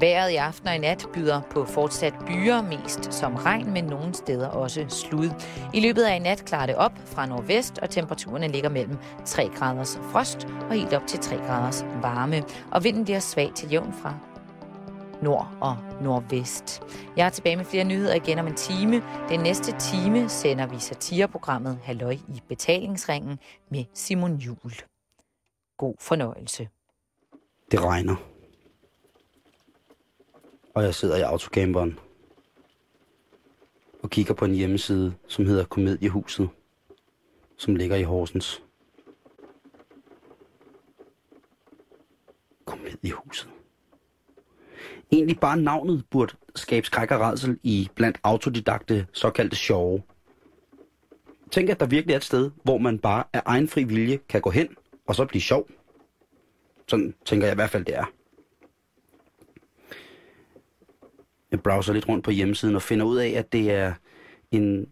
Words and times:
Vejret 0.00 0.30
i 0.30 0.36
aften 0.36 0.68
og 0.68 0.74
i 0.74 0.78
nat 0.78 1.06
byder 1.12 1.40
på 1.50 1.64
fortsat 1.64 2.14
byer, 2.26 2.62
mest 2.62 3.14
som 3.14 3.34
regn, 3.34 3.72
men 3.72 3.84
nogle 3.84 4.14
steder 4.14 4.48
også 4.48 4.86
slud. 4.88 5.30
I 5.74 5.80
løbet 5.80 6.02
af 6.02 6.16
i 6.16 6.18
nat 6.18 6.44
klarer 6.44 6.66
det 6.66 6.74
op 6.74 6.92
fra 7.04 7.26
nordvest, 7.26 7.78
og 7.78 7.90
temperaturerne 7.90 8.48
ligger 8.48 8.68
mellem 8.68 8.98
3 9.24 9.48
graders 9.48 9.98
frost 10.12 10.44
og 10.44 10.72
helt 10.72 10.92
op 10.92 11.06
til 11.06 11.18
3 11.18 11.36
graders 11.36 11.84
varme. 12.02 12.42
Og 12.70 12.84
vinden 12.84 13.04
bliver 13.04 13.20
svag 13.20 13.50
til 13.54 13.70
jævn 13.70 13.92
fra 13.92 14.14
nord 15.22 15.48
og 15.60 15.76
nordvest. 16.02 16.82
Jeg 17.16 17.26
er 17.26 17.30
tilbage 17.30 17.56
med 17.56 17.64
flere 17.64 17.84
nyheder 17.84 18.14
igen 18.14 18.38
om 18.38 18.46
en 18.46 18.54
time. 18.54 19.02
Den 19.28 19.40
næste 19.40 19.78
time 19.78 20.28
sender 20.28 20.66
vi 20.66 20.78
satireprogrammet 20.78 21.78
Halløj 21.82 22.12
i 22.12 22.42
betalingsringen 22.48 23.38
med 23.70 23.84
Simon 23.94 24.36
Jul. 24.36 24.72
God 25.78 25.94
fornøjelse. 26.00 26.68
Det 27.70 27.84
regner. 27.84 28.16
Og 30.78 30.84
jeg 30.84 30.94
sidder 30.94 31.16
i 31.16 31.20
autocamperen 31.20 31.98
og 34.02 34.10
kigger 34.10 34.34
på 34.34 34.44
en 34.44 34.54
hjemmeside, 34.54 35.14
som 35.28 35.46
hedder 35.46 35.64
Komediehuset, 35.64 36.48
som 37.56 37.76
ligger 37.76 37.96
i 37.96 38.02
Horsens. 38.02 38.62
Komediehuset. 42.64 43.48
Egentlig 45.12 45.40
bare 45.40 45.56
navnet 45.56 46.04
burde 46.10 46.36
skabe 46.54 46.86
skræk 46.86 47.10
og 47.10 47.20
redsel 47.20 47.58
i 47.62 47.88
blandt 47.94 48.20
autodidakte 48.22 49.06
såkaldte 49.12 49.56
sjove. 49.56 50.02
Tænk, 51.50 51.68
at 51.68 51.80
der 51.80 51.86
virkelig 51.86 52.12
er 52.12 52.18
et 52.18 52.24
sted, 52.24 52.50
hvor 52.62 52.78
man 52.78 52.98
bare 52.98 53.24
af 53.32 53.42
egen 53.44 53.68
fri 53.68 53.84
vilje 53.84 54.18
kan 54.28 54.40
gå 54.40 54.50
hen 54.50 54.68
og 55.06 55.14
så 55.14 55.24
blive 55.24 55.42
sjov. 55.42 55.68
Sådan 56.88 57.14
tænker 57.24 57.46
jeg 57.46 57.54
i 57.54 57.60
hvert 57.60 57.70
fald, 57.70 57.84
det 57.84 57.96
er. 57.96 58.17
Jeg 61.50 61.62
browser 61.62 61.92
lidt 61.92 62.08
rundt 62.08 62.24
på 62.24 62.30
hjemmesiden 62.30 62.76
og 62.76 62.82
finder 62.82 63.06
ud 63.06 63.16
af, 63.16 63.28
at 63.28 63.52
det 63.52 63.70
er 63.70 63.92
en 64.50 64.86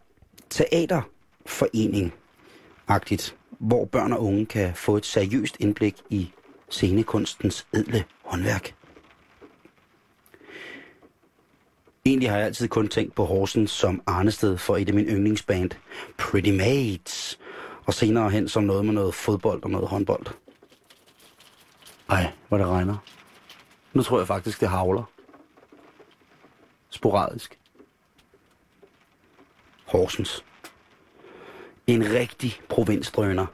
teaterforening-agtigt, 0.55 3.35
hvor 3.59 3.85
børn 3.85 4.12
og 4.12 4.23
unge 4.23 4.47
kan 4.47 4.75
få 4.75 4.97
et 4.97 5.07
seriøst 5.07 5.57
indblik 5.61 5.97
i 6.11 6.31
scenekunstens 6.71 7.67
edle 7.73 8.05
håndværk. 8.25 8.75
Egentlig 12.05 12.31
har 12.31 12.37
jeg 12.37 12.47
altid 12.47 12.69
kun 12.69 12.89
tænkt 12.89 13.15
på 13.15 13.25
Horsens 13.25 13.71
som 13.71 14.03
arnested 14.07 14.59
for 14.59 14.77
et 14.77 14.89
af 14.89 14.95
mine 14.95 15.12
yndlingsband, 15.12 15.71
Pretty 16.19 16.51
Mates, 16.51 17.39
og 17.87 17.95
senere 17.95 18.31
hen 18.31 18.49
som 18.49 18.65
noget 18.65 18.84
med 18.84 18.95
noget 18.95 19.15
fodbold 19.15 19.62
og 19.62 19.71
noget 19.71 19.89
håndbold. 19.89 20.27
Ej, 22.11 22.33
hvor 22.49 22.59
det 22.59 22.67
regner. 22.67 22.97
Nu 23.93 24.03
tror 24.03 24.19
jeg 24.19 24.27
faktisk, 24.27 24.61
det 24.61 24.69
havler. 24.69 25.11
Sporadisk. 26.97 27.59
Horsens. 29.87 30.45
En 31.87 32.05
rigtig 32.13 32.61
provinsdrøner. 32.69 33.47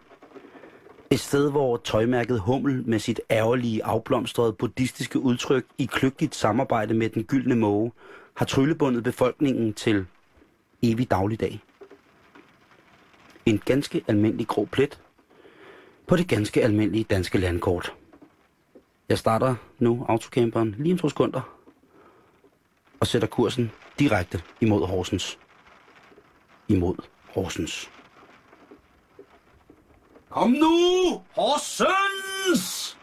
Et 1.10 1.20
sted, 1.20 1.50
hvor 1.50 1.76
tøjmærket 1.76 2.40
Hummel 2.40 2.88
med 2.88 2.98
sit 2.98 3.20
ærgerlige, 3.30 3.84
afblomstrede 3.84 4.52
buddhistiske 4.52 5.18
udtryk 5.18 5.64
i 5.78 5.84
kløgtigt 5.84 6.34
samarbejde 6.34 6.94
med 6.94 7.08
den 7.08 7.24
gyldne 7.24 7.56
måge 7.56 7.92
har 8.34 8.46
tryllebundet 8.46 9.04
befolkningen 9.04 9.74
til 9.74 10.06
evig 10.82 11.10
dagligdag. 11.10 11.60
En 13.46 13.58
ganske 13.58 14.04
almindelig 14.08 14.46
grå 14.46 14.64
plet 14.64 15.00
på 16.06 16.16
det 16.16 16.28
ganske 16.28 16.62
almindelige 16.62 17.04
danske 17.04 17.38
landkort. 17.38 17.94
Jeg 19.08 19.18
starter 19.18 19.54
nu 19.78 20.06
autocamperen 20.08 20.74
lige 20.78 20.92
om 20.92 20.98
to 20.98 21.08
sekunder 21.08 21.61
og 23.02 23.06
sætter 23.06 23.28
kursen 23.28 23.70
direkte 23.98 24.42
imod 24.60 24.86
Horsens. 24.86 25.38
Imod 26.68 26.94
Horsens. 27.34 27.90
Kom 30.30 30.50
nu, 30.50 30.68
Horsens! 31.36 32.98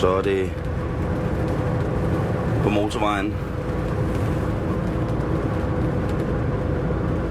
Så 0.00 0.08
er 0.08 0.22
det 0.22 0.52
på 2.62 2.68
motorvejen 2.68 3.34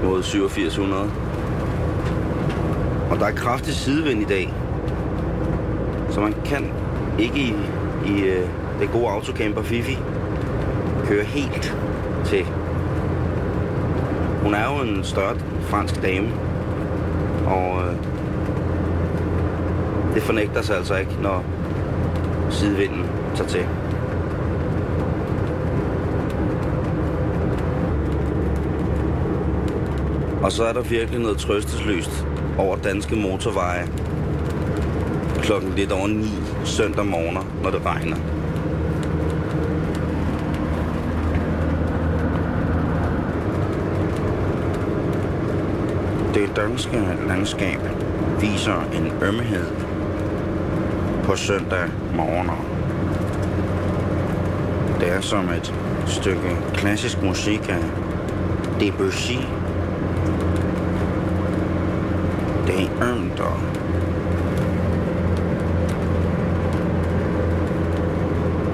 mod 0.03 0.17
8700. 0.19 1.03
Og 3.11 3.19
der 3.19 3.25
er 3.25 3.35
kraftig 3.35 3.73
sidevind 3.73 4.21
i 4.21 4.25
dag. 4.25 4.53
Så 6.09 6.21
man 6.21 6.33
kan 6.45 6.86
ikke 7.19 7.39
i, 7.39 7.55
i 8.05 8.21
øh, 8.21 8.49
det 8.79 8.91
gode 8.91 9.07
autocamper 9.07 9.61
Fifi 9.61 9.97
kører 11.05 11.23
helt 11.23 11.77
til. 12.25 12.45
Hun 14.43 14.53
er 14.53 14.75
jo 14.75 14.89
en 14.89 15.03
større 15.03 15.35
fransk 15.61 16.01
dame. 16.01 16.27
Og 17.47 17.81
øh, 17.87 17.93
det 20.13 20.23
fornægter 20.23 20.61
sig 20.61 20.77
altså 20.77 20.95
ikke, 20.95 21.11
når 21.21 21.43
sidevinden 22.49 23.05
tager 23.35 23.49
til. 23.49 23.65
Og 30.43 30.51
så 30.51 30.63
er 30.63 30.73
der 30.73 30.81
virkelig 30.81 31.19
noget 31.19 31.37
trøstesløst 31.37 32.25
over 32.57 32.75
danske 32.75 33.15
motorveje 33.15 33.87
klokken 35.47 35.75
lidt 35.75 35.91
over 35.91 36.07
9 36.07 36.25
søndag 36.65 37.05
morgen, 37.05 37.37
når 37.63 37.71
det 37.71 37.85
regner. 37.85 38.15
Det 46.33 46.55
danske 46.55 47.17
landskab 47.27 47.79
viser 48.39 48.89
en 48.93 49.11
ømhed 49.23 49.65
på 51.23 51.35
søndag 51.35 51.87
morgener. 52.15 52.65
Det 54.99 55.11
er 55.11 55.21
som 55.21 55.49
et 55.49 55.73
stykke 56.07 56.57
klassisk 56.73 57.21
musik 57.21 57.69
af 57.69 57.83
Debussy. 58.79 59.37
Det 62.67 62.75
er 62.75 63.11
ømt 63.11 63.39
og 63.39 63.59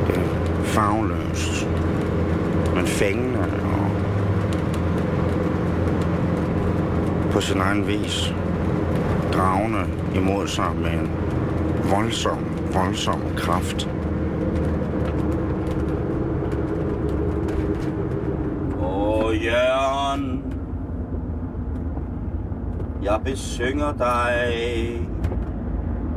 det 0.08 0.16
er 0.16 0.63
farveløst, 0.74 1.68
men 2.76 2.86
fængende 2.86 3.40
og 3.40 3.92
på 7.32 7.42
sin 7.42 7.62
egen 7.62 7.88
vis 7.88 8.34
dragende 9.34 9.86
imod 10.16 10.48
sig 10.48 10.76
med 10.82 10.92
en 10.92 11.12
voldsom, 11.90 12.38
voldsom 12.74 13.22
kraft. 13.38 13.90
Åh, 18.80 19.44
Jørgen, 19.46 20.44
jeg 23.04 23.20
besynger 23.26 23.94
dig, 23.94 24.54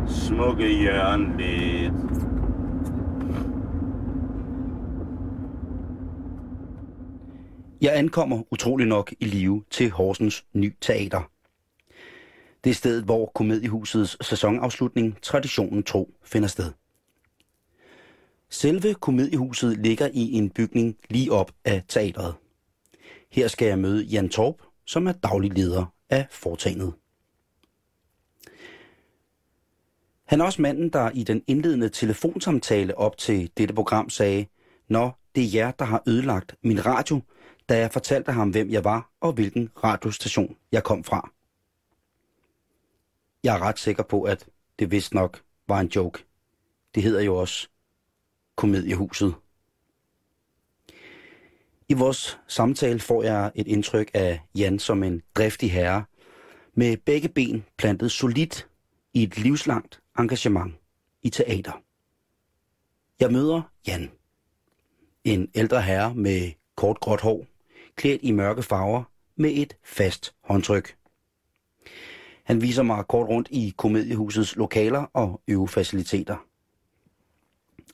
smukke 0.06 0.83
Jørgen 0.84 1.34
lidt. 1.38 2.06
Jeg 7.81 7.97
ankommer 7.97 8.42
utrolig 8.50 8.87
nok 8.87 9.12
i 9.20 9.25
live 9.25 9.64
til 9.70 9.91
Horsens 9.91 10.44
Ny 10.53 10.75
Teater. 10.81 11.31
Det 12.64 12.70
er 12.70 12.75
stedet, 12.75 13.04
hvor 13.04 13.32
Komediehusets 13.34 14.26
sæsonafslutning 14.26 15.22
traditionen 15.22 15.82
tro 15.82 16.14
finder 16.23 16.49
sted. 16.49 16.73
Selve 18.50 18.94
Komediehuset 18.94 19.78
ligger 19.78 20.08
i 20.12 20.32
en 20.32 20.50
bygning 20.50 20.96
lige 21.11 21.32
op 21.32 21.52
af 21.64 21.82
teatret. 21.88 22.34
Her 23.31 23.49
skal 23.49 23.69
jeg 23.69 23.79
møde 23.79 24.05
Jan 24.05 24.29
Torp, 24.29 24.55
som 24.87 25.06
er 25.06 25.12
daglig 25.12 25.52
leder 25.52 25.93
af 26.11 26.26
foretagendet. 26.31 26.93
Han 30.25 30.40
er 30.40 30.44
også 30.44 30.62
manden, 30.62 30.88
der 30.88 31.11
i 31.11 31.25
den 31.25 31.43
indledende 31.46 31.88
telefonsamtale 31.88 32.99
op 32.99 33.17
til 33.19 33.50
dette 33.56 33.75
program 33.75 34.11
sagde, 34.11 34.46
Nå, 34.88 35.11
det 35.34 35.44
er 35.44 35.49
jer, 35.55 35.70
der 35.70 35.84
har 35.84 36.02
ødelagt 36.06 36.55
min 36.62 36.87
radio, 36.87 37.20
da 37.69 37.79
jeg 37.79 37.93
fortalte 37.93 38.33
ham, 38.33 38.51
hvem 38.51 38.71
jeg 38.71 38.85
var 38.85 39.11
og 39.21 39.33
hvilken 39.33 39.71
radiostation 39.85 40.57
jeg 40.73 40.85
kom 40.85 41.05
fra. 41.05 41.31
Jeg 43.45 43.57
er 43.57 43.63
ret 43.63 43.79
sikker 43.79 44.03
på, 44.03 44.23
at 44.23 44.49
det 44.79 44.91
vist 44.91 45.15
nok 45.15 45.43
var 45.69 45.81
en 45.81 45.87
joke. 45.87 46.25
Det 46.95 47.03
hedder 47.03 47.21
jo 47.21 47.37
også 47.37 47.69
Komediehuset. 48.57 49.35
I 51.89 51.95
vores 51.95 52.39
samtale 52.47 53.01
får 53.01 53.23
jeg 53.23 53.53
et 53.55 53.69
indtryk 53.69 54.11
af 54.15 54.41
Jan 54.55 54.79
som 54.79 55.03
en 55.03 55.23
driftig 55.35 55.73
herre, 55.73 56.05
med 56.75 56.97
begge 56.97 57.29
ben 57.29 57.65
plantet 57.77 58.13
solidt 58.13 58.69
i 59.15 59.23
et 59.23 59.39
livslangt 59.39 60.01
engagement 60.19 60.75
i 61.23 61.31
teater. 61.31 61.83
Jeg 63.21 63.33
møder 63.33 63.63
Jan. 63.87 64.11
En 65.25 65.51
ældre 65.55 65.83
herre 65.83 66.15
med 66.15 66.53
kort 66.77 67.01
gråt 67.01 67.21
hår, 67.21 67.47
klædt 67.96 68.22
i 68.22 68.32
mørke 68.32 68.62
farver 68.62 69.02
med 69.37 69.50
et 69.54 69.76
fast 69.84 70.34
håndtryk. 70.44 70.96
Han 72.44 72.62
viser 72.62 72.82
mig 72.82 73.04
kort 73.08 73.28
rundt 73.28 73.48
i 73.50 73.75
komediehusets 73.76 74.56
lokaler 74.56 75.10
og 75.12 75.40
øvefaciliteter. 75.48 76.37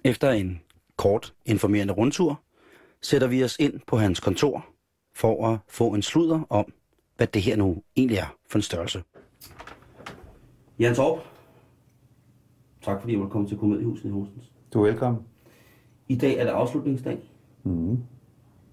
Efter 0.04 0.31
en 0.31 0.60
kort 0.96 1.34
informerende 1.44 1.93
rundtur, 1.93 2.40
sætter 3.02 3.28
vi 3.28 3.44
os 3.44 3.56
ind 3.60 3.81
på 3.87 3.96
hans 3.96 4.20
kontor 4.20 4.66
for 5.14 5.49
at 5.49 5.58
få 5.69 5.94
en 5.94 6.02
sludder 6.02 6.46
om, 6.50 6.72
hvad 7.16 7.26
det 7.26 7.43
her 7.43 7.56
nu 7.56 7.82
egentlig 7.96 8.19
er 8.19 8.37
for 8.50 8.58
en 8.58 8.62
størrelse. 8.62 9.02
Jan 10.78 10.94
Torp, 10.94 11.20
tak 12.82 13.00
fordi 13.00 13.14
du 13.14 13.28
komme 13.28 13.49
til 13.49 13.58
Komediehuset 13.58 14.04
i 14.04 14.08
Horsens. 14.08 14.52
Du 14.72 14.82
er 14.82 14.90
velkommen. 14.90 15.22
I 16.08 16.16
dag 16.16 16.38
er 16.38 16.44
det 16.44 16.50
afslutningsdag. 16.50 17.19
Mm. 17.64 17.99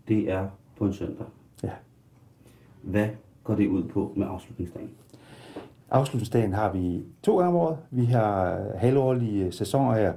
Det 0.08 0.32
er 0.32 0.50
på 0.80 0.86
en 0.86 0.94
søndag. 0.94 1.26
Ja. 1.64 1.70
Hvad 2.82 3.08
går 3.44 3.56
det 3.56 3.68
ud 3.68 3.84
på 3.84 4.14
med 4.16 4.28
afslutningsdagen? 4.30 4.90
Afslutningsdagen 5.92 6.54
har 6.54 6.72
vi 6.72 7.04
to 7.24 7.38
gange 7.38 7.50
om 7.50 7.56
året. 7.56 7.78
Vi 7.92 8.06
har 8.06 8.60
halvårlige 8.76 9.52
sæsoner 9.52 9.94
her, 9.94 10.14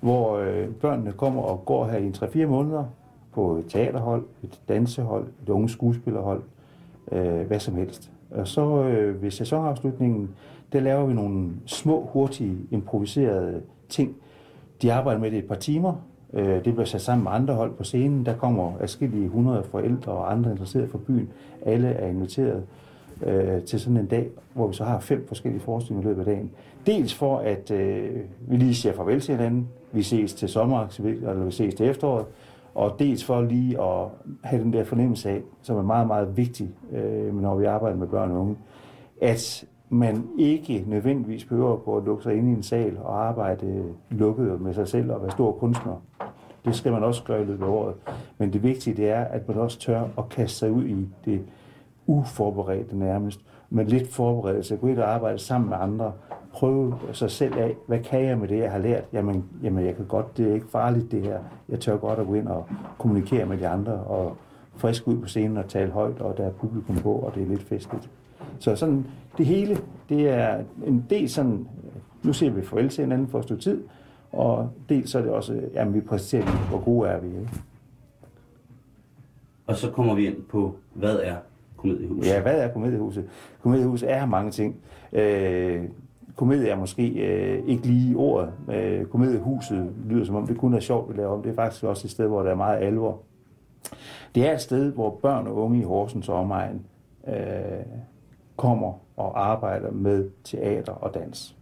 hvor 0.00 0.36
øh, 0.36 0.68
børnene 0.68 1.12
kommer 1.12 1.42
og 1.42 1.64
går 1.64 1.86
her 1.86 1.98
i 1.98 2.08
3-4 2.08 2.46
måneder 2.46 2.84
på 3.32 3.56
et 3.56 3.64
teaterhold, 3.68 4.24
et 4.42 4.60
dansehold, 4.68 5.26
et 5.42 5.48
unge 5.48 5.68
skuespillerhold, 5.68 6.42
øh, 7.12 7.46
hvad 7.46 7.60
som 7.60 7.74
helst. 7.74 8.10
Og 8.30 8.48
så 8.48 8.82
øh, 8.82 9.22
ved 9.22 9.30
sæsonafslutningen, 9.30 10.30
der 10.72 10.80
laver 10.80 11.06
vi 11.06 11.14
nogle 11.14 11.50
små, 11.66 12.08
hurtige, 12.12 12.56
improviserede 12.70 13.62
ting. 13.88 14.16
De 14.82 14.92
arbejder 14.92 15.20
med 15.20 15.30
det 15.30 15.38
et 15.38 15.48
par 15.48 15.54
timer. 15.54 15.94
Øh, 16.32 16.64
det 16.64 16.72
bliver 16.74 16.84
sat 16.84 17.00
sammen 17.00 17.24
med 17.24 17.32
andre 17.32 17.54
hold 17.54 17.74
på 17.74 17.84
scenen. 17.84 18.26
Der 18.26 18.36
kommer 18.36 18.72
afskillige 18.80 19.24
100 19.24 19.64
forældre 19.70 20.12
og 20.12 20.32
andre 20.32 20.50
interesserede 20.50 20.88
fra 20.88 20.98
byen. 21.06 21.28
Alle 21.62 21.88
er 21.88 22.08
inviteret 22.08 22.62
øh, 23.26 23.62
til 23.62 23.80
sådan 23.80 23.96
en 23.96 24.06
dag, 24.06 24.28
hvor 24.54 24.66
vi 24.66 24.74
så 24.74 24.84
har 24.84 25.00
fem 25.00 25.24
forskellige 25.28 25.62
forestillinger 25.62 26.08
i 26.08 26.08
løbet 26.08 26.28
af 26.28 26.34
dagen. 26.34 26.50
Dels 26.86 27.14
for, 27.14 27.38
at 27.38 27.70
øh, 27.70 28.16
vi 28.40 28.56
lige 28.56 28.74
siger 28.74 28.92
farvel 28.92 29.20
til 29.20 29.34
hinanden. 29.34 29.68
Vi 29.92 30.02
ses 30.02 30.34
til 30.34 30.48
sommer, 30.48 31.00
eller 31.04 31.44
vi 31.44 31.50
ses 31.50 31.74
til 31.74 31.86
efteråret 31.86 32.26
og 32.74 32.96
dels 32.98 33.24
for 33.24 33.42
lige 33.42 33.82
at 33.82 34.06
have 34.44 34.62
den 34.62 34.72
der 34.72 34.84
fornemmelse 34.84 35.30
af, 35.30 35.42
som 35.62 35.76
er 35.76 35.82
meget, 35.82 36.06
meget 36.06 36.36
vigtig, 36.36 36.70
øh, 36.92 37.40
når 37.40 37.54
vi 37.54 37.64
arbejder 37.64 37.96
med 37.96 38.06
børn 38.06 38.30
og 38.30 38.40
unge, 38.40 38.56
at 39.20 39.64
man 39.90 40.28
ikke 40.38 40.84
nødvendigvis 40.86 41.44
behøver 41.44 41.76
på 41.76 41.96
at 41.96 42.04
lukke 42.04 42.22
sig 42.22 42.34
ind 42.36 42.48
i 42.48 42.52
en 42.52 42.62
sal 42.62 42.98
og 42.98 43.26
arbejde 43.26 43.84
lukket 44.10 44.60
med 44.60 44.74
sig 44.74 44.88
selv 44.88 45.12
og 45.12 45.22
være 45.22 45.30
stor 45.30 45.52
kunstner. 45.52 46.02
Det 46.64 46.74
skal 46.74 46.92
man 46.92 47.04
også 47.04 47.24
gøre 47.24 47.42
i 47.42 47.44
løbet 47.44 47.64
af 47.64 47.68
året. 47.68 47.94
Men 48.38 48.52
det 48.52 48.62
vigtige 48.62 48.96
det 48.96 49.10
er, 49.10 49.24
at 49.24 49.48
man 49.48 49.56
også 49.56 49.78
tør 49.78 50.02
at 50.18 50.28
kaste 50.28 50.58
sig 50.58 50.72
ud 50.72 50.84
i 50.84 51.08
det 51.24 51.40
uforberedte 52.06 52.98
nærmest, 52.98 53.40
men 53.70 53.86
lidt 53.86 54.08
forberedelse, 54.08 54.76
gå 54.76 54.86
ind 54.86 54.98
og 54.98 55.14
arbejde 55.14 55.38
sammen 55.38 55.70
med 55.70 55.76
andre, 55.80 56.12
prøve 56.52 56.94
sig 57.12 57.30
selv 57.30 57.58
af, 57.58 57.76
hvad 57.86 57.98
kan 57.98 58.24
jeg 58.24 58.38
med 58.38 58.48
det, 58.48 58.58
jeg 58.58 58.72
har 58.72 58.78
lært? 58.78 59.04
Jamen, 59.12 59.44
jamen 59.62 59.86
jeg 59.86 59.96
kan 59.96 60.04
godt, 60.06 60.36
det 60.36 60.50
er 60.50 60.54
ikke 60.54 60.66
farligt 60.72 61.10
det 61.10 61.22
her. 61.22 61.38
Jeg 61.68 61.80
tør 61.80 61.96
godt 61.96 62.18
at 62.18 62.26
gå 62.26 62.34
ind 62.34 62.48
og 62.48 62.66
kommunikere 62.98 63.46
med 63.46 63.58
de 63.58 63.68
andre, 63.68 63.92
og 63.92 64.36
frisk 64.76 65.08
ud 65.08 65.18
på 65.18 65.26
scenen 65.26 65.56
og 65.56 65.68
tale 65.68 65.90
højt, 65.90 66.20
og 66.20 66.36
der 66.36 66.44
er 66.44 66.50
publikum 66.50 66.96
på, 66.96 67.12
og 67.12 67.34
det 67.34 67.42
er 67.42 67.46
lidt 67.46 67.62
festligt. 67.62 68.10
Så 68.58 68.76
sådan, 68.76 69.06
det 69.40 69.48
hele, 69.48 69.78
det 70.08 70.28
er 70.28 70.64
en 70.86 71.06
del 71.10 71.28
sådan, 71.28 71.68
nu 72.22 72.32
ser 72.32 72.50
vi 72.50 72.62
farvel 72.62 72.88
til 72.88 73.04
hinanden 73.04 73.28
for 73.28 73.38
et 73.38 73.44
stykke 73.44 73.62
tid, 73.62 73.82
og 74.32 74.70
dels 74.88 75.10
så 75.10 75.18
er 75.18 75.22
det 75.22 75.30
også, 75.30 75.60
jamen 75.74 75.94
vi 75.94 76.00
præsenterer, 76.00 76.68
hvor 76.68 76.84
gode 76.84 77.08
er 77.08 77.20
vi. 77.20 77.26
Ikke? 77.26 77.50
Og 79.66 79.76
så 79.76 79.90
kommer 79.90 80.14
vi 80.14 80.26
ind 80.26 80.42
på, 80.42 80.74
hvad 80.94 81.16
er 81.22 81.36
komediehuset? 81.76 82.26
Ja, 82.26 82.42
hvad 82.42 82.60
er 82.60 82.72
komediehuset? 82.72 83.24
Komediehuset 83.62 84.12
er 84.12 84.26
mange 84.26 84.50
ting. 84.50 84.76
Øh, 85.12 85.84
komedie 86.36 86.68
er 86.68 86.76
måske 86.76 87.08
øh, 87.08 87.68
ikke 87.68 87.86
lige 87.86 88.16
ordet. 88.16 88.52
Øh, 88.72 89.04
komediehuset 89.04 89.92
lyder 90.08 90.24
som 90.24 90.34
om, 90.34 90.46
det 90.46 90.58
kun 90.58 90.74
er 90.74 90.80
sjovt 90.80 91.10
at 91.10 91.16
lave 91.16 91.28
om. 91.28 91.42
Det 91.42 91.50
er 91.50 91.54
faktisk 91.54 91.84
også 91.84 92.06
et 92.06 92.10
sted, 92.10 92.26
hvor 92.26 92.42
der 92.42 92.50
er 92.50 92.54
meget 92.54 92.82
alvor. 92.82 93.18
Det 94.34 94.48
er 94.48 94.54
et 94.54 94.60
sted, 94.60 94.92
hvor 94.92 95.18
børn 95.22 95.46
og 95.46 95.56
unge 95.56 95.80
i 95.80 95.82
Horsens 95.82 96.28
og 96.28 96.34
omegn 96.34 96.86
øh, 97.28 97.34
kommer 98.60 98.92
og 99.16 99.50
arbejder 99.50 99.90
med 99.90 100.30
teater 100.44 100.92
og 100.92 101.14
dans. 101.14 101.56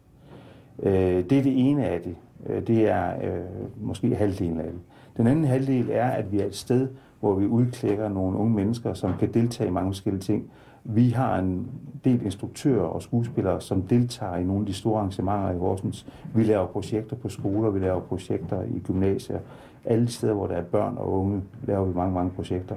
Øh, 0.82 1.24
det 1.30 1.32
er 1.32 1.42
det 1.42 1.68
ene 1.70 1.86
af 1.86 2.00
det. 2.00 2.16
Øh, 2.46 2.66
det 2.66 2.88
er 2.88 3.14
øh, 3.22 3.86
måske 3.86 4.14
halvdelen 4.14 4.60
af 4.60 4.64
det. 4.72 4.80
Den 5.16 5.26
anden 5.26 5.44
halvdel 5.44 5.88
er, 5.92 6.06
at 6.06 6.32
vi 6.32 6.40
er 6.40 6.46
et 6.46 6.56
sted, 6.56 6.88
hvor 7.20 7.34
vi 7.34 7.46
udklækker 7.46 8.08
nogle 8.08 8.38
unge 8.38 8.54
mennesker, 8.54 8.94
som 8.94 9.12
kan 9.18 9.34
deltage 9.34 9.68
i 9.68 9.72
mange 9.72 9.92
forskellige 9.92 10.22
ting. 10.22 10.50
Vi 10.84 11.10
har 11.10 11.38
en 11.38 11.70
del 12.04 12.22
instruktører 12.22 12.84
og 12.84 13.02
skuespillere, 13.02 13.60
som 13.60 13.82
deltager 13.82 14.36
i 14.36 14.44
nogle 14.44 14.60
af 14.62 14.66
de 14.66 14.72
store 14.72 14.98
arrangementer 14.98 15.50
i 15.50 15.58
Horsens. 15.58 16.06
Vi 16.34 16.42
laver 16.42 16.66
projekter 16.66 17.16
på 17.16 17.28
skoler, 17.28 17.70
vi 17.70 17.78
laver 17.78 18.00
projekter 18.00 18.62
i 18.62 18.78
gymnasier. 18.78 19.38
Alle 19.84 20.08
steder, 20.08 20.34
hvor 20.34 20.46
der 20.46 20.54
er 20.54 20.64
børn 20.64 20.94
og 20.98 21.12
unge, 21.12 21.42
laver 21.66 21.84
vi 21.84 21.94
mange, 21.94 22.14
mange 22.14 22.30
projekter. 22.30 22.74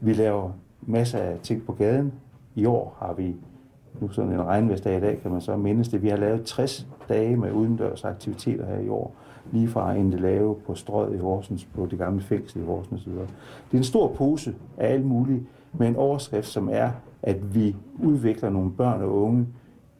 Vi 0.00 0.12
laver 0.12 0.50
masser 0.82 1.18
af 1.18 1.38
ting 1.42 1.66
på 1.66 1.72
gaden. 1.72 2.12
I 2.60 2.64
år 2.66 2.96
har 2.98 3.12
vi, 3.12 3.36
nu 4.00 4.08
sådan 4.08 4.32
en 4.32 4.42
regnværsdag 4.42 4.96
i 4.96 5.00
dag, 5.00 5.18
kan 5.22 5.30
man 5.30 5.40
så 5.40 5.56
mindes 5.56 5.88
det, 5.88 6.02
vi 6.02 6.08
har 6.08 6.16
lavet 6.16 6.44
60 6.44 6.86
dage 7.08 7.36
med 7.36 7.52
udendørs 7.52 8.04
aktiviteter 8.04 8.66
her 8.66 8.78
i 8.78 8.88
år. 8.88 9.14
Lige 9.52 9.68
fra 9.68 9.94
en 9.94 10.10
lave 10.10 10.56
på 10.66 10.74
strøget 10.74 11.14
i 11.14 11.18
Horsens, 11.18 11.64
på 11.64 11.86
det 11.86 11.98
gamle 11.98 12.20
fængsel 12.22 12.62
i 12.62 12.64
Horsens 12.64 13.06
osv. 13.06 13.12
Det 13.12 13.28
er 13.72 13.76
en 13.76 13.84
stor 13.84 14.08
pose 14.08 14.54
af 14.76 14.92
alt 14.92 15.04
muligt, 15.04 15.42
med 15.72 15.88
en 15.88 15.96
overskrift, 15.96 16.46
som 16.46 16.68
er, 16.72 16.90
at 17.22 17.54
vi 17.54 17.76
udvikler 18.02 18.50
nogle 18.50 18.70
børn 18.70 19.02
og 19.02 19.22
unge, 19.22 19.46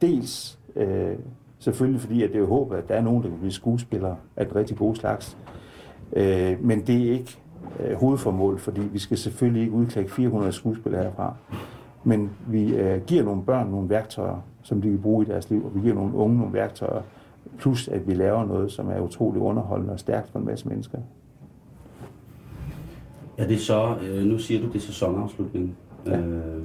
dels 0.00 0.58
øh, 0.76 1.16
selvfølgelig 1.58 2.00
fordi, 2.00 2.22
at 2.22 2.32
det 2.32 2.40
er 2.40 2.46
håbet, 2.46 2.76
at 2.76 2.88
der 2.88 2.94
er 2.94 3.02
nogen, 3.02 3.22
der 3.22 3.28
kan 3.28 3.38
blive 3.38 3.52
skuespillere 3.52 4.16
af 4.36 4.46
den 4.46 4.56
rigtig 4.56 4.76
gode 4.76 4.96
slags, 4.96 5.38
øh, 6.12 6.64
men 6.64 6.80
det 6.80 7.08
er 7.08 7.12
ikke 7.12 7.38
øh, 7.80 7.96
hovedformål, 7.96 8.58
fordi 8.58 8.80
vi 8.80 8.98
skal 8.98 9.18
selvfølgelig 9.18 9.62
ikke 9.62 9.74
udklække 9.74 10.10
400 10.10 10.52
skuespillere 10.52 11.02
herfra, 11.02 11.34
men 12.04 12.30
vi 12.48 12.74
øh, 12.74 13.00
giver 13.06 13.22
nogle 13.22 13.42
børn 13.42 13.70
nogle 13.70 13.90
værktøjer, 13.90 14.36
som 14.62 14.82
de 14.82 14.88
kan 14.88 15.02
bruge 15.02 15.26
i 15.26 15.28
deres 15.28 15.50
liv, 15.50 15.64
og 15.64 15.74
vi 15.74 15.80
giver 15.80 15.94
nogle 15.94 16.14
unge 16.14 16.38
nogle 16.38 16.52
værktøjer, 16.52 17.02
plus 17.58 17.88
at 17.88 18.08
vi 18.08 18.14
laver 18.14 18.44
noget, 18.44 18.72
som 18.72 18.88
er 18.88 19.00
utrolig 19.00 19.42
underholdende 19.42 19.92
og 19.92 20.00
stærkt 20.00 20.30
for 20.30 20.38
en 20.38 20.44
masse 20.44 20.68
mennesker. 20.68 20.98
Er 23.38 23.46
det 23.46 23.60
så, 23.60 23.96
øh, 24.02 24.24
nu 24.24 24.38
siger 24.38 24.60
du, 24.60 24.66
det 24.66 24.76
er 24.76 24.80
sæsonafslutning, 24.80 25.76
ja. 26.06 26.18
øh, 26.18 26.64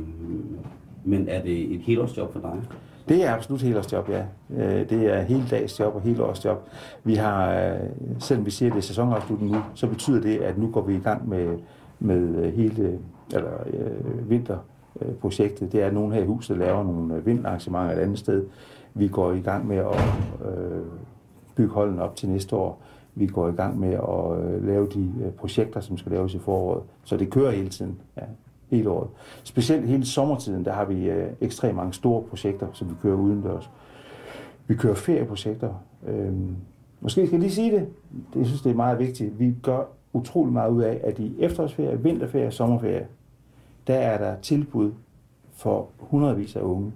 men 1.03 1.27
er 1.29 1.41
det 1.41 1.75
et 1.75 1.81
helårsjob 1.81 2.33
for 2.33 2.39
dig? 2.39 2.61
Det 3.09 3.25
er 3.25 3.33
absolut 3.33 3.61
helårsjob, 3.61 4.09
ja. 4.09 4.25
Øh, 4.49 4.89
det 4.89 5.13
er 5.13 5.21
hele 5.21 5.43
dags 5.51 5.79
job 5.79 5.95
og 5.95 6.01
helårsjob. 6.01 6.69
Vi 7.03 7.15
har, 7.15 7.53
øh, 7.53 7.79
selvom 8.19 8.45
vi 8.45 8.51
siger, 8.51 8.69
at 8.69 8.73
det 8.73 8.81
er 8.81 8.83
sæsonafslutning 8.83 9.51
nu, 9.51 9.57
så 9.73 9.87
betyder 9.87 10.21
det, 10.21 10.37
at 10.37 10.57
nu 10.57 10.71
går 10.71 10.81
vi 10.81 10.95
i 10.95 10.99
gang 10.99 11.29
med, 11.29 11.57
med 11.99 12.51
hele 12.51 12.99
eller, 13.33 13.51
øh, 13.67 14.29
Øh, 15.01 15.13
projektet, 15.13 15.71
Det 15.71 15.81
er, 15.81 15.87
at 15.87 15.93
nogen 15.93 16.11
her 16.11 16.21
i 16.21 16.25
huset 16.25 16.57
laver 16.57 16.83
nogle 16.83 17.15
øh, 17.15 17.25
vindarrangementer 17.25 17.95
et 17.95 17.99
andet 17.99 18.19
sted. 18.19 18.45
Vi 18.93 19.07
går 19.07 19.31
i 19.31 19.39
gang 19.39 19.67
med 19.67 19.77
at 19.77 19.95
øh, 20.47 20.81
bygge 21.55 21.73
holden 21.73 21.99
op 21.99 22.15
til 22.15 22.29
næste 22.29 22.55
år. 22.55 22.81
Vi 23.15 23.27
går 23.27 23.47
i 23.49 23.51
gang 23.51 23.79
med 23.79 23.93
at 23.93 24.45
øh, 24.45 24.67
lave 24.67 24.87
de 24.87 25.11
øh, 25.25 25.31
projekter, 25.31 25.79
som 25.79 25.97
skal 25.97 26.11
laves 26.11 26.33
i 26.33 26.39
foråret. 26.39 26.83
Så 27.03 27.17
det 27.17 27.29
kører 27.29 27.51
hele 27.51 27.69
tiden, 27.69 27.97
ja, 28.17 28.23
hele 28.69 28.89
året. 28.89 29.09
Specielt 29.43 29.87
hele 29.87 30.05
sommertiden, 30.05 30.65
der 30.65 30.71
har 30.71 30.85
vi 30.85 31.09
øh, 31.09 31.27
ekstremt 31.41 31.75
mange 31.75 31.93
store 31.93 32.21
projekter, 32.21 32.67
som 32.73 32.89
vi 32.89 32.93
kører 33.01 33.15
udendørs. 33.15 33.69
Vi 34.67 34.75
kører 34.75 34.95
ferieprojekter. 34.95 35.73
Øh, 36.07 36.33
måske 37.01 37.27
skal 37.27 37.31
jeg 37.31 37.39
lige 37.39 37.51
sige 37.51 37.71
det. 37.71 37.87
det. 38.33 38.39
Jeg 38.39 38.45
synes, 38.45 38.61
det 38.61 38.71
er 38.71 38.75
meget 38.75 38.99
vigtigt. 38.99 39.39
Vi 39.39 39.55
gør 39.63 39.83
utrolig 40.13 40.53
meget 40.53 40.71
ud 40.71 40.81
af, 40.81 41.01
at 41.03 41.19
i 41.19 41.35
efterårsferie, 41.39 42.03
vinterferie 42.03 42.47
og 42.47 42.53
sommerferie, 42.53 43.07
der 43.87 43.95
er 43.95 44.17
der 44.17 44.41
tilbud 44.41 44.91
for 45.53 45.87
hundredvis 45.99 46.55
af 46.55 46.61
unge 46.61 46.93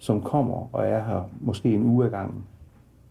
som 0.00 0.22
kommer 0.22 0.68
og 0.72 0.86
er 0.86 1.04
her 1.04 1.22
måske 1.40 1.74
en 1.74 1.82
uge 1.82 2.06
ad 2.06 2.10
gangen 2.10 2.44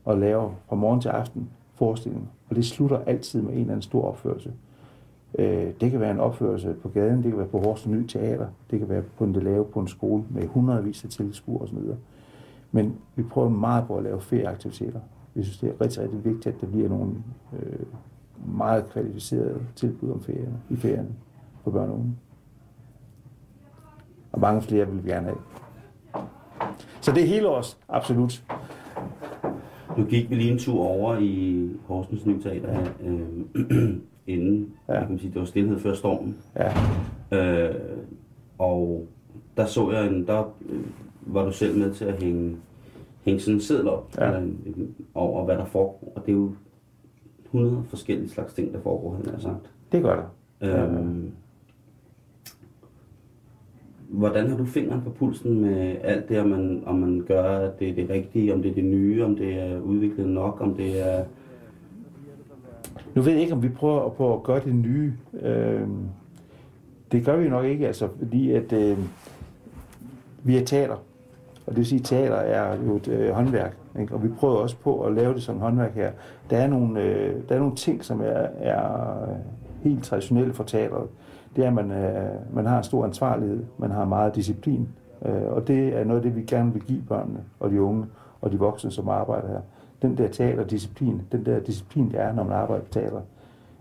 og 0.05 0.17
laver 0.17 0.51
fra 0.69 0.75
morgen 0.75 1.01
til 1.01 1.09
aften 1.09 1.49
forestilling. 1.73 2.29
Og 2.49 2.55
det 2.55 2.65
slutter 2.65 2.97
altid 2.97 3.41
med 3.41 3.53
en 3.53 3.59
eller 3.59 3.71
anden 3.71 3.81
stor 3.81 4.01
opførelse. 4.01 4.53
Øh, 5.39 5.73
det 5.81 5.91
kan 5.91 5.99
være 5.99 6.11
en 6.11 6.19
opførelse 6.19 6.73
på 6.81 6.89
gaden, 6.89 7.23
det 7.23 7.31
kan 7.31 7.37
være 7.37 7.47
på 7.47 7.59
Horsens 7.59 7.95
Ny 7.95 8.05
Teater, 8.07 8.47
det 8.71 8.79
kan 8.79 8.89
være 8.89 9.01
på 9.01 9.23
en 9.23 9.33
lave 9.33 9.65
på 9.65 9.79
en 9.79 9.87
skole 9.87 10.23
med 10.29 10.47
hundredvis 10.47 11.03
af 11.03 11.09
tilskuere 11.09 11.61
osv. 11.61 11.77
Men 12.71 12.95
vi 13.15 13.23
prøver 13.23 13.49
meget 13.49 13.87
på 13.87 13.97
at 13.97 14.03
lave 14.03 14.21
ferieaktiviteter. 14.21 14.99
Vi 15.33 15.43
synes, 15.43 15.59
det 15.59 15.69
er 15.69 15.81
rigtig, 15.81 16.01
rigtig 16.01 16.25
vigtigt, 16.25 16.55
at 16.55 16.61
der 16.61 16.67
bliver 16.67 16.89
nogle 16.89 17.11
øh, 17.53 17.85
meget 18.57 18.89
kvalificerede 18.89 19.59
tilbud 19.75 20.11
om 20.11 20.21
ferien, 20.21 20.57
i 20.69 20.75
ferien 20.75 21.15
for 21.63 21.71
børn 21.71 21.89
og 21.89 21.95
unge. 21.95 22.15
Og 24.31 24.39
mange 24.39 24.61
flere 24.61 24.87
vil 24.87 25.03
vi 25.03 25.09
gerne 25.09 25.25
have. 25.25 25.37
Så 27.01 27.11
det 27.11 27.23
er 27.23 27.27
hele 27.27 27.47
års, 27.49 27.79
absolut. 27.89 28.43
Nu 29.97 30.05
gik 30.05 30.29
vi 30.29 30.35
lige 30.35 30.51
en 30.51 30.59
tur 30.59 30.83
over 30.83 31.17
i 31.17 31.69
Horsens 31.87 32.25
Nye 32.25 32.41
Teater, 32.43 32.87
øh, 33.03 33.19
inden, 34.33 34.73
ja. 34.89 34.99
kan 34.99 35.09
man 35.09 35.19
sige, 35.19 35.31
det 35.33 35.39
var 35.39 35.45
stillhed 35.45 35.79
før 35.79 35.93
stormen. 35.93 36.37
Ja. 36.55 36.71
Øh, 37.31 37.75
og 38.57 39.07
der 39.57 39.65
så 39.65 39.91
jeg 39.91 40.07
en, 40.07 40.27
der 40.27 40.55
øh, 40.69 40.79
var 41.21 41.45
du 41.45 41.51
selv 41.51 41.77
med 41.77 41.93
til 41.93 42.05
at 42.05 42.23
hænge, 42.23 42.57
hænge 43.25 43.39
sådan 43.39 43.53
en 43.53 43.61
seddel 43.61 43.87
op 43.87 44.11
ja. 44.17 44.25
eller 44.25 44.39
en, 44.39 44.59
en, 44.65 44.95
over, 45.13 45.45
hvad 45.45 45.57
der 45.57 45.65
foregår. 45.65 46.13
Og 46.15 46.25
det 46.25 46.31
er 46.31 46.35
jo 46.35 46.51
100 47.45 47.83
forskellige 47.89 48.29
slags 48.29 48.53
ting, 48.53 48.73
der 48.73 48.79
foregår, 48.81 49.15
han 49.15 49.33
har 49.33 49.39
sagt. 49.39 49.71
Det 49.91 50.03
gør 50.03 50.15
der. 50.15 50.25
Øhm, 50.61 51.31
hvordan 54.09 54.49
har 54.49 54.57
du 54.57 54.65
fingeren 54.65 55.01
på 55.01 55.09
pulsen 55.09 55.61
med 55.61 55.95
alt 56.03 56.29
det, 56.29 56.39
om 56.39 56.47
man, 56.49 56.83
om 56.85 56.95
man 56.95 57.23
gør, 57.27 57.43
at 57.43 57.79
det 57.79 57.89
er 57.89 57.93
det 57.93 58.09
rigtige, 58.09 58.53
om 58.53 58.61
det 58.61 58.71
er 58.71 58.75
det 58.75 58.83
nye, 58.83 59.25
om 59.25 59.35
det 59.35 59.53
er 59.53 59.79
udviklet 59.79 60.29
nok, 60.29 60.61
om 60.61 60.75
det 60.75 61.07
er... 61.07 61.23
Nu 63.15 63.21
ved 63.21 63.31
jeg 63.31 63.41
ikke, 63.41 63.53
om 63.53 63.63
vi 63.63 63.69
prøver 63.69 64.05
at, 64.05 64.13
på 64.13 64.33
at 64.33 64.43
gøre 64.43 64.59
det 64.59 64.75
nye. 64.75 65.13
Øh, 65.41 65.87
det 67.11 67.25
gør 67.25 67.37
vi 67.37 67.49
nok 67.49 67.65
ikke, 67.65 67.87
altså, 67.87 68.07
fordi 68.19 68.51
at 68.51 68.73
øh, 68.73 68.97
vi 70.43 70.57
er 70.57 70.65
teater. 70.65 70.95
Og 71.65 71.71
det 71.71 71.77
vil 71.77 71.85
sige, 71.85 71.99
at 71.99 72.05
teater 72.05 72.35
er 72.35 72.77
jo 72.85 72.95
et 72.95 73.07
øh, 73.07 73.29
håndværk. 73.29 73.77
Ikke? 73.99 74.13
Og 74.13 74.23
vi 74.23 74.27
prøver 74.27 74.55
også 74.55 74.77
på 74.77 75.01
at 75.01 75.13
lave 75.13 75.33
det 75.33 75.43
som 75.43 75.59
håndværk 75.59 75.95
her. 75.95 76.11
Der 76.49 76.57
er 76.57 76.67
nogle, 76.67 77.01
øh, 77.01 77.35
der 77.49 77.55
er 77.55 77.59
nogle 77.59 77.75
ting, 77.75 78.05
som 78.05 78.21
er, 78.21 78.47
er 78.59 79.21
øh, 79.23 79.35
helt 79.83 80.03
traditionelle 80.03 80.53
for 80.53 80.63
teateret. 80.63 81.07
Det 81.55 81.63
er, 81.63 81.67
at 81.67 81.73
man, 81.73 81.91
øh, 81.91 82.55
man 82.55 82.65
har 82.65 82.77
en 82.77 82.83
stor 82.83 83.05
ansvarlighed, 83.05 83.63
man 83.77 83.91
har 83.91 84.05
meget 84.05 84.35
disciplin. 84.35 84.87
Øh, 85.25 85.51
og 85.51 85.67
det 85.67 85.87
er 85.97 86.03
noget 86.03 86.19
af 86.19 86.23
det, 86.23 86.35
vi 86.35 86.41
gerne 86.41 86.73
vil 86.73 86.81
give 86.81 87.01
børnene 87.09 87.39
og 87.59 87.69
de 87.69 87.81
unge 87.81 88.05
og 88.41 88.51
de 88.51 88.59
voksne, 88.59 88.91
som 88.91 89.09
arbejder 89.09 89.47
her. 89.47 89.59
Den 90.01 90.17
der 90.17 90.27
teaterdisciplin, 90.27 91.21
den 91.31 91.45
der 91.45 91.59
disciplin, 91.59 92.11
der 92.11 92.19
er, 92.19 92.33
når 92.33 92.43
man 92.43 92.53
arbejder 92.53 92.83
på 92.83 92.91
teater. 92.91 93.21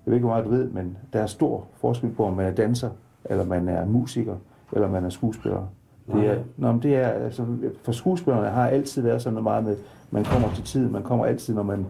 Jeg 0.07 0.11
ved 0.11 0.15
ikke, 0.15 0.27
hvor 0.27 0.35
meget 0.35 0.45
du 0.45 0.51
ved, 0.51 0.71
men 0.71 0.97
der 1.13 1.21
er 1.21 1.27
stor 1.27 1.65
forskel 1.81 2.11
på, 2.11 2.25
om 2.25 2.33
man 2.33 2.47
er 2.47 2.51
danser, 2.55 2.91
eller 3.25 3.45
man 3.45 3.69
er 3.69 3.87
musiker, 3.87 4.37
eller 4.73 4.91
man 4.91 5.05
er 5.05 5.09
skuespiller. 5.09 5.67
Det 6.13 6.27
er, 6.27 6.39
nå, 6.57 6.73
men 6.73 6.83
det 6.83 6.97
er, 6.97 7.09
altså, 7.09 7.47
for 7.83 7.93
skuespillerne 7.93 8.49
har 8.49 8.69
altid 8.69 9.03
været 9.03 9.23
sådan 9.23 9.35
noget 9.35 9.45
meget 9.45 9.65
med, 9.65 9.77
man 10.11 10.25
kommer 10.25 10.49
til 10.55 10.65
tid, 10.65 10.89
man 10.89 11.03
kommer 11.03 11.25
altid, 11.25 11.55
når 11.55 11.63
man, 11.63 11.87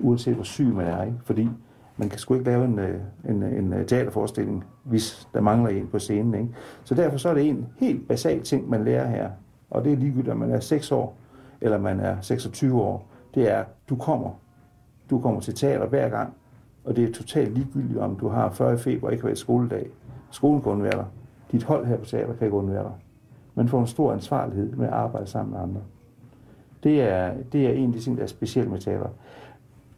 uanset 0.00 0.34
hvor 0.34 0.44
syg 0.44 0.74
man 0.74 0.86
er, 0.86 1.02
ikke? 1.02 1.16
fordi 1.24 1.48
man 1.96 2.08
kan 2.08 2.18
sgu 2.18 2.34
ikke 2.34 2.46
lave 2.46 2.64
en, 2.64 2.78
øh, 2.78 3.00
en, 3.28 3.42
øh, 3.42 3.58
en 3.58 3.72
øh, 3.72 3.86
teaterforestilling, 3.86 4.64
hvis 4.84 5.28
der 5.34 5.40
mangler 5.40 5.70
en 5.70 5.88
på 5.88 5.98
scenen. 5.98 6.34
Ikke? 6.34 6.54
Så 6.84 6.94
derfor 6.94 7.18
så 7.18 7.28
er 7.28 7.34
det 7.34 7.48
en 7.48 7.66
helt 7.76 8.08
basal 8.08 8.42
ting, 8.42 8.70
man 8.70 8.84
lærer 8.84 9.06
her, 9.06 9.30
og 9.70 9.84
det 9.84 9.92
er 9.92 9.96
ligegyldigt, 9.96 10.28
om 10.28 10.36
man 10.36 10.50
er 10.50 10.60
6 10.60 10.92
år, 10.92 11.16
eller 11.60 11.78
man 11.78 12.00
er 12.00 12.20
26 12.20 12.82
år, 12.82 13.08
det 13.34 13.50
er, 13.50 13.64
du 13.88 13.96
kommer. 13.96 14.30
Du 15.10 15.20
kommer 15.20 15.40
til 15.40 15.54
teater 15.54 15.86
hver 15.86 16.08
gang, 16.08 16.34
og 16.84 16.96
det 16.96 17.04
er 17.04 17.12
totalt 17.12 17.54
ligegyldigt, 17.54 17.98
om 17.98 18.16
du 18.16 18.28
har 18.28 18.50
40 18.50 18.78
feber 18.78 19.06
og 19.06 19.12
ikke 19.12 19.22
har 19.22 19.28
været 19.28 19.38
skoledag. 19.38 19.86
Skolen 20.30 20.62
kan 20.62 20.72
undvære 20.72 20.92
dig. 20.92 21.06
Dit 21.52 21.62
hold 21.62 21.86
her 21.86 21.96
på 21.96 22.04
teater 22.04 22.34
kan 22.34 22.46
ikke 22.46 22.56
undvære 22.56 22.82
dig. 22.82 22.92
Man 23.54 23.68
får 23.68 23.80
en 23.80 23.86
stor 23.86 24.12
ansvarlighed 24.12 24.72
med 24.72 24.86
at 24.86 24.92
arbejde 24.92 25.26
sammen 25.26 25.52
med 25.52 25.60
andre. 25.60 25.80
Det 26.82 27.02
er, 27.02 27.32
det 27.52 27.66
er 27.66 27.72
en 27.72 27.86
af 27.86 27.92
de 27.92 28.00
ting, 28.00 28.16
der 28.16 28.22
er 28.22 28.26
specielt 28.26 28.70
med 28.70 28.78
teater. 28.78 29.08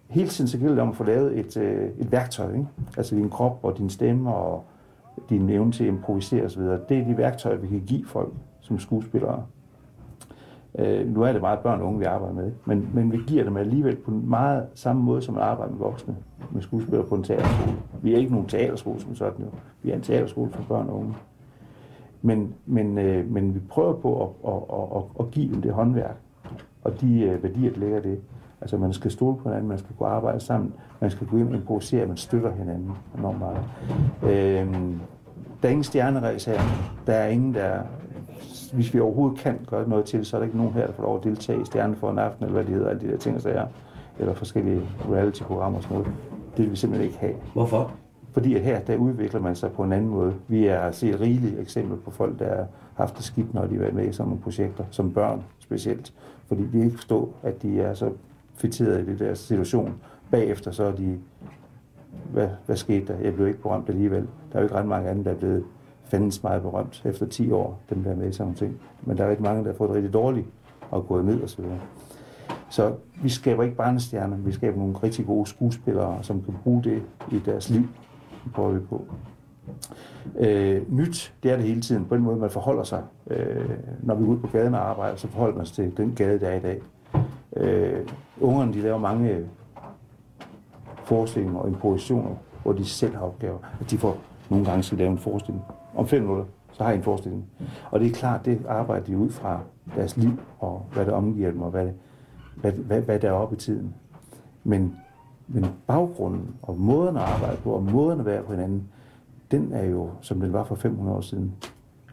Hele 0.08 0.28
tiden 0.28 0.48
så 0.48 0.58
gælder 0.58 0.74
det 0.74 0.82
om 0.82 0.88
at 0.88 0.96
få 0.96 1.04
lavet 1.04 1.38
et, 1.38 1.56
øh, 1.56 1.90
et 1.98 2.12
værktøj. 2.12 2.52
Ikke? 2.52 2.66
Altså 2.96 3.14
din 3.16 3.30
krop 3.30 3.58
og 3.62 3.78
din 3.78 3.90
stemme 3.90 4.34
og 4.34 4.64
din 5.28 5.50
evne 5.50 5.72
til 5.72 5.84
at 5.84 5.88
improvisere 5.88 6.44
osv. 6.44 6.62
Det 6.62 6.98
er 6.98 7.04
de 7.04 7.16
værktøjer, 7.16 7.56
vi 7.56 7.66
kan 7.66 7.82
give 7.86 8.06
folk 8.06 8.32
som 8.60 8.78
skuespillere. 8.78 9.42
Øh, 10.78 11.14
nu 11.14 11.22
er 11.22 11.32
det 11.32 11.40
meget 11.40 11.58
børn 11.58 11.80
og 11.80 11.86
unge, 11.86 11.98
vi 11.98 12.04
arbejder 12.04 12.34
med, 12.34 12.52
men, 12.64 12.88
men 12.94 13.12
vi 13.12 13.18
giver 13.26 13.44
dem 13.44 13.56
alligevel 13.56 13.96
på 13.96 14.10
en 14.10 14.30
meget 14.30 14.66
samme 14.74 15.02
måde, 15.02 15.22
som 15.22 15.34
man 15.34 15.42
arbejder 15.42 15.72
med 15.72 15.78
voksne, 15.78 16.16
med 16.50 16.62
skuespillere 16.62 17.06
på 17.06 17.14
en 17.14 17.22
teaterskole. 17.22 17.76
Vi 18.02 18.14
er 18.14 18.18
ikke 18.18 18.32
nogen 18.32 18.46
teaterskole 18.46 19.00
som 19.00 19.14
sådan 19.14 19.44
jo. 19.44 19.50
Vi 19.82 19.90
er 19.90 19.94
en 19.94 20.00
teaterskole 20.02 20.50
for 20.50 20.62
børn 20.68 20.88
og 20.88 20.98
unge. 20.98 21.14
Men, 22.22 22.54
men, 22.66 22.98
øh, 22.98 23.30
men 23.30 23.54
vi 23.54 23.60
prøver 23.60 23.92
på 23.92 24.22
at, 24.22 24.52
at, 24.52 24.62
at, 24.72 24.96
at, 24.96 25.26
at 25.26 25.30
give 25.30 25.54
dem 25.54 25.62
det 25.62 25.72
håndværk, 25.72 26.16
og 26.84 27.00
de 27.00 27.20
øh, 27.20 27.42
værdier, 27.42 27.72
der 27.72 27.80
ligger 27.80 28.00
det. 28.00 28.20
Altså 28.64 28.76
man 28.76 28.92
skal 28.92 29.10
stole 29.10 29.36
på 29.36 29.48
hinanden, 29.48 29.68
man 29.68 29.78
skal 29.78 29.96
kunne 29.98 30.08
arbejde 30.08 30.40
sammen, 30.40 30.72
man 31.00 31.10
skal 31.10 31.26
gå 31.26 31.36
ind 31.36 31.48
og 31.48 31.54
improvisere, 31.54 32.06
man 32.06 32.16
støtter 32.16 32.52
hinanden 32.52 32.90
enormt 33.18 33.38
meget. 33.38 33.58
Øh, 34.22 34.74
der 35.62 35.68
er 35.68 35.70
ingen 35.70 35.84
stjerneræs 35.84 36.44
her. 36.44 36.60
Der 37.06 37.12
er 37.12 37.28
ingen, 37.28 37.54
der... 37.54 37.78
Hvis 38.72 38.94
vi 38.94 39.00
overhovedet 39.00 39.38
kan 39.38 39.58
gøre 39.66 39.88
noget 39.88 40.04
til 40.04 40.24
så 40.24 40.36
er 40.36 40.40
der 40.40 40.44
ikke 40.44 40.56
nogen 40.56 40.72
her, 40.72 40.86
der 40.86 40.92
får 40.92 41.02
lov 41.02 41.16
at 41.16 41.24
deltage 41.24 41.60
i 41.60 41.64
Stjerne 41.64 41.96
for 41.96 42.10
en 42.10 42.18
aften, 42.18 42.44
eller 42.44 42.52
hvad 42.52 42.64
det 42.64 42.74
hedder, 42.74 42.88
alle 42.88 43.00
de 43.00 43.12
der 43.12 43.16
ting, 43.16 43.42
der 43.42 43.50
er, 43.50 43.66
eller 44.18 44.34
forskellige 44.34 44.82
reality-programmer 45.10 45.78
og 45.78 45.82
sådan 45.82 45.96
noget. 45.96 46.12
Det 46.56 46.64
vil 46.64 46.70
vi 46.70 46.76
simpelthen 46.76 47.08
ikke 47.08 47.20
have. 47.20 47.34
Hvorfor? 47.52 47.92
Fordi 48.32 48.54
at 48.54 48.62
her, 48.62 48.80
der 48.80 48.96
udvikler 48.96 49.40
man 49.40 49.56
sig 49.56 49.72
på 49.72 49.82
en 49.82 49.92
anden 49.92 50.10
måde. 50.10 50.34
Vi 50.48 50.64
har 50.64 50.90
set 50.90 51.20
rigelige 51.20 51.58
eksempler 51.58 51.96
på 51.96 52.10
folk, 52.10 52.38
der 52.38 52.56
har 52.56 52.66
haft 52.94 53.16
det 53.16 53.24
skidt, 53.24 53.54
når 53.54 53.66
de 53.66 53.74
har 53.74 53.80
været 53.80 53.94
med 53.94 54.08
i 54.08 54.12
sådan 54.12 54.28
nogle 54.28 54.42
projekter, 54.42 54.84
som 54.90 55.12
børn 55.12 55.42
specielt. 55.58 56.12
Fordi 56.46 56.66
de 56.72 56.84
ikke 56.84 56.96
forstår, 56.96 57.34
at 57.42 57.62
de 57.62 57.80
er 57.80 57.94
så 57.94 58.10
fitteret 58.56 59.02
i 59.02 59.06
det 59.06 59.18
der 59.18 59.34
situation. 59.34 59.94
Bagefter 60.30 60.70
så 60.70 60.84
er 60.84 60.92
de, 60.92 61.18
hvad, 62.32 62.48
hvad 62.66 62.76
skete 62.76 63.06
der? 63.06 63.18
Jeg 63.18 63.34
blev 63.34 63.46
ikke 63.46 63.62
berømt 63.62 63.88
alligevel. 63.88 64.22
Der 64.52 64.58
er 64.58 64.60
jo 64.60 64.62
ikke 64.62 64.74
ret 64.74 64.86
mange 64.86 65.10
andre, 65.10 65.24
der 65.24 65.30
er 65.30 65.38
blevet 65.38 65.64
fandens 66.04 66.42
meget 66.42 66.62
berømt 66.62 67.02
efter 67.04 67.26
10 67.26 67.50
år, 67.50 67.80
dem 67.90 68.02
der 68.02 68.10
er 68.10 68.16
med 68.16 68.28
i 68.28 68.32
sådan 68.32 68.54
ting. 68.54 68.80
Men 69.02 69.18
der 69.18 69.24
er 69.24 69.30
rigtig 69.30 69.44
mange, 69.44 69.64
der 69.64 69.70
har 69.70 69.76
fået 69.76 69.88
det 69.88 69.96
rigtig 69.96 70.12
dårligt 70.12 70.46
og 70.90 71.06
gået 71.06 71.24
ned 71.24 71.42
og 71.42 71.48
så 71.48 71.62
videre. 71.62 71.80
Så 72.70 72.94
vi 73.22 73.28
skaber 73.28 73.62
ikke 73.62 73.76
barnestjerner, 73.76 74.36
vi 74.36 74.52
skaber 74.52 74.78
nogle 74.78 74.94
rigtig 75.02 75.26
gode 75.26 75.46
skuespillere, 75.46 76.18
som 76.22 76.42
kan 76.42 76.54
bruge 76.64 76.82
det 76.82 77.02
i 77.32 77.38
deres 77.38 77.70
liv 77.70 77.88
prøver 78.52 78.72
vi 78.72 78.80
på. 78.80 79.04
Øh, 80.38 80.82
nyt, 80.92 81.34
det 81.42 81.50
er 81.50 81.56
det 81.56 81.64
hele 81.64 81.80
tiden. 81.80 82.04
På 82.04 82.14
den 82.14 82.24
måde, 82.24 82.36
man 82.36 82.50
forholder 82.50 82.82
sig. 82.82 83.02
Øh, 83.30 83.70
når 84.02 84.14
vi 84.14 84.24
er 84.24 84.28
ude 84.28 84.40
på 84.40 84.46
gaden 84.46 84.74
og 84.74 84.90
arbejder, 84.90 85.16
så 85.16 85.28
forholder 85.28 85.56
man 85.56 85.66
sig 85.66 85.74
til 85.74 85.96
den 85.96 86.14
gade, 86.14 86.40
der 86.40 86.48
er 86.48 86.56
i 86.56 86.60
dag. 86.60 86.82
Øh, 87.56 88.08
ungerne, 88.40 88.72
de 88.72 88.80
laver 88.80 88.98
mange 88.98 89.30
øh, 89.30 89.46
forestillinger 91.04 91.58
og 91.58 91.68
improvisationer, 91.68 92.30
hvor 92.62 92.72
de 92.72 92.84
selv 92.84 93.14
har 93.14 93.22
opgaver. 93.22 93.58
At 93.80 93.90
de 93.90 93.98
får 93.98 94.16
nogle 94.50 94.64
gange 94.64 94.82
skal 94.82 94.98
lave 94.98 95.10
en 95.10 95.18
forestilling. 95.18 95.64
Om 95.94 96.06
fem 96.06 96.22
minutter, 96.22 96.44
så 96.72 96.84
har 96.84 96.92
I 96.92 96.96
en 96.96 97.02
forestilling. 97.02 97.44
Og 97.90 98.00
det 98.00 98.06
er 98.06 98.12
klart, 98.12 98.44
det 98.44 98.66
arbejder 98.68 99.06
de 99.06 99.18
ud 99.18 99.30
fra 99.30 99.60
deres 99.96 100.16
liv, 100.16 100.32
og 100.58 100.86
hvad 100.92 101.06
der 101.06 101.12
omgiver 101.12 101.50
dem, 101.50 101.62
og 101.62 101.70
hvad, 101.70 101.88
hvad, 102.56 102.72
hvad, 102.72 103.02
hvad 103.02 103.18
der 103.18 103.28
er 103.28 103.32
oppe 103.32 103.56
i 103.56 103.58
tiden. 103.58 103.94
Men 104.64 104.96
men 105.48 105.66
baggrunden 105.86 106.54
og 106.62 106.78
måden 106.78 107.16
at 107.16 107.22
arbejde 107.22 107.56
på, 107.56 107.70
og 107.70 107.82
måden 107.82 108.20
at 108.20 108.26
være 108.26 108.42
på 108.42 108.52
hinanden, 108.52 108.88
den 109.50 109.72
er 109.72 109.84
jo, 109.84 110.10
som 110.20 110.40
den 110.40 110.52
var 110.52 110.64
for 110.64 110.74
500 110.74 111.16
år 111.16 111.20
siden. 111.20 111.54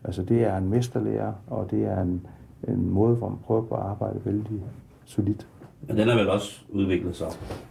Altså 0.03 0.23
det 0.23 0.43
er 0.43 0.57
en 0.57 0.69
mesterlærer, 0.69 1.33
og 1.47 1.71
det 1.71 1.85
er 1.85 2.01
en, 2.01 2.27
en 2.67 2.89
måde, 2.89 3.15
hvor 3.15 3.29
man 3.29 3.37
prøver 3.37 3.61
på 3.61 3.75
at 3.75 3.81
arbejde 3.81 4.25
vældig 4.25 4.61
solidt. 5.11 5.47
Men 5.87 5.97
den 5.97 6.09
er 6.09 6.15
vel 6.15 6.29
også 6.29 6.61
udviklet 6.69 7.15
sig? 7.15 7.27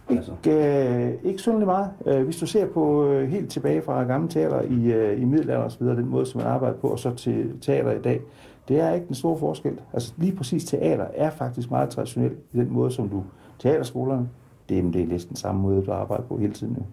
Altså. 0.09 0.31
Ikke, 0.45 1.07
øh, 1.07 1.13
ikke 1.23 1.41
sådan 1.41 1.65
meget. 1.65 1.89
Øh, 2.05 2.23
hvis 2.23 2.37
du 2.37 2.45
ser 2.45 2.67
på 2.67 3.07
øh, 3.07 3.29
helt 3.29 3.49
tilbage 3.49 3.81
fra 3.81 4.03
gamle 4.03 4.29
teater 4.29 4.61
i, 4.61 4.91
øh, 4.91 5.21
i 5.21 5.25
middelalderen 5.25 5.65
osv., 5.65 5.85
den 5.85 6.09
måde, 6.09 6.25
som 6.25 6.41
man 6.41 6.47
arbejder 6.47 6.77
på, 6.77 6.87
og 6.87 6.99
så 6.99 7.15
til 7.15 7.51
teater 7.61 7.91
i 7.91 8.01
dag, 8.01 8.21
det 8.67 8.79
er 8.79 8.93
ikke 8.93 9.07
den 9.07 9.15
store 9.15 9.37
forskel. 9.37 9.79
Altså 9.93 10.13
lige 10.17 10.35
præcis 10.35 10.65
teater 10.65 11.05
er 11.13 11.29
faktisk 11.29 11.71
meget 11.71 11.89
traditionelt 11.89 12.37
i 12.53 12.57
den 12.57 12.73
måde, 12.73 12.91
som 12.91 13.09
du 13.09 13.23
teaterskolerne 13.59 14.29
det, 14.69 14.93
det 14.93 15.01
er 15.01 15.07
næsten 15.07 15.35
samme 15.35 15.61
måde, 15.61 15.85
du 15.85 15.91
arbejder 15.91 16.23
på 16.23 16.37
hele 16.37 16.53
tiden. 16.53 16.75
Jo. 16.75 16.83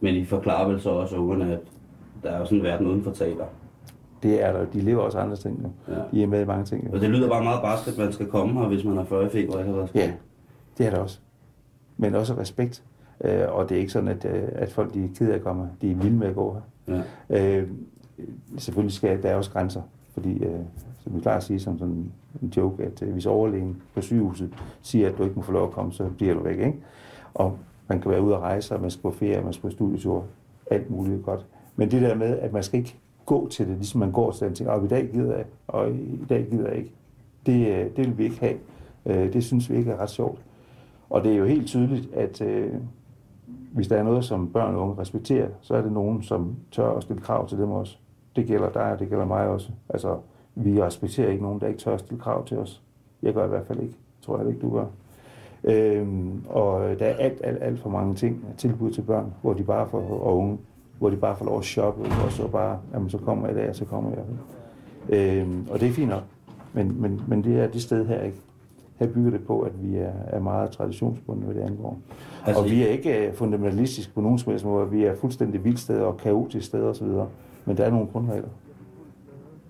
Men 0.00 0.14
I 0.14 0.24
forklarer 0.24 0.68
vel 0.68 0.80
så 0.80 0.90
også 0.90 1.16
ungerne, 1.16 1.52
at 1.52 1.60
der 2.22 2.30
er 2.30 2.38
jo 2.38 2.44
sådan 2.44 2.58
en 2.58 2.64
verden 2.64 2.86
uden 2.86 3.02
for 3.02 3.10
teater? 3.10 3.44
Det 4.26 4.42
er 4.42 4.52
der. 4.52 4.64
De 4.64 4.80
lever 4.80 5.02
også 5.02 5.18
andre 5.18 5.36
ting. 5.36 5.74
Ja. 5.88 5.94
De 6.12 6.22
er 6.22 6.26
med 6.26 6.42
i 6.42 6.44
mange 6.44 6.64
ting. 6.64 6.94
Og 6.94 7.00
det 7.00 7.10
lyder 7.10 7.28
bare 7.28 7.44
meget 7.44 7.62
barsk, 7.62 7.88
at 7.88 7.98
man 7.98 8.12
skal 8.12 8.26
komme 8.26 8.60
her, 8.60 8.68
hvis 8.68 8.84
man 8.84 8.96
har 8.96 9.04
40 9.04 9.30
feber 9.30 9.52
og 9.52 9.60
ikke 9.60 9.70
har 9.70 9.76
været 9.76 9.94
Ja, 9.94 10.12
det 10.78 10.86
er 10.86 10.90
der 10.90 10.98
også. 10.98 11.18
Men 11.96 12.14
også 12.14 12.34
respekt. 12.38 12.82
Øh, 13.24 13.44
og 13.48 13.68
det 13.68 13.74
er 13.74 13.80
ikke 13.80 13.92
sådan, 13.92 14.08
at, 14.08 14.24
øh, 14.24 14.42
at 14.52 14.72
folk 14.72 14.94
de 14.94 15.04
er 15.04 15.08
ked 15.18 15.30
af 15.30 15.34
at 15.34 15.42
komme 15.42 15.70
De 15.82 15.90
er 15.90 15.94
vilde 15.96 16.16
med 16.16 16.26
at 16.26 16.34
gå 16.34 16.56
her. 16.86 17.02
Ja. 17.30 17.58
Øh, 17.58 17.68
selvfølgelig 18.58 18.92
skal 18.94 19.22
der 19.22 19.28
er 19.28 19.34
også 19.36 19.50
grænser. 19.50 19.82
Fordi 20.14 20.44
øh, 20.44 20.60
som 21.00 21.14
vi 21.14 21.20
klarer 21.20 21.36
at 21.36 21.42
sige 21.42 21.60
som 21.60 21.78
sådan 21.78 22.12
en 22.42 22.52
joke, 22.56 22.84
at 22.84 23.02
øh, 23.02 23.12
hvis 23.12 23.26
overlægen 23.26 23.82
på 23.94 24.00
sygehuset 24.00 24.50
siger, 24.82 25.08
at 25.08 25.18
du 25.18 25.22
ikke 25.22 25.36
må 25.36 25.42
få 25.42 25.52
lov 25.52 25.64
at 25.68 25.70
komme, 25.72 25.92
så 25.92 26.08
bliver 26.16 26.34
du 26.34 26.42
væk, 26.42 26.58
ikke? 26.58 26.76
Og 27.34 27.58
man 27.88 28.00
kan 28.00 28.10
være 28.10 28.22
ude 28.22 28.34
at 28.34 28.40
rejse, 28.40 28.74
og 28.74 28.80
man 28.80 28.90
skal 28.90 29.02
på 29.02 29.10
ferie, 29.10 29.42
man 29.42 29.52
skal 29.52 29.62
på 29.62 29.70
studietur, 29.70 30.24
alt 30.70 30.90
muligt 30.90 31.24
godt. 31.24 31.46
Men 31.76 31.90
det 31.90 32.02
der 32.02 32.14
med, 32.14 32.38
at 32.38 32.52
man 32.52 32.62
skal 32.62 32.78
ikke 32.78 32.96
gå 33.26 33.48
til 33.48 33.68
det, 33.68 33.76
ligesom 33.76 34.00
man 34.00 34.12
går 34.12 34.30
til 34.30 34.46
den 34.46 34.54
ting, 34.54 34.70
og 34.70 34.84
i 34.84 34.88
dag 34.88 35.08
gider 35.12 35.36
jeg, 35.36 35.44
og 35.68 35.90
i 35.90 36.24
dag 36.28 36.46
gider 36.50 36.68
jeg 36.68 36.76
ikke. 36.76 36.92
Det, 37.46 37.68
øh, 37.68 37.96
det 37.96 37.98
vil 37.98 38.18
vi 38.18 38.24
ikke 38.24 38.40
have. 38.40 38.56
Øh, 39.06 39.32
det 39.32 39.44
synes 39.44 39.70
vi 39.70 39.76
ikke 39.76 39.90
er 39.90 39.96
ret 39.96 40.10
sjovt. 40.10 40.40
Og 41.10 41.24
det 41.24 41.32
er 41.32 41.36
jo 41.36 41.44
helt 41.44 41.66
tydeligt, 41.66 42.14
at 42.14 42.40
øh, 42.40 42.72
hvis 43.72 43.88
der 43.88 43.96
er 43.96 44.02
noget, 44.02 44.24
som 44.24 44.48
børn 44.52 44.74
og 44.74 44.82
unge 44.82 45.00
respekterer, 45.00 45.48
så 45.60 45.74
er 45.74 45.82
det 45.82 45.92
nogen, 45.92 46.22
som 46.22 46.56
tør 46.70 46.90
at 46.90 47.02
stille 47.02 47.22
krav 47.22 47.48
til 47.48 47.58
dem 47.58 47.70
også. 47.70 47.96
Det 48.36 48.46
gælder 48.46 48.70
dig, 48.70 48.92
og 48.92 48.98
det 48.98 49.08
gælder 49.08 49.24
mig 49.24 49.48
også. 49.48 49.70
Altså, 49.88 50.16
vi 50.54 50.82
respekterer 50.82 51.30
ikke 51.30 51.42
nogen, 51.42 51.60
der 51.60 51.66
ikke 51.66 51.80
tør 51.80 51.94
at 51.94 52.00
stille 52.00 52.20
krav 52.20 52.46
til 52.46 52.58
os. 52.58 52.82
Jeg 53.22 53.34
gør 53.34 53.44
i 53.44 53.48
hvert 53.48 53.66
fald 53.66 53.80
ikke. 53.80 53.94
Tror 54.22 54.38
jeg 54.38 54.48
ikke, 54.48 54.60
du 54.60 54.70
gør. 54.70 54.86
Øhm, 55.64 56.44
og 56.48 56.80
der 56.80 57.06
er 57.06 57.16
alt, 57.16 57.40
alt, 57.44 57.62
alt 57.62 57.80
for 57.80 57.90
mange 57.90 58.14
ting, 58.14 58.44
tilbud 58.58 58.90
til 58.90 59.02
børn, 59.02 59.34
hvor 59.42 59.52
de 59.52 59.62
bare 59.62 59.88
får, 59.88 60.20
og 60.22 60.36
unge, 60.36 60.58
hvor 60.98 61.10
de 61.10 61.16
bare 61.16 61.36
får 61.36 61.44
lov 61.44 61.58
at 61.58 61.64
shoppe, 61.64 62.02
og 62.24 62.32
så 62.32 62.48
bare, 62.48 62.78
jamen 62.94 63.10
så 63.10 63.18
kommer 63.18 63.46
jeg 63.46 63.56
der, 63.56 63.72
så 63.72 63.84
kommer 63.84 64.10
jeg. 64.10 64.24
Øhm, 65.08 65.66
og 65.70 65.80
det 65.80 65.88
er 65.88 65.92
fint 65.92 66.08
nok, 66.08 66.22
men, 66.72 67.00
men, 67.00 67.20
men 67.28 67.44
det 67.44 67.60
er 67.60 67.66
det 67.66 67.82
sted 67.82 68.06
her 68.06 68.22
ikke. 68.22 68.38
Her 68.98 69.06
bygger 69.06 69.30
det 69.30 69.46
på, 69.46 69.60
at 69.60 69.82
vi 69.82 69.96
er, 69.96 70.12
er 70.26 70.40
meget 70.40 70.70
traditionsbundne, 70.70 71.44
hvad 71.44 71.54
det 71.54 71.60
angår. 71.60 71.98
Altså, 72.46 72.62
og 72.62 72.70
vi 72.70 72.82
er 72.82 72.86
ikke 72.86 73.26
øh, 73.26 73.34
fundamentalistiske 73.34 74.12
på 74.14 74.20
nogen 74.20 74.38
som 74.38 74.50
helst 74.50 74.64
måde. 74.64 74.90
Vi 74.90 75.04
er 75.04 75.14
fuldstændig 75.14 75.64
vildt 75.64 75.78
sted 75.78 76.00
og 76.00 76.16
kaotisk 76.16 76.66
sted 76.66 76.82
osv. 76.82 77.06
Men 77.64 77.76
der 77.76 77.84
er 77.84 77.90
nogle 77.90 78.06
grundregler. 78.06 78.48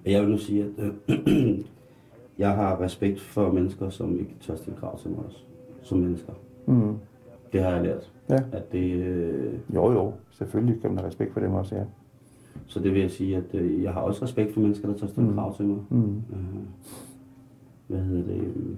Jeg 0.07 0.23
vil 0.23 0.31
nu 0.31 0.39
sige, 0.39 0.65
at 0.79 0.85
øh, 1.09 1.59
jeg 2.39 2.51
har 2.51 2.81
respekt 2.81 3.21
for 3.21 3.53
mennesker, 3.53 3.91
som 3.91 4.19
ikke 4.19 4.37
tør 4.41 4.57
stille 4.57 4.79
krav 4.79 4.99
til 4.99 5.11
mig 5.11 5.19
også, 5.27 5.39
som 5.83 5.99
mennesker. 5.99 6.33
Mm. 6.67 6.97
Det 7.53 7.63
har 7.63 7.71
jeg 7.71 7.83
lært. 7.83 8.13
Ja. 8.31 8.39
At 8.53 8.73
det, 8.73 8.93
øh, 8.93 9.53
Jo, 9.75 9.93
jo. 9.93 10.13
Selvfølgelig 10.31 10.81
kan 10.81 10.91
man 10.91 10.99
have 10.99 11.09
respekt 11.09 11.33
for 11.33 11.41
dem 11.41 11.55
også, 11.55 11.75
ja. 11.77 11.83
så 12.67 12.81
det 12.81 12.93
vil 12.95 13.01
jeg 13.01 13.11
sige, 13.11 13.37
at 13.37 13.55
øh, 13.55 13.83
jeg 13.83 13.93
har 13.93 14.01
også 14.01 14.23
respekt 14.25 14.55
for 14.55 14.61
mennesker, 14.61 14.89
der 14.89 14.99
tør 14.99 15.07
stille 15.07 15.29
Mm. 15.29 15.35
krav 15.35 15.57
til 15.57 15.65
mig. 15.67 15.79
Mm. 15.91 16.17
Øh, 16.33 16.39
hvad 17.87 18.01
hedder 18.01 18.23
det? 18.35 18.41
øh, 18.43 18.77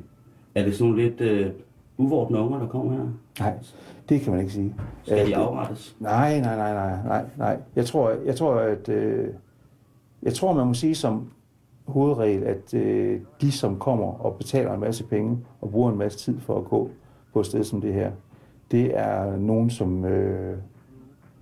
Er 0.54 0.64
det 0.64 0.74
sådan 0.76 0.96
lidt 0.96 1.20
øh, 1.20 1.50
uvordne 1.98 2.38
unger, 2.38 2.58
der 2.58 2.66
kommer 2.66 2.92
her? 2.92 3.06
Nej, 3.40 3.54
det 4.08 4.20
kan 4.20 4.32
man 4.32 4.40
ikke 4.40 4.52
sige. 4.52 4.74
Skal 5.02 5.18
Øh, 5.18 5.24
de 5.26 5.30
det- 5.30 5.32
afrettes? 5.36 5.96
Nej, 6.00 6.40
nej, 6.40 6.56
nej, 6.56 6.72
nej, 6.74 7.02
nej, 7.04 7.24
nej. 7.38 7.60
Jeg 7.76 7.86
tror, 7.86 8.10
jeg 8.26 8.36
tror 8.36 8.54
at 8.54 8.88
øh, 8.88 9.28
jeg 10.22 10.34
tror, 10.34 10.52
man 10.52 10.66
må 10.66 10.74
sige 10.74 10.94
som 10.94 11.30
hovedregel, 11.86 12.42
at 12.42 12.74
øh, 12.74 13.20
de, 13.40 13.52
som 13.52 13.78
kommer 13.78 14.06
og 14.24 14.34
betaler 14.36 14.72
en 14.74 14.80
masse 14.80 15.04
penge 15.04 15.38
og 15.60 15.70
bruger 15.70 15.92
en 15.92 15.98
masse 15.98 16.18
tid 16.18 16.40
for 16.40 16.58
at 16.58 16.64
gå 16.64 16.90
på 17.32 17.40
et 17.40 17.46
sted 17.46 17.64
som 17.64 17.80
det 17.80 17.94
her, 17.94 18.10
det 18.70 18.98
er 18.98 19.36
nogen, 19.36 19.70
som 19.70 20.04
øh, 20.04 20.58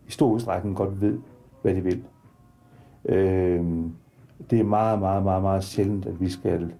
i 0.08 0.10
stor 0.10 0.30
udstrækning 0.30 0.76
godt 0.76 1.00
ved, 1.00 1.18
hvad 1.62 1.74
de 1.74 1.80
vil. 1.80 2.02
Øh, 3.04 3.64
det 4.50 4.60
er 4.60 4.64
meget, 4.64 4.98
meget, 4.98 5.22
meget, 5.22 5.42
meget 5.42 5.64
sjældent, 5.64 6.06
at 6.06 6.20
vi 6.20 6.28
skal 6.28 6.72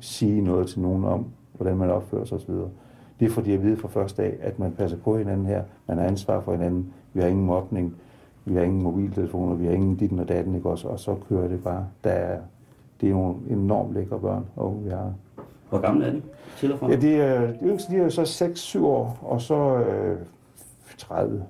sige 0.00 0.40
noget 0.40 0.68
til 0.68 0.80
nogen 0.80 1.04
om, 1.04 1.26
hvordan 1.56 1.76
man 1.76 1.90
opfører 1.90 2.24
sig 2.24 2.36
osv. 2.36 2.54
Det 3.20 3.26
er 3.26 3.30
fordi, 3.30 3.50
jeg 3.50 3.62
ved 3.62 3.76
fra 3.76 3.88
første 3.88 4.22
dag, 4.22 4.38
at 4.40 4.58
man 4.58 4.72
passer 4.72 4.98
på 4.98 5.18
hinanden 5.18 5.46
her. 5.46 5.62
Man 5.86 5.98
har 5.98 6.04
ansvar 6.04 6.40
for 6.40 6.52
hinanden. 6.52 6.92
Vi 7.12 7.20
har 7.20 7.28
ingen 7.28 7.46
mobning. 7.46 7.94
Vi 8.44 8.54
har 8.54 8.62
ingen 8.62 8.82
mobiltelefoner. 8.82 9.54
Vi 9.54 9.66
har 9.66 9.72
ingen 9.72 9.96
ditten 9.96 10.18
og 10.18 10.28
datten, 10.28 10.54
ikke 10.54 10.70
også? 10.70 10.88
Og 10.88 11.00
så 11.00 11.16
kører 11.28 11.48
det 11.48 11.62
bare. 11.62 11.86
Der 12.04 12.10
er, 12.10 12.40
det 13.00 13.08
er 13.08 13.12
nogle 13.12 13.34
enormt 13.50 13.94
lækre 13.94 14.18
børn, 14.18 14.44
og 14.56 14.80
vi 14.84 14.90
har. 14.90 15.12
Hvor 15.68 15.78
gamle 15.78 16.06
er 16.06 16.10
de? 16.10 16.22
Til 16.56 16.72
og 16.72 16.78
fra? 16.78 16.90
Ja, 16.90 16.96
det 16.96 17.20
er, 17.20 17.40
de 17.40 17.58
yngste, 17.62 17.92
de 17.92 17.98
er 17.98 18.02
jo 18.02 18.10
så 18.10 18.44
6-7 18.78 18.84
år, 18.84 19.18
og 19.22 19.40
så 19.40 19.76
øh, 19.76 20.18
30. 20.98 21.44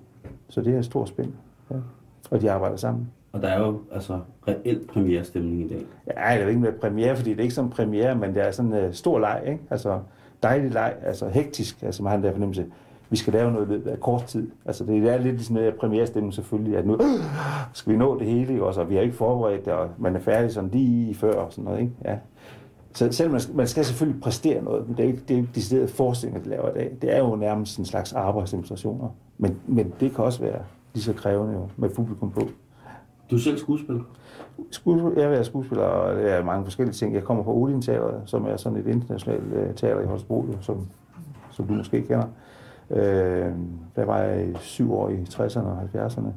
Så 0.49 0.61
det 0.61 0.75
er 0.75 0.79
et 0.79 0.85
stort 0.85 1.09
spænd. 1.09 1.33
Ja. 1.71 1.77
Og 2.31 2.41
de 2.41 2.51
arbejder 2.51 2.77
sammen. 2.77 3.11
Og 3.33 3.43
der 3.43 3.49
er 3.49 3.67
jo 3.67 3.81
altså 3.93 4.21
reelt 4.49 4.91
premierestemning 4.91 5.61
i 5.61 5.69
dag. 5.69 5.85
Ja, 6.07 6.33
det 6.33 6.41
er 6.41 6.43
jo 6.43 6.49
ikke 6.49 6.61
med 6.61 6.73
premiere, 6.73 7.17
fordi 7.17 7.31
det 7.31 7.39
er 7.39 7.43
ikke 7.43 7.55
som 7.55 7.71
premiere, 7.71 8.15
men 8.15 8.35
det 8.35 8.47
er 8.47 8.51
sådan 8.51 8.73
en 8.73 8.85
uh, 8.85 8.93
stor 8.93 9.19
leg, 9.19 9.43
ikke? 9.47 9.61
Altså 9.71 10.01
dejlig 10.43 10.71
leg, 10.71 10.95
altså 11.03 11.29
hektisk, 11.29 11.83
altså 11.83 12.03
man 12.03 12.11
har 12.11 12.17
den 12.17 12.25
der 12.25 12.33
fornemmelse, 12.33 12.67
vi 13.11 13.17
skal 13.17 13.33
lave 13.33 13.53
noget 13.53 13.67
i 13.67 13.71
løbet 13.71 13.91
af 13.91 14.01
kort 14.01 14.25
tid. 14.25 14.51
Altså 14.67 14.85
det 14.85 15.09
er 15.09 15.19
lidt 15.19 15.37
ligesom 15.37 15.57
en 15.57 15.73
premierestemning 15.81 16.35
selvfølgelig, 16.35 16.77
at 16.77 16.87
nu 16.87 16.95
øh, 16.95 17.25
skal 17.73 17.93
vi 17.93 17.99
nå 17.99 18.19
det 18.19 18.27
hele, 18.27 18.53
ikke? 18.53 18.65
også? 18.65 18.81
Og 18.81 18.91
vi 18.91 18.95
har 18.95 19.03
ikke 19.03 19.17
forberedt 19.17 19.65
det, 19.65 19.73
og 19.73 19.89
man 19.99 20.17
er 20.17 20.21
færdig 20.21 20.53
sådan 20.53 20.71
lige 20.71 21.15
før 21.15 21.33
og 21.33 21.53
sådan 21.53 21.65
noget, 21.65 21.81
ikke? 21.81 21.93
Ja. 22.05 22.17
Så 22.99 23.13
selv 23.13 23.31
man 23.31 23.41
skal, 23.41 23.57
man 23.57 23.67
skal 23.67 23.85
selvfølgelig 23.85 24.23
præstere 24.23 24.63
noget, 24.63 24.89
men 24.89 24.97
det 24.97 25.03
er 25.03 25.07
ikke 25.07 25.23
det 25.29 25.35
er 25.35 25.39
ikke 25.39 25.51
decideret 25.55 25.91
forestillinger, 25.91 26.43
de 26.43 26.49
laver 26.49 26.71
i 26.71 26.75
dag. 26.75 26.97
Det 27.03 27.15
er 27.15 27.19
jo 27.19 27.37
nærmest 27.37 27.79
en 27.79 27.85
slags 27.85 28.13
arbejdsdemonstrationer. 28.13 29.09
Men, 29.39 29.57
men 29.67 29.93
det 30.01 30.15
kan 30.15 30.25
også 30.25 30.41
være 30.41 30.61
lige 30.95 31.05
så 31.05 31.13
krævende 31.13 31.55
jo, 31.55 31.69
med 31.77 31.91
publikum 31.91 32.31
på. 32.31 32.41
Du 33.31 33.37
er 33.37 33.41
selv 33.41 33.59
skuespiller. 33.59 34.03
Skuespil, 34.71 35.23
jeg 35.23 35.35
er 35.35 35.43
skuespiller, 35.43 35.85
og 35.85 36.17
det 36.17 36.33
er 36.33 36.45
mange 36.45 36.65
forskellige 36.65 36.95
ting. 36.95 37.15
Jeg 37.15 37.25
kommer 37.25 37.45
fra 37.45 37.55
Odin 37.55 37.83
Teatret, 37.83 38.23
som 38.27 38.45
er 38.45 38.57
sådan 38.57 38.79
et 38.79 38.87
internationalt 38.87 39.53
uh, 39.53 39.75
teater 39.75 40.01
i 40.01 40.07
Holstebro, 40.07 40.47
som, 40.61 40.87
som 41.51 41.67
du 41.67 41.73
måske 41.73 42.03
kender. 42.03 42.27
Uh, 42.91 42.99
der 43.97 44.05
var 44.05 44.19
jeg 44.19 44.49
i 44.49 44.55
syv 44.55 44.95
år 44.95 45.09
i 45.09 45.23
60'erne 45.23 45.67
og 45.67 45.89
70'erne. 45.95 46.29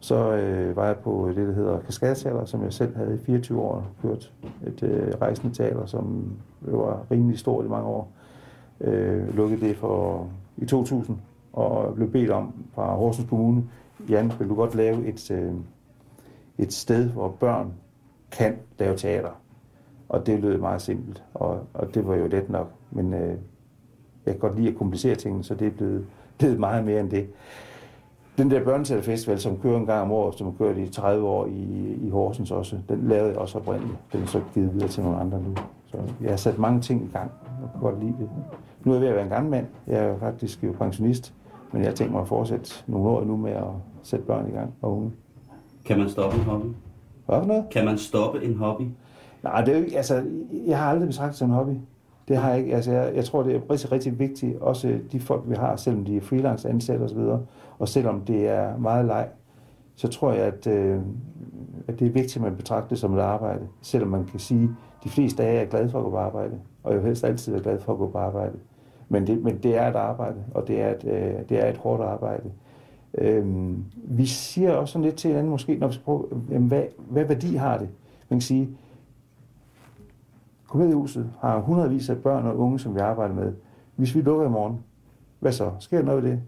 Så 0.00 0.32
øh, 0.34 0.76
var 0.76 0.86
jeg 0.86 0.96
på 0.96 1.32
det, 1.36 1.48
der 1.48 1.54
hedder 1.54 1.80
Kaskadeteater, 1.80 2.44
som 2.44 2.62
jeg 2.62 2.72
selv 2.72 2.96
havde 2.96 3.14
i 3.14 3.18
24 3.18 3.60
år 3.60 3.86
kørt. 4.02 4.32
Et 4.66 4.82
øh, 4.82 5.12
rejsende 5.20 5.54
teater, 5.54 5.86
som 5.86 6.32
var 6.60 7.06
rimelig 7.10 7.38
stort 7.38 7.64
i 7.64 7.68
mange 7.68 7.86
år. 7.86 8.12
Øh, 8.80 9.36
lukkede 9.36 9.60
det 9.60 9.76
for 9.76 10.28
i 10.56 10.66
2000 10.66 11.18
og 11.52 11.94
blev 11.94 12.10
bedt 12.10 12.30
om 12.30 12.54
fra 12.74 12.94
Horsens 12.94 13.28
Kommune, 13.28 13.64
Jan, 14.08 14.32
vil 14.38 14.48
du 14.48 14.54
godt 14.54 14.74
lave 14.74 15.06
et, 15.06 15.30
øh, 15.30 15.52
et 16.58 16.72
sted, 16.72 17.08
hvor 17.08 17.28
børn 17.28 17.72
kan 18.30 18.56
lave 18.78 18.96
teater. 18.96 19.40
Og 20.08 20.26
det 20.26 20.40
lød 20.40 20.58
meget 20.58 20.82
simpelt, 20.82 21.24
og, 21.34 21.60
og 21.74 21.94
det 21.94 22.06
var 22.06 22.14
jo 22.14 22.26
let 22.26 22.50
nok. 22.50 22.70
Men 22.90 23.14
øh, 23.14 23.34
jeg 24.26 24.34
kan 24.34 24.38
godt 24.38 24.56
lide 24.56 24.68
at 24.68 24.76
komplicere 24.76 25.14
tingene, 25.14 25.44
så 25.44 25.54
det 25.54 25.66
er 25.66 25.70
blevet, 25.70 26.06
blevet 26.38 26.60
meget 26.60 26.84
mere 26.84 27.00
end 27.00 27.10
det. 27.10 27.28
Den 28.40 28.50
der 28.50 28.64
børneteaterfestival, 28.64 29.40
som 29.40 29.58
kører 29.58 29.76
en 29.76 29.86
gang 29.86 30.02
om 30.02 30.12
året, 30.12 30.38
som 30.38 30.46
har 30.46 30.54
kørt 30.58 30.78
i 30.78 30.88
30 30.88 31.26
år 31.28 31.46
i, 31.46 31.96
i 32.02 32.10
Horsens 32.10 32.50
også, 32.50 32.76
den 32.88 33.08
lavede 33.08 33.28
jeg 33.28 33.38
også 33.38 33.58
oprindeligt. 33.58 33.98
Den 34.12 34.22
er 34.22 34.26
så 34.26 34.40
givet 34.54 34.74
videre 34.74 34.88
til 34.88 35.02
nogle 35.02 35.18
andre 35.18 35.38
nu. 35.42 35.54
Så 35.86 35.96
jeg 36.20 36.30
har 36.30 36.36
sat 36.36 36.58
mange 36.58 36.80
ting 36.80 37.04
i 37.04 37.08
gang, 37.12 37.30
og 37.62 37.72
kan 37.72 37.80
godt 37.80 38.00
lide 38.00 38.14
det. 38.20 38.30
Nu 38.84 38.90
er 38.90 38.94
jeg 38.94 39.02
ved 39.02 39.08
at 39.08 39.14
være 39.14 39.24
en 39.24 39.30
gammel 39.30 39.50
mand. 39.50 39.66
Jeg 39.86 40.04
er 40.04 40.08
jo 40.08 40.16
faktisk 40.18 40.64
jo 40.64 40.72
pensionist, 40.78 41.34
men 41.72 41.82
jeg 41.82 41.94
tænkt 41.94 42.12
mig 42.12 42.20
at 42.20 42.28
fortsætte 42.28 42.70
nogle 42.86 43.08
år 43.08 43.24
nu 43.24 43.36
med 43.36 43.52
at 43.52 43.64
sætte 44.02 44.24
børn 44.24 44.48
i 44.48 44.52
gang 44.52 44.74
og 44.82 44.96
unge. 44.96 45.12
Kan 45.84 45.98
man 45.98 46.08
stoppe 46.08 46.36
en 46.36 46.42
hobby? 46.42 46.66
Hvad 47.26 47.40
for 47.40 47.46
noget? 47.46 47.64
Kan 47.70 47.84
man 47.84 47.98
stoppe 47.98 48.44
en 48.44 48.56
hobby? 48.56 48.84
Nej, 49.42 49.64
det 49.64 49.74
er 49.74 49.78
jo 49.78 49.84
ikke, 49.84 49.96
altså, 49.96 50.24
jeg 50.66 50.78
har 50.78 50.90
aldrig 50.90 51.08
betragtet 51.08 51.38
som 51.38 51.48
en 51.48 51.54
hobby. 51.54 51.72
Det 52.28 52.36
har 52.36 52.50
jeg 52.50 52.58
ikke. 52.58 52.74
Altså, 52.74 52.92
jeg, 52.92 53.12
jeg 53.14 53.24
tror, 53.24 53.42
det 53.42 53.56
er 53.56 53.60
rigtig, 53.70 53.92
rigtig 53.92 54.18
vigtigt, 54.18 54.58
også 54.60 54.98
de 55.12 55.20
folk, 55.20 55.42
vi 55.46 55.54
har, 55.54 55.76
selvom 55.76 56.04
de 56.04 56.16
er 56.16 56.20
freelance 56.20 56.68
ansatte 56.68 57.02
osv., 57.02 57.18
og 57.80 57.88
selvom 57.88 58.20
det 58.20 58.48
er 58.48 58.78
meget 58.78 59.04
leg, 59.04 59.28
så 59.94 60.08
tror 60.08 60.32
jeg, 60.32 60.44
at, 60.44 60.66
øh, 60.66 61.00
at 61.88 61.98
det 61.98 62.06
er 62.06 62.12
vigtigt, 62.12 62.36
at 62.36 62.42
man 62.42 62.56
betragter 62.56 62.88
det 62.88 62.98
som 62.98 63.14
et 63.14 63.20
arbejde. 63.20 63.68
Selvom 63.82 64.10
man 64.10 64.24
kan 64.24 64.40
sige, 64.40 64.64
at 64.64 65.04
de 65.04 65.08
fleste 65.08 65.42
dage 65.42 65.60
er 65.60 65.64
glade 65.64 65.90
for 65.90 65.98
at 65.98 66.04
gå 66.04 66.10
på 66.10 66.16
arbejde, 66.16 66.58
og 66.82 66.94
jeg 66.94 67.02
helst 67.02 67.24
altid 67.24 67.54
er 67.54 67.60
glad 67.60 67.80
for 67.80 67.92
at 67.92 67.98
gå 67.98 68.08
på 68.08 68.18
arbejde. 68.18 68.58
Men 69.08 69.26
det, 69.26 69.42
men 69.42 69.58
det 69.58 69.76
er 69.76 69.88
et 69.88 69.96
arbejde, 69.96 70.44
og 70.54 70.68
det 70.68 70.82
er 70.82 70.94
et, 70.94 71.04
øh, 71.04 71.48
det 71.48 71.64
er 71.64 71.70
et 71.70 71.76
hårdt 71.76 72.02
arbejde. 72.02 72.50
Øhm, 73.14 73.84
vi 73.94 74.26
siger 74.26 74.72
også 74.72 74.92
sådan 74.92 75.04
lidt 75.04 75.16
til 75.16 75.28
hinanden 75.28 75.50
måske, 75.50 75.76
når 75.76 75.86
vi 75.86 75.92
skal 75.92 76.04
prøve, 76.04 76.26
jamen, 76.50 76.68
hvad, 76.68 76.82
hvad 76.98 77.24
værdi 77.24 77.54
har 77.54 77.78
det? 77.78 77.88
Man 78.28 78.38
kan 78.38 78.40
sige, 78.40 78.68
Komediehuset 80.68 81.30
har 81.40 81.60
hundredvis 81.60 82.10
af 82.10 82.18
børn 82.18 82.46
og 82.46 82.58
unge, 82.58 82.78
som 82.78 82.94
vi 82.94 83.00
arbejder 83.00 83.34
med. 83.34 83.52
Hvis 83.96 84.14
vi 84.14 84.20
lukker 84.20 84.46
i 84.46 84.50
morgen, 84.50 84.78
hvad 85.40 85.52
så? 85.52 85.70
Sker 85.78 85.98
der 85.98 86.04
noget 86.04 86.22
ved 86.22 86.30
det? 86.30 86.40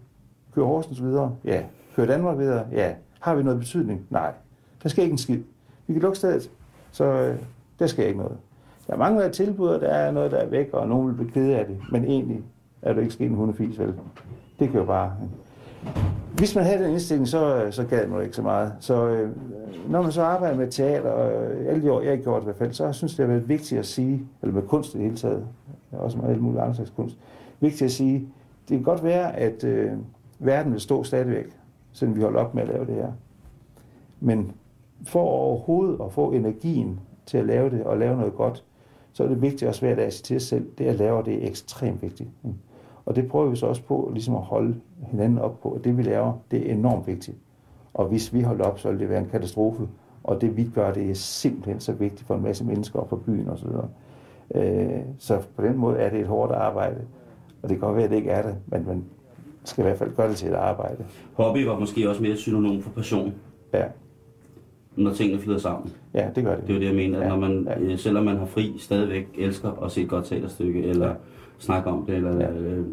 Kører 0.55 0.65
Horsens 0.65 1.03
videre? 1.03 1.35
Ja. 1.45 1.63
Kører 1.95 2.07
Danmark 2.07 2.37
videre? 2.37 2.65
Ja. 2.71 2.93
Har 3.19 3.35
vi 3.35 3.43
noget 3.43 3.59
betydning? 3.59 4.01
Nej. 4.09 4.31
Der 4.83 4.89
sker 4.89 5.03
ikke 5.03 5.11
en 5.11 5.17
skid. 5.17 5.39
Vi 5.87 5.93
kan 5.93 6.01
lukke 6.01 6.17
stedet, 6.17 6.51
så 6.91 7.03
øh, 7.03 7.35
der 7.79 7.87
sker 7.87 8.05
ikke 8.05 8.19
noget. 8.19 8.37
Der 8.87 8.93
er 8.93 8.97
mange 8.97 9.19
der 9.19 9.27
er 9.27 9.31
tilbud, 9.31 9.67
og 9.67 9.81
der 9.81 9.87
er 9.87 10.11
noget, 10.11 10.31
der 10.31 10.37
er 10.37 10.47
væk, 10.47 10.69
og 10.73 10.87
nogen 10.87 11.07
vil 11.07 11.13
blive 11.13 11.31
kede 11.31 11.57
af 11.57 11.65
det. 11.65 11.77
Men 11.91 12.05
egentlig 12.05 12.41
er 12.81 12.93
det 12.93 13.01
ikke 13.01 13.13
sket 13.13 13.29
en 13.29 13.35
hundefis, 13.35 13.79
vel? 13.79 13.93
Det 14.59 14.69
kan 14.69 14.79
jo 14.79 14.85
bare... 14.85 15.13
Hvis 16.33 16.55
man 16.55 16.63
havde 16.63 16.83
den 16.83 16.91
indstilling, 16.91 17.27
så, 17.27 17.67
så 17.71 17.83
gad 17.83 18.07
man 18.07 18.23
ikke 18.23 18.35
så 18.35 18.41
meget. 18.41 18.73
Så 18.79 19.07
øh, 19.07 19.29
når 19.89 20.01
man 20.01 20.11
så 20.11 20.21
arbejder 20.21 20.57
med 20.57 20.71
teater, 20.71 21.09
og 21.09 21.31
alle 21.67 21.81
de 21.81 21.91
år, 21.91 22.01
jeg 22.01 22.09
har 22.09 22.17
gjort 22.17 22.41
i 22.41 22.43
hvert 22.43 22.55
fald, 22.55 22.73
så 22.73 22.91
synes 22.91 23.19
jeg, 23.19 23.27
det 23.27 23.33
har 23.33 23.37
været 23.37 23.49
vigtigt 23.49 23.79
at 23.79 23.85
sige, 23.85 24.27
eller 24.41 24.53
med 24.53 24.61
kunst 24.61 24.93
i 24.93 24.97
det 24.97 25.03
hele 25.05 25.17
taget, 25.17 25.45
også 25.91 26.17
med 26.17 26.29
alle 26.29 26.41
mulige 26.41 26.61
andre 26.61 26.75
slags 26.75 26.93
kunst, 26.95 27.17
vigtigt 27.59 27.81
at 27.81 27.91
sige, 27.91 28.19
det 28.69 28.77
kan 28.77 28.83
godt 28.83 29.03
være, 29.03 29.35
at 29.35 29.63
øh, 29.63 29.91
verden 30.45 30.71
vil 30.71 30.81
stå 30.81 31.03
stadigvæk, 31.03 31.45
selvom 31.91 32.15
vi 32.15 32.21
holder 32.21 32.39
op 32.39 32.55
med 32.55 32.63
at 32.63 32.69
lave 32.69 32.85
det 32.85 32.95
her. 32.95 33.11
Men 34.19 34.51
for 35.03 35.19
overhovedet 35.19 35.97
at 36.05 36.11
få 36.11 36.31
energien 36.31 36.99
til 37.25 37.37
at 37.37 37.45
lave 37.45 37.69
det, 37.69 37.83
og 37.83 37.97
lave 37.97 38.17
noget 38.17 38.35
godt, 38.35 38.63
så 39.13 39.23
er 39.23 39.27
det 39.27 39.41
vigtigt 39.41 39.63
også 39.63 39.81
hver 39.81 39.95
dag 39.95 40.05
at 40.05 40.13
sige 40.13 40.23
til 40.23 40.35
os 40.35 40.43
selv, 40.43 40.67
det 40.77 40.85
at 40.85 40.95
lave 40.95 41.23
det 41.23 41.43
er 41.43 41.47
ekstremt 41.47 42.01
vigtigt. 42.01 42.29
Og 43.05 43.15
det 43.15 43.27
prøver 43.27 43.49
vi 43.49 43.55
så 43.55 43.65
også 43.65 43.83
på, 43.83 44.09
ligesom 44.13 44.35
at 44.35 44.41
holde 44.41 44.75
hinanden 45.01 45.39
op 45.39 45.59
på, 45.61 45.71
at 45.71 45.83
det 45.83 45.97
vi 45.97 46.03
laver, 46.03 46.33
det 46.51 46.69
er 46.69 46.73
enormt 46.73 47.07
vigtigt. 47.07 47.37
Og 47.93 48.05
hvis 48.05 48.33
vi 48.33 48.41
holder 48.41 48.65
op, 48.65 48.79
så 48.79 48.89
vil 48.91 48.99
det 48.99 49.09
være 49.09 49.19
en 49.19 49.29
katastrofe. 49.29 49.87
Og 50.23 50.41
det 50.41 50.57
vi 50.57 50.69
gør, 50.75 50.93
det 50.93 51.09
er 51.09 51.13
simpelthen 51.13 51.79
så 51.79 51.91
vigtigt 51.91 52.27
for 52.27 52.35
en 52.35 52.43
masse 52.43 52.65
mennesker 52.65 52.99
og 52.99 53.09
for 53.09 53.15
byen 53.15 53.49
osv. 53.49 53.67
Øh, 54.55 55.01
så 55.17 55.41
på 55.55 55.63
den 55.63 55.77
måde 55.77 55.97
er 55.97 56.09
det 56.09 56.19
et 56.19 56.27
hårdt 56.27 56.51
arbejde. 56.51 57.01
Og 57.63 57.69
det 57.69 57.77
kan 57.77 57.87
godt 57.87 57.95
være, 57.95 58.05
at 58.05 58.11
det 58.11 58.17
ikke 58.17 58.29
er 58.29 58.41
det, 58.41 58.55
men 58.67 58.85
man 58.87 59.03
skal 59.65 59.81
i 59.81 59.85
hvert 59.87 59.97
fald 59.97 60.15
gøre 60.15 60.29
det 60.29 60.35
til 60.37 60.49
et 60.49 60.53
arbejde. 60.53 61.03
Hobby 61.33 61.65
var 61.65 61.79
måske 61.79 62.09
også 62.09 62.21
mere 62.21 62.35
synonym 62.35 62.81
for 62.81 62.89
passion. 62.89 63.33
Ja. 63.73 63.83
når 64.95 65.11
tingene 65.13 65.41
flyder 65.41 65.59
sammen. 65.59 65.93
Ja, 66.13 66.27
det 66.35 66.43
gør 66.43 66.55
det. 66.55 66.63
Det 66.63 66.69
er 66.69 66.73
jo 66.73 66.79
det, 66.79 66.87
jeg 66.87 66.95
mener. 66.95 67.17
At 67.19 67.23
Ja, 67.23 67.29
når 67.29 67.37
man, 67.39 67.67
ja. 67.69 67.79
øh, 67.79 67.97
selvom 67.97 68.25
man 68.25 68.37
har 68.37 68.45
fri, 68.45 68.73
stadigvæk 68.79 69.27
elsker 69.37 69.83
at 69.83 69.91
se 69.91 70.01
et 70.01 70.09
godt 70.09 70.25
teaterstykke, 70.25 70.83
eller 70.83 71.07
Ja. 71.07 71.13
snakke 71.59 71.89
om 71.89 72.05
det, 72.05 72.15
eller 72.15 72.35
Ja. 72.39 72.49
øh, 72.51 72.85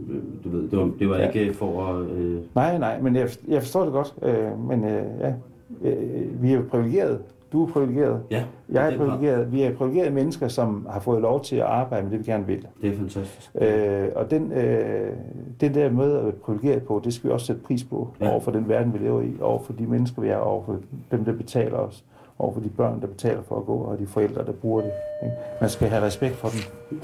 du 0.45 0.49
ved, 0.49 0.69
det 0.69 0.79
var, 0.79 0.91
det 0.99 1.09
var 1.09 1.17
Ja. 1.17 1.31
ikke 1.31 1.55
for 1.55 1.87
at... 1.87 2.07
Øh, 2.11 2.41
Nej, 2.55 2.79
nej, 2.79 3.01
men 3.01 3.17
jeg, 3.17 3.29
jeg 3.49 3.63
forstår 3.63 3.85
det 3.85 3.93
godt. 3.93 4.15
Øh, 4.23 4.69
men 4.69 4.85
øh, 4.85 5.03
ja, 5.21 5.35
øh, 5.83 6.43
vi 6.43 6.51
er 6.53 6.57
jo 6.57 6.63
privilegerede. 6.71 7.19
Du 7.53 7.67
er 7.67 7.73
privilegeret. 7.73 8.21
ja, 8.31 8.45
Jeg 8.69 8.85
er 8.87 8.91
det, 8.91 8.99
klart. 8.99 9.09
privilegeret. 9.11 9.53
Vi 9.53 9.63
er 9.63 9.75
privilegerede 9.77 10.11
mennesker, 10.15 10.49
som 10.49 10.87
har 10.91 11.01
fået 11.01 11.23
lov 11.23 11.41
til 11.43 11.57
at 11.57 11.63
arbejde 11.63 12.03
med 12.03 12.11
det, 12.11 12.19
vi 12.27 12.33
gerne 12.33 12.47
vil. 12.47 12.67
det 12.83 12.93
er 12.93 12.97
fantastisk. 12.97 13.51
Øh, 13.61 14.09
og 14.17 14.31
den, 14.31 14.53
øh, 14.53 15.13
den 15.61 15.75
der 15.75 15.91
måde 15.91 16.19
at 16.19 16.25
være 16.25 16.33
privilegeret 16.33 16.83
på, 16.83 17.01
det 17.05 17.15
skal 17.15 17.29
vi 17.29 17.33
også 17.35 17.47
sætte 17.47 17.63
pris 17.63 17.85
på 17.85 18.09
Ja. 18.21 18.31
over 18.31 18.41
for 18.41 18.51
den 18.51 18.69
verden, 18.69 18.93
vi 18.93 18.99
lever 18.99 19.23
i, 19.23 19.37
over 19.41 19.63
for 19.63 19.73
de 19.73 19.87
mennesker, 19.87 20.23
vi 20.23 20.29
er, 20.29 20.37
over 20.37 20.65
for 20.65 20.77
dem, 21.11 21.25
der 21.25 21.33
betaler 21.33 21.77
os, 21.79 22.05
over 22.39 22.53
for 22.53 22.61
de 22.61 22.69
børn, 22.69 23.01
der 23.01 23.07
betaler 23.07 23.43
for 23.43 23.57
at 23.57 23.67
gå, 23.67 23.75
og 23.77 23.99
de 23.99 24.07
forældre, 24.07 24.45
der 24.45 24.53
bruger 24.53 24.81
det. 24.83 24.91
Ikke? 25.23 25.35
Man 25.61 25.71
skal 25.71 25.89
have 25.89 26.03
respekt 26.05 26.35
for 26.35 26.49
dem. 26.49 27.01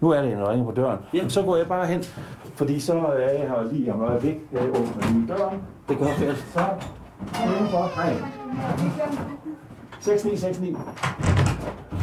Nu 0.00 0.10
er 0.10 0.22
det 0.22 0.32
en, 0.32 0.38
der 0.38 0.50
ringer 0.50 0.64
på 0.66 0.72
døren. 0.72 0.98
Ja. 1.14 1.28
Så 1.28 1.42
går 1.42 1.56
jeg 1.56 1.66
bare 1.68 1.86
hen, 1.86 2.02
fordi 2.54 2.80
så 2.80 2.92
er 2.98 3.18
jeg 3.18 3.40
her 3.48 3.72
lige 3.72 3.92
om 3.92 4.00
øjeblik. 4.00 4.34
Jeg 4.52 4.62
åbner 4.68 5.12
lige 5.12 5.28
døren. 5.28 5.58
Det 5.88 5.98
gør 5.98 6.06
fedt. 6.06 6.36
Så 6.52 6.58
er 6.58 6.62
jeg 6.64 6.76
udenfor. 7.58 7.90
Hej. 7.94 8.14
6969. 10.00 10.76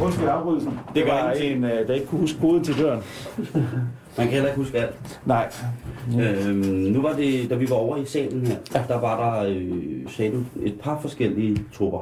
Undskyld 0.04 0.28
afbrydelsen. 0.28 0.80
Det 0.96 1.04
var 1.08 1.32
en, 1.32 1.64
øh, 1.64 1.88
der 1.88 1.94
ikke 1.94 2.08
kunne 2.08 2.22
huske 2.22 2.40
koden 2.42 2.64
til 2.64 2.80
døren. 2.80 3.02
Man 4.18 4.28
kan 4.28 4.34
heller 4.34 4.48
ikke 4.50 4.62
huske 4.62 4.78
alt. 4.78 5.22
Nej. 5.26 5.52
Øhm, 6.22 6.56
nu 6.66 7.02
var 7.02 7.14
det, 7.14 7.50
da 7.50 7.56
vi 7.56 7.70
var 7.70 7.76
over 7.76 7.98
i 7.98 8.06
salen 8.06 8.46
her, 8.48 8.56
ja. 8.74 8.84
der 8.88 9.00
var 9.00 9.42
der, 9.44 9.50
øh, 9.50 10.10
sagde 10.10 10.32
du, 10.32 10.44
et 10.62 10.80
par 10.80 11.00
forskellige 11.02 11.66
trupper. 11.74 12.00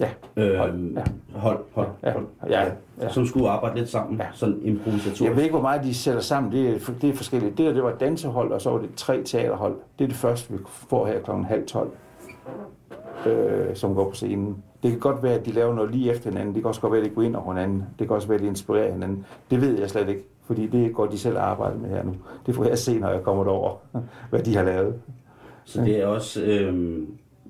Ja. 0.00 0.08
Øhm, 0.36 0.56
Hold, 0.58 0.72
ja. 0.96 1.02
hold, 1.40 1.58
hold, 1.74 1.88
Ja, 2.02 2.12
hold. 2.12 2.26
ja, 2.50 2.64
ja. 3.02 3.08
Som 3.08 3.26
skulle 3.26 3.48
arbejde 3.50 3.78
lidt 3.78 3.88
sammen, 3.88 4.18
ja. 4.20 4.26
Sådan 4.32 4.58
improvisatorisk. 4.62 5.22
Jeg 5.22 5.36
ved 5.36 5.42
ikke, 5.42 5.52
hvor 5.52 5.62
meget 5.62 5.82
de 5.84 5.94
sætter 5.94 6.20
sammen. 6.20 6.52
Det 6.52 6.70
er, 6.70 6.92
det 7.00 7.10
er 7.10 7.14
forskelligt. 7.14 7.58
Det 7.58 7.66
der, 7.66 7.72
det 7.72 7.82
var 7.82 7.90
dansehold, 8.00 8.52
og 8.52 8.60
så 8.60 8.70
var 8.70 8.78
det 8.78 8.88
tre 8.96 9.22
teaterhold. 9.22 9.74
Det 9.98 10.04
er 10.04 10.08
det 10.08 10.16
første, 10.16 10.52
vi 10.52 10.58
får 10.90 11.06
her 11.06 11.20
kl. 11.20 11.30
halv 11.30 11.66
12, 11.66 11.90
øh, 13.26 13.76
som 13.76 13.94
går 13.94 14.08
på 14.08 14.14
scenen. 14.14 14.56
Det 14.82 14.90
kan 14.90 15.00
godt 15.00 15.22
være, 15.22 15.34
at 15.34 15.46
de 15.46 15.52
laver 15.52 15.74
noget 15.74 15.90
lige 15.90 16.10
efter 16.10 16.30
hinanden. 16.30 16.54
Det 16.54 16.62
kan 16.62 16.68
også 16.68 16.80
godt 16.80 16.92
være, 16.92 17.00
at 17.02 17.08
de 17.10 17.14
går 17.14 17.22
ind 17.22 17.36
over 17.36 17.52
hinanden. 17.54 17.84
Det 17.98 18.06
kan 18.06 18.16
også 18.16 18.28
være, 18.28 18.34
at 18.36 18.42
de 18.42 18.46
inspirerer 18.48 18.92
hinanden. 18.92 19.24
Det 19.50 19.60
ved 19.60 19.78
jeg 19.78 19.90
slet 19.90 20.08
ikke, 20.08 20.24
fordi 20.44 20.66
det 20.66 20.94
går 20.94 21.06
de 21.06 21.18
selv 21.18 21.38
arbejde 21.38 21.78
med 21.78 21.88
her 21.90 22.02
nu. 22.04 22.14
Det 22.46 22.54
får 22.54 22.64
jeg 22.64 22.78
se, 22.78 22.98
når 22.98 23.08
jeg 23.10 23.22
kommer 23.22 23.44
derover, 23.44 23.76
hvad 24.30 24.42
de 24.42 24.56
har 24.56 24.62
lavet. 24.64 24.94
Så 25.64 25.80
det 25.84 26.00
er 26.02 26.06
også, 26.06 26.42
øhm, 26.44 27.06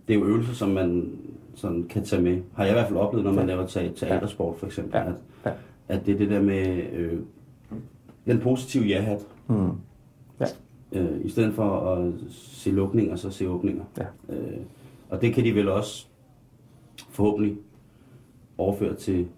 det 0.08 0.14
er 0.14 0.18
jo 0.18 0.24
øvelser, 0.26 0.54
som 0.54 0.68
man 0.68 1.12
sådan 1.54 1.84
kan 1.90 2.04
tage 2.04 2.22
med. 2.22 2.38
Har 2.54 2.64
jeg 2.64 2.72
i 2.72 2.74
hvert 2.74 2.86
fald 2.88 2.98
oplevet, 2.98 3.24
når 3.24 3.32
man 3.32 3.46
laver 3.46 3.66
te- 3.66 3.92
teatersport 3.92 4.56
for 4.56 4.66
eksempel, 4.66 4.94
Ja. 4.94 5.04
at, 5.44 5.52
at 5.88 6.06
det 6.06 6.14
er 6.14 6.18
det 6.18 6.30
der 6.30 6.42
med 6.42 6.82
øh, 6.92 7.18
den 8.26 8.40
positive 8.40 8.84
ja-hat. 8.84 9.26
Mm. 9.46 9.70
Ja. 10.40 10.46
Øh, 10.92 11.08
I 11.24 11.28
stedet 11.28 11.54
for 11.54 11.64
at 11.70 12.12
se 12.30 12.70
lukninger, 12.70 13.16
så 13.16 13.30
se 13.30 13.48
åbninger. 13.50 13.84
Ja. 13.98 14.04
Øh, 14.34 14.56
og 15.10 15.20
det 15.20 15.34
kan 15.34 15.44
de 15.44 15.54
vel 15.54 15.68
også 15.68 16.06
forhåbentlig 17.10 17.56
overføre 18.58 18.94
til 18.94 19.28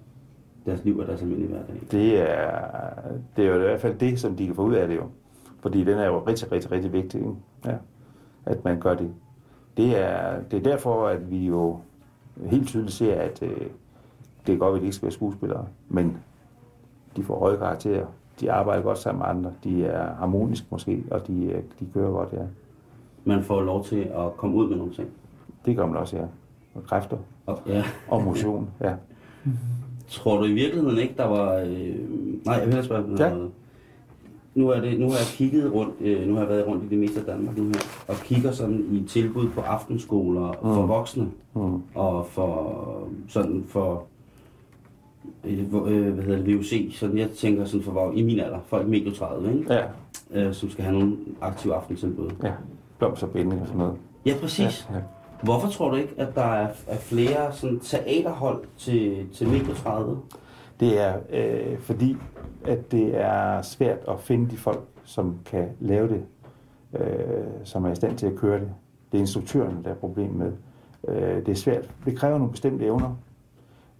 deres 0.66 0.84
liv 0.84 0.98
og 0.98 1.06
deres 1.06 1.22
almindelige 1.22 1.48
hverdag. 1.48 1.80
Det 1.90 2.30
er, 2.30 2.90
det 3.36 3.44
er 3.44 3.48
jo 3.48 3.54
i 3.54 3.58
hvert 3.58 3.80
fald 3.80 3.98
det, 3.98 4.20
som 4.20 4.36
de 4.36 4.46
kan 4.46 4.54
få 4.54 4.62
ud 4.62 4.74
af 4.74 4.88
det 4.88 4.96
jo. 4.96 5.04
Fordi 5.60 5.84
den 5.84 5.98
er 5.98 6.06
jo 6.06 6.24
rigtig, 6.26 6.52
rigtig, 6.52 6.70
rigtig 6.72 6.92
vigtig, 6.92 7.20
ikke? 7.20 7.34
Ja. 7.64 7.76
at 8.46 8.64
man 8.64 8.80
gør 8.80 8.94
det. 8.94 9.10
Det 9.76 9.98
er, 9.98 10.40
det 10.50 10.56
er 10.56 10.62
derfor, 10.62 11.06
at 11.06 11.30
vi 11.30 11.46
jo 11.46 11.78
helt 12.46 12.68
tydeligt 12.68 12.92
ser, 12.92 13.14
at 13.14 13.42
øh, 13.42 13.66
det 14.46 14.54
er 14.54 14.58
godt, 14.58 14.74
at 14.74 14.80
de 14.80 14.86
ikke 14.86 14.96
skal 14.96 15.06
være 15.06 15.12
skuespillere, 15.12 15.66
men 15.88 16.16
de 17.16 17.22
får 17.22 17.38
høje 17.38 17.56
karakterer. 17.56 18.06
De 18.40 18.52
arbejder 18.52 18.82
godt 18.82 18.98
sammen 18.98 19.18
med 19.18 19.26
andre. 19.26 19.52
De 19.64 19.84
er 19.84 20.14
harmoniske 20.14 20.66
måske, 20.70 21.04
og 21.10 21.26
de, 21.26 21.44
øh, 21.44 21.62
de 21.80 21.86
kører 21.94 22.10
godt, 22.10 22.32
ja. 22.32 22.42
Man 23.24 23.42
får 23.44 23.62
lov 23.62 23.84
til 23.84 24.00
at 24.00 24.36
komme 24.36 24.56
ud 24.56 24.68
med 24.68 24.76
nogle 24.76 24.92
ting. 24.92 25.08
Det 25.66 25.76
gør 25.76 25.86
man 25.86 25.96
også, 25.96 26.16
ja. 26.16 26.22
Og 26.74 26.82
kræfter 26.86 27.16
Og, 27.46 27.62
ja. 27.66 27.84
og 28.08 28.22
motion, 28.22 28.68
ja. 28.84 28.92
Tror 30.08 30.38
du 30.38 30.44
i 30.44 30.52
virkeligheden 30.52 30.98
ikke, 30.98 31.14
der 31.16 31.26
var... 31.26 31.54
Øh, 31.56 31.94
nej, 32.46 32.54
jeg 32.54 32.66
vil 32.66 32.84
spørge 32.84 33.04
Ja. 33.24 33.28
noget. 33.34 33.50
Nu, 34.54 34.68
er 34.68 34.80
det, 34.80 35.00
nu 35.00 35.06
har 35.06 35.12
jeg 35.16 35.26
kigget 35.26 35.72
rundt, 35.72 35.94
øh, 36.00 36.28
nu 36.28 36.34
har 36.34 36.40
jeg 36.40 36.48
været 36.48 36.66
rundt 36.66 36.84
i 36.84 36.88
det 36.88 36.98
meste 36.98 37.20
af 37.20 37.26
Danmark 37.26 37.56
nu 37.58 37.64
her, 37.64 37.80
og 38.08 38.14
kigger 38.24 38.52
sådan 38.52 38.86
i 38.92 39.04
tilbud 39.08 39.48
på 39.48 39.60
aftenskoler 39.60 40.48
mm. 40.52 40.56
for 40.74 40.86
voksne, 40.86 41.28
Mm. 41.54 41.82
og 41.94 42.26
for 42.26 43.08
sådan 43.28 43.64
for, 43.68 44.04
øh, 45.44 45.58
øh, 45.60 46.14
hvad 46.14 46.24
hedder 46.24 46.44
det, 46.44 46.56
VUC, 46.58 46.98
sådan 46.98 47.18
jeg 47.18 47.30
tænker 47.30 47.64
sådan 47.64 47.82
for, 47.84 48.12
i 48.12 48.22
min 48.22 48.40
alder, 48.40 48.58
folk 48.66 48.88
medio 48.88 49.14
30, 49.14 49.52
ikke? 49.58 49.74
Ja, 49.74 49.82
Øh, 50.34 50.54
som 50.54 50.70
skal 50.70 50.84
have 50.84 50.98
nogle 50.98 51.16
aktive 51.40 51.74
aftentilbud. 51.74 52.30
ja. 52.42 52.52
Blomsterbinding 52.98 53.60
og 53.60 53.66
sådan 53.66 53.78
noget. 53.78 53.96
Ja, 54.26 54.34
præcis. 54.40 54.88
Ja, 54.90 54.96
ja. 54.96 55.02
Hvorfor 55.42 55.68
tror 55.68 55.90
du 55.90 55.96
ikke, 55.96 56.14
at 56.16 56.34
der 56.34 56.44
er, 56.44 56.68
er 56.86 56.96
flere 56.96 57.52
sådan, 57.52 57.80
teaterhold 57.80 58.64
til, 58.78 59.28
til 59.34 59.48
medio 59.48 59.74
30? 59.74 60.18
Det 60.80 61.00
er 61.00 61.16
øh, 61.30 61.78
fordi, 61.78 62.16
at 62.64 62.92
det 62.92 63.20
er 63.20 63.62
svært 63.62 63.98
at 64.08 64.20
finde 64.20 64.50
de 64.50 64.56
folk, 64.56 64.84
som 65.04 65.38
kan 65.44 65.68
lave 65.80 66.08
det, 66.08 66.22
øh, 67.00 67.44
som 67.64 67.84
er 67.84 67.92
i 67.92 67.94
stand 67.94 68.18
til 68.18 68.26
at 68.26 68.36
køre 68.36 68.60
det. 68.60 68.72
Det 69.12 69.18
er 69.18 69.20
instruktøren, 69.20 69.84
der 69.84 69.90
er 69.90 69.94
problemet 69.94 70.36
med. 70.36 70.52
Øh, 71.08 71.46
det 71.46 71.48
er 71.48 71.56
svært. 71.56 71.90
Det 72.04 72.18
kræver 72.18 72.38
nogle 72.38 72.52
bestemte 72.52 72.84
evner. 72.84 73.16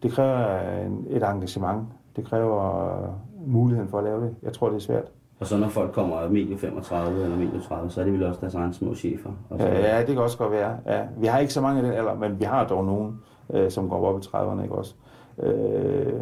Det 0.02 0.12
kræver 0.12 0.60
en, 0.86 1.06
et 1.10 1.22
engagement. 1.22 1.88
Det 2.16 2.24
kræver 2.24 3.02
øh, 3.02 3.08
muligheden 3.52 3.90
for 3.90 3.98
at 3.98 4.04
lave 4.04 4.24
det. 4.24 4.34
Jeg 4.42 4.52
tror, 4.52 4.68
det 4.68 4.76
er 4.76 4.80
svært. 4.80 5.12
Og 5.40 5.46
så 5.46 5.56
når 5.56 5.68
folk 5.68 5.92
kommer 5.92 6.16
af 6.16 6.30
medio 6.30 6.56
35 6.56 7.24
eller 7.24 7.36
medio 7.36 7.60
30, 7.60 7.90
så 7.90 8.00
er 8.00 8.04
de 8.04 8.12
vel 8.12 8.22
også 8.22 8.40
deres 8.40 8.54
egen 8.54 8.72
små 8.72 8.94
chefer. 8.94 9.30
Og 9.50 9.58
så, 9.60 9.66
Ja, 9.66 9.98
det 9.98 10.06
kan 10.06 10.18
også 10.18 10.38
godt 10.38 10.52
være. 10.52 10.76
Ja. 10.86 11.02
Vi 11.18 11.26
har 11.26 11.38
ikke 11.38 11.52
så 11.52 11.60
mange 11.60 11.80
af 11.80 11.84
den 11.86 11.92
alder, 11.92 12.14
men 12.14 12.40
vi 12.40 12.44
har 12.44 12.66
dog 12.66 12.84
nogen, 12.84 13.20
øh, 13.54 13.70
som 13.70 13.88
går 13.88 14.06
op 14.06 14.20
i 14.20 14.22
30'erne, 14.22 14.62
ikke 14.62 14.74
også? 14.74 14.94
Øh, 15.42 16.12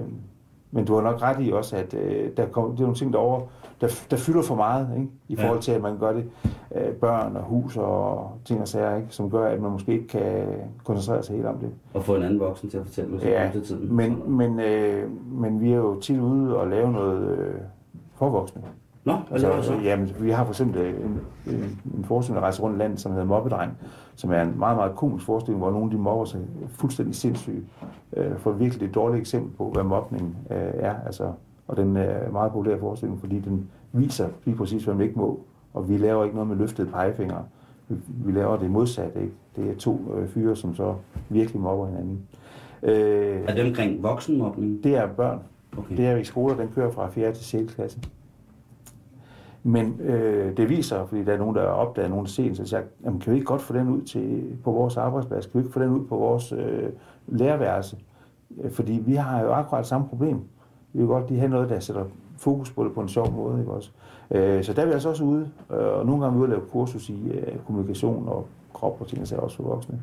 men 0.70 0.84
du 0.84 0.94
har 0.94 1.02
nok 1.02 1.22
ret 1.22 1.46
i 1.46 1.52
også, 1.52 1.76
at 1.76 1.94
øh, 1.94 2.30
der 2.36 2.46
kom, 2.46 2.70
det 2.70 2.78
er 2.78 2.82
nogle 2.82 2.96
ting 2.96 3.12
derovre, 3.12 3.42
der, 3.80 3.88
der 4.10 4.16
fylder 4.16 4.42
for 4.42 4.54
meget, 4.54 4.88
ikke? 4.96 5.08
i 5.28 5.36
forhold 5.36 5.60
til, 5.60 5.72
at 5.72 5.82
man 5.82 5.98
gør 5.98 6.12
det 6.12 6.24
øh, 6.74 6.92
børn 6.92 7.36
og 7.36 7.42
hus 7.42 7.76
og 7.76 8.30
ting 8.44 8.60
og 8.60 8.68
sager, 8.68 8.96
ikke? 8.96 9.08
som 9.10 9.30
gør, 9.30 9.46
at 9.46 9.60
man 9.60 9.70
måske 9.70 9.92
ikke 9.92 10.08
kan 10.08 10.46
koncentrere 10.84 11.22
sig 11.22 11.34
helt 11.34 11.46
om 11.46 11.58
det. 11.58 11.70
og 11.94 12.04
få 12.04 12.14
en 12.14 12.22
anden 12.22 12.40
voksen 12.40 12.70
til 12.70 12.78
at 12.78 12.84
fortælle, 12.86 13.10
hvad 13.10 13.20
ja, 13.20 13.50
til 13.52 13.62
tiden. 13.66 13.96
men, 13.96 14.36
men, 14.36 14.60
øh, 14.60 15.10
men 15.26 15.60
vi 15.60 15.72
er 15.72 15.76
jo 15.76 16.00
tit 16.00 16.20
ude 16.20 16.56
og 16.56 16.68
lave 16.68 16.92
noget 16.92 17.38
øh, 17.38 17.54
for 18.14 18.28
voksne. 18.28 18.62
Nå, 19.08 19.14
hvad 19.28 19.38
laver 19.40 19.56
du 19.56 19.62
så? 19.62 19.74
Jamen, 19.74 20.10
vi 20.20 20.30
har 20.30 20.44
for 20.44 20.52
eksempel 20.52 20.86
en, 20.86 21.20
en, 21.54 21.80
en 21.98 22.04
forestilling, 22.04 22.36
der 22.36 22.42
rejser 22.42 22.62
rundt 22.62 22.76
i 22.76 22.78
landet, 22.78 23.00
som 23.00 23.12
hedder 23.12 23.26
Mobbedreng, 23.26 23.72
som 24.14 24.30
er 24.32 24.42
en 24.42 24.58
meget, 24.58 24.76
meget 24.76 24.94
komisk 24.96 25.26
forestilling, 25.26 25.58
hvor 25.58 25.70
nogle 25.70 25.84
af 25.84 25.90
de 25.90 25.96
mobber 25.98 26.24
sig 26.24 26.40
fuldstændig 26.68 27.14
sindssyge. 27.14 27.62
Øh, 28.16 28.36
for 28.38 28.50
virkelig 28.52 28.88
et 28.88 28.94
dårligt 28.94 29.20
eksempel 29.20 29.56
på, 29.56 29.70
hvad 29.70 29.82
mobning 29.82 30.36
øh, 30.50 30.56
er. 30.74 30.94
Altså, 31.06 31.32
og 31.68 31.76
den 31.76 31.96
er 31.96 32.26
en 32.26 32.32
meget 32.32 32.52
populær 32.52 32.78
forestilling, 32.78 33.20
fordi 33.20 33.40
den 33.40 33.68
viser 33.92 34.28
lige 34.44 34.56
præcis, 34.56 34.84
hvad 34.84 34.94
man 34.94 35.06
ikke 35.06 35.18
må. 35.18 35.40
Og 35.74 35.88
vi 35.88 35.96
laver 35.96 36.24
ikke 36.24 36.34
noget 36.36 36.48
med 36.48 36.56
løftede 36.56 36.88
pegefingre. 36.88 37.42
Vi, 37.88 37.96
vi 38.24 38.32
laver 38.32 38.56
det 38.56 38.70
modsatte, 38.70 39.20
ikke? 39.20 39.32
Det 39.56 39.70
er 39.70 39.74
to 39.74 40.14
øh, 40.16 40.28
fyre, 40.28 40.56
som 40.56 40.74
så 40.74 40.94
virkelig 41.28 41.60
mobber 41.60 41.86
hinanden. 41.86 42.20
Øh, 42.82 43.40
Er 43.46 43.54
det 43.54 43.66
omkring 43.66 44.02
voksenmobning? 44.02 44.84
det 44.84 44.96
er 44.96 45.06
børn. 45.06 45.38
Okay. 45.78 45.96
Det 45.96 46.06
er 46.06 46.16
i 46.16 46.24
skoler, 46.24 46.56
den 46.56 46.68
kører 46.74 46.90
fra 46.90 47.08
4. 47.10 47.32
til 47.32 47.44
6. 47.44 47.74
klasse. 47.74 47.98
Men 49.62 50.00
øh, 50.00 50.56
det 50.56 50.68
viser, 50.68 51.06
fordi 51.06 51.24
der 51.24 51.32
er 51.32 51.38
nogen, 51.38 51.56
der 51.56 51.62
har 51.62 51.68
opdaget 51.68 52.10
nogen 52.10 52.26
sen, 52.26 52.54
så 52.54 52.76
jeg 52.76 52.84
jamen, 53.04 53.20
kan 53.20 53.32
vi 53.32 53.36
ikke 53.36 53.46
godt 53.46 53.62
få 53.62 53.72
den 53.74 53.88
ud 53.88 54.02
til, 54.02 54.56
på 54.64 54.72
vores 54.72 54.96
arbejdsplads? 54.96 55.46
Kan 55.46 55.54
vi 55.54 55.64
ikke 55.64 55.72
få 55.72 55.80
den 55.80 55.88
ud 55.88 56.06
på 56.06 56.16
vores 56.16 56.52
øh, 56.52 56.88
lærerværelse? 57.26 57.96
Øh, 58.60 58.70
fordi 58.70 59.02
vi 59.06 59.14
har 59.14 59.42
jo 59.42 59.52
akkurat 59.52 59.86
samme 59.86 60.08
problem. 60.08 60.40
Vi 60.92 60.98
vil 60.98 61.06
godt 61.06 61.28
lige 61.28 61.40
have 61.40 61.50
noget, 61.50 61.68
der 61.68 61.80
sætter 61.80 62.04
fokus 62.36 62.72
på 62.72 62.84
det 62.84 62.92
på 62.92 63.00
en 63.00 63.08
sjov 63.08 63.32
måde. 63.32 63.60
Ikke 63.60 63.72
også? 63.72 63.90
Øh, 64.30 64.64
så 64.64 64.72
der 64.72 64.82
er 64.82 64.86
vi 64.86 64.92
altså 64.92 65.08
også 65.08 65.24
ude, 65.24 65.48
øh, 65.70 65.78
og 65.78 66.06
nogle 66.06 66.24
gange 66.24 66.26
er 66.26 66.30
vi 66.30 66.38
ude 66.38 66.44
og 66.44 66.48
lave 66.48 66.62
kursus 66.72 67.08
i 67.08 67.30
øh, 67.30 67.58
kommunikation 67.66 68.28
og 68.28 68.46
krop 68.72 69.00
og 69.00 69.06
ting, 69.06 69.38
og 69.38 69.42
også 69.42 69.56
for 69.56 69.64
voksne, 69.64 70.02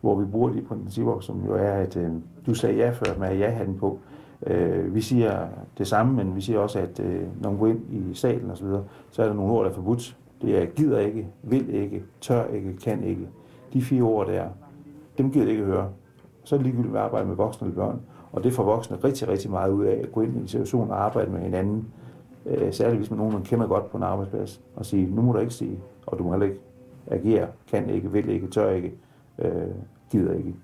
hvor 0.00 0.14
vi 0.14 0.24
bruger 0.24 0.50
de 0.50 0.60
principper, 0.60 1.20
som 1.20 1.44
jo 1.46 1.54
er, 1.54 1.72
at 1.72 1.96
øh, 1.96 2.10
du 2.46 2.54
sagde 2.54 2.76
ja 2.76 2.90
før 2.90 3.18
med 3.18 3.36
ja-hatten 3.36 3.78
på. 3.78 3.98
Øh, 4.10 4.17
Øh, 4.46 4.94
vi 4.94 5.00
siger 5.00 5.46
det 5.78 5.86
samme, 5.86 6.16
men 6.16 6.36
vi 6.36 6.40
siger 6.40 6.58
også, 6.58 6.78
at 6.78 7.00
øh, 7.00 7.22
når 7.42 7.50
man 7.50 7.58
går 7.58 7.66
ind 7.66 7.80
i 7.90 8.14
salen 8.14 8.50
osv., 8.50 8.66
så, 8.66 8.82
så 9.10 9.22
er 9.22 9.26
der 9.26 9.34
nogle 9.34 9.52
ord, 9.52 9.64
der 9.64 9.70
er 9.70 9.74
forbudt. 9.74 10.16
Det 10.42 10.62
er 10.62 10.66
gider 10.66 10.98
ikke, 10.98 11.26
vil 11.42 11.74
ikke, 11.74 12.02
tør 12.20 12.44
ikke, 12.46 12.76
kan 12.76 13.04
ikke. 13.04 13.28
De 13.72 13.82
fire 13.82 14.02
ord 14.02 14.26
der, 14.26 14.48
dem 15.18 15.30
gider 15.30 15.44
jeg 15.44 15.52
ikke 15.52 15.64
høre. 15.64 15.88
Så 16.44 16.54
er 16.54 16.58
det 16.58 16.66
ligegyldigt 16.66 16.96
at 16.96 17.02
arbejde 17.02 17.26
med 17.26 17.36
voksne 17.36 17.68
eller 17.68 17.84
børn. 17.84 18.00
Og 18.32 18.44
det 18.44 18.52
får 18.52 18.62
voksne 18.62 18.96
rigtig, 19.04 19.28
rigtig 19.28 19.50
meget 19.50 19.70
ud 19.70 19.84
af 19.84 20.00
at 20.02 20.12
gå 20.12 20.20
ind 20.20 20.36
i 20.36 20.40
en 20.40 20.48
situation 20.48 20.90
og 20.90 21.04
arbejde 21.04 21.30
med 21.30 21.40
hinanden. 21.40 21.88
Øh, 22.46 22.72
særligt 22.72 22.98
hvis 22.98 23.10
man 23.10 23.18
nogen, 23.18 23.32
man 23.32 23.42
kender 23.42 23.66
godt 23.66 23.90
på 23.90 23.96
en 23.96 24.02
arbejdsplads. 24.02 24.60
Og 24.76 24.86
sige, 24.86 25.14
nu 25.14 25.22
må 25.22 25.32
du 25.32 25.38
ikke 25.38 25.54
sige, 25.54 25.78
og 26.06 26.18
du 26.18 26.24
må 26.24 26.30
heller 26.30 26.46
ikke 26.46 26.60
agere, 27.06 27.48
kan 27.70 27.90
ikke, 27.90 28.12
vil 28.12 28.28
ikke, 28.28 28.46
tør 28.46 28.70
ikke, 28.70 28.94
øh, 29.38 29.68
gider 30.10 30.34
ikke 30.34 30.54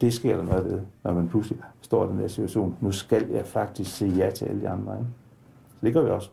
det 0.00 0.12
sker 0.14 0.36
der 0.36 0.44
noget 0.44 0.64
ved, 0.64 0.80
når 1.04 1.12
man 1.14 1.28
pludselig 1.28 1.58
står 1.80 2.04
i 2.04 2.08
den 2.08 2.18
der 2.18 2.28
situation. 2.28 2.76
Nu 2.80 2.92
skal 2.92 3.26
jeg 3.30 3.46
faktisk 3.46 3.96
sige 3.96 4.12
ja 4.16 4.30
til 4.30 4.44
alle 4.44 4.60
de 4.60 4.68
andre. 4.68 4.92
Ikke? 4.98 5.06
Så 5.74 5.86
det 5.86 5.94
gør 5.94 6.02
vi 6.02 6.10
også. 6.10 6.30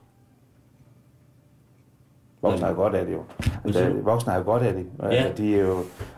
Voksne 2.42 2.68
har 2.68 2.74
godt 2.74 2.96
af 2.96 3.06
det 3.06 3.14
jo. 3.14 3.22
Altså, 3.66 3.94
voksne 4.04 4.32
har 4.34 4.44
godt 4.44 4.64
af 4.64 4.74
det. 4.74 4.86
Ja. 5.00 5.08
Altså, 5.08 5.44
de 5.44 5.56
er 5.56 5.62
jo, 5.68 5.76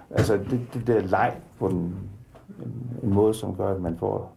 altså 0.10 0.38
det, 0.38 0.60
det 0.74 0.88
der 0.88 1.02
leg 1.02 1.36
på 1.60 1.68
den, 1.68 1.78
en, 2.66 2.90
en 3.04 3.14
måde, 3.14 3.34
som 3.34 3.56
gør, 3.56 3.68
at 3.76 3.82
man 3.82 3.98
får 3.98 4.32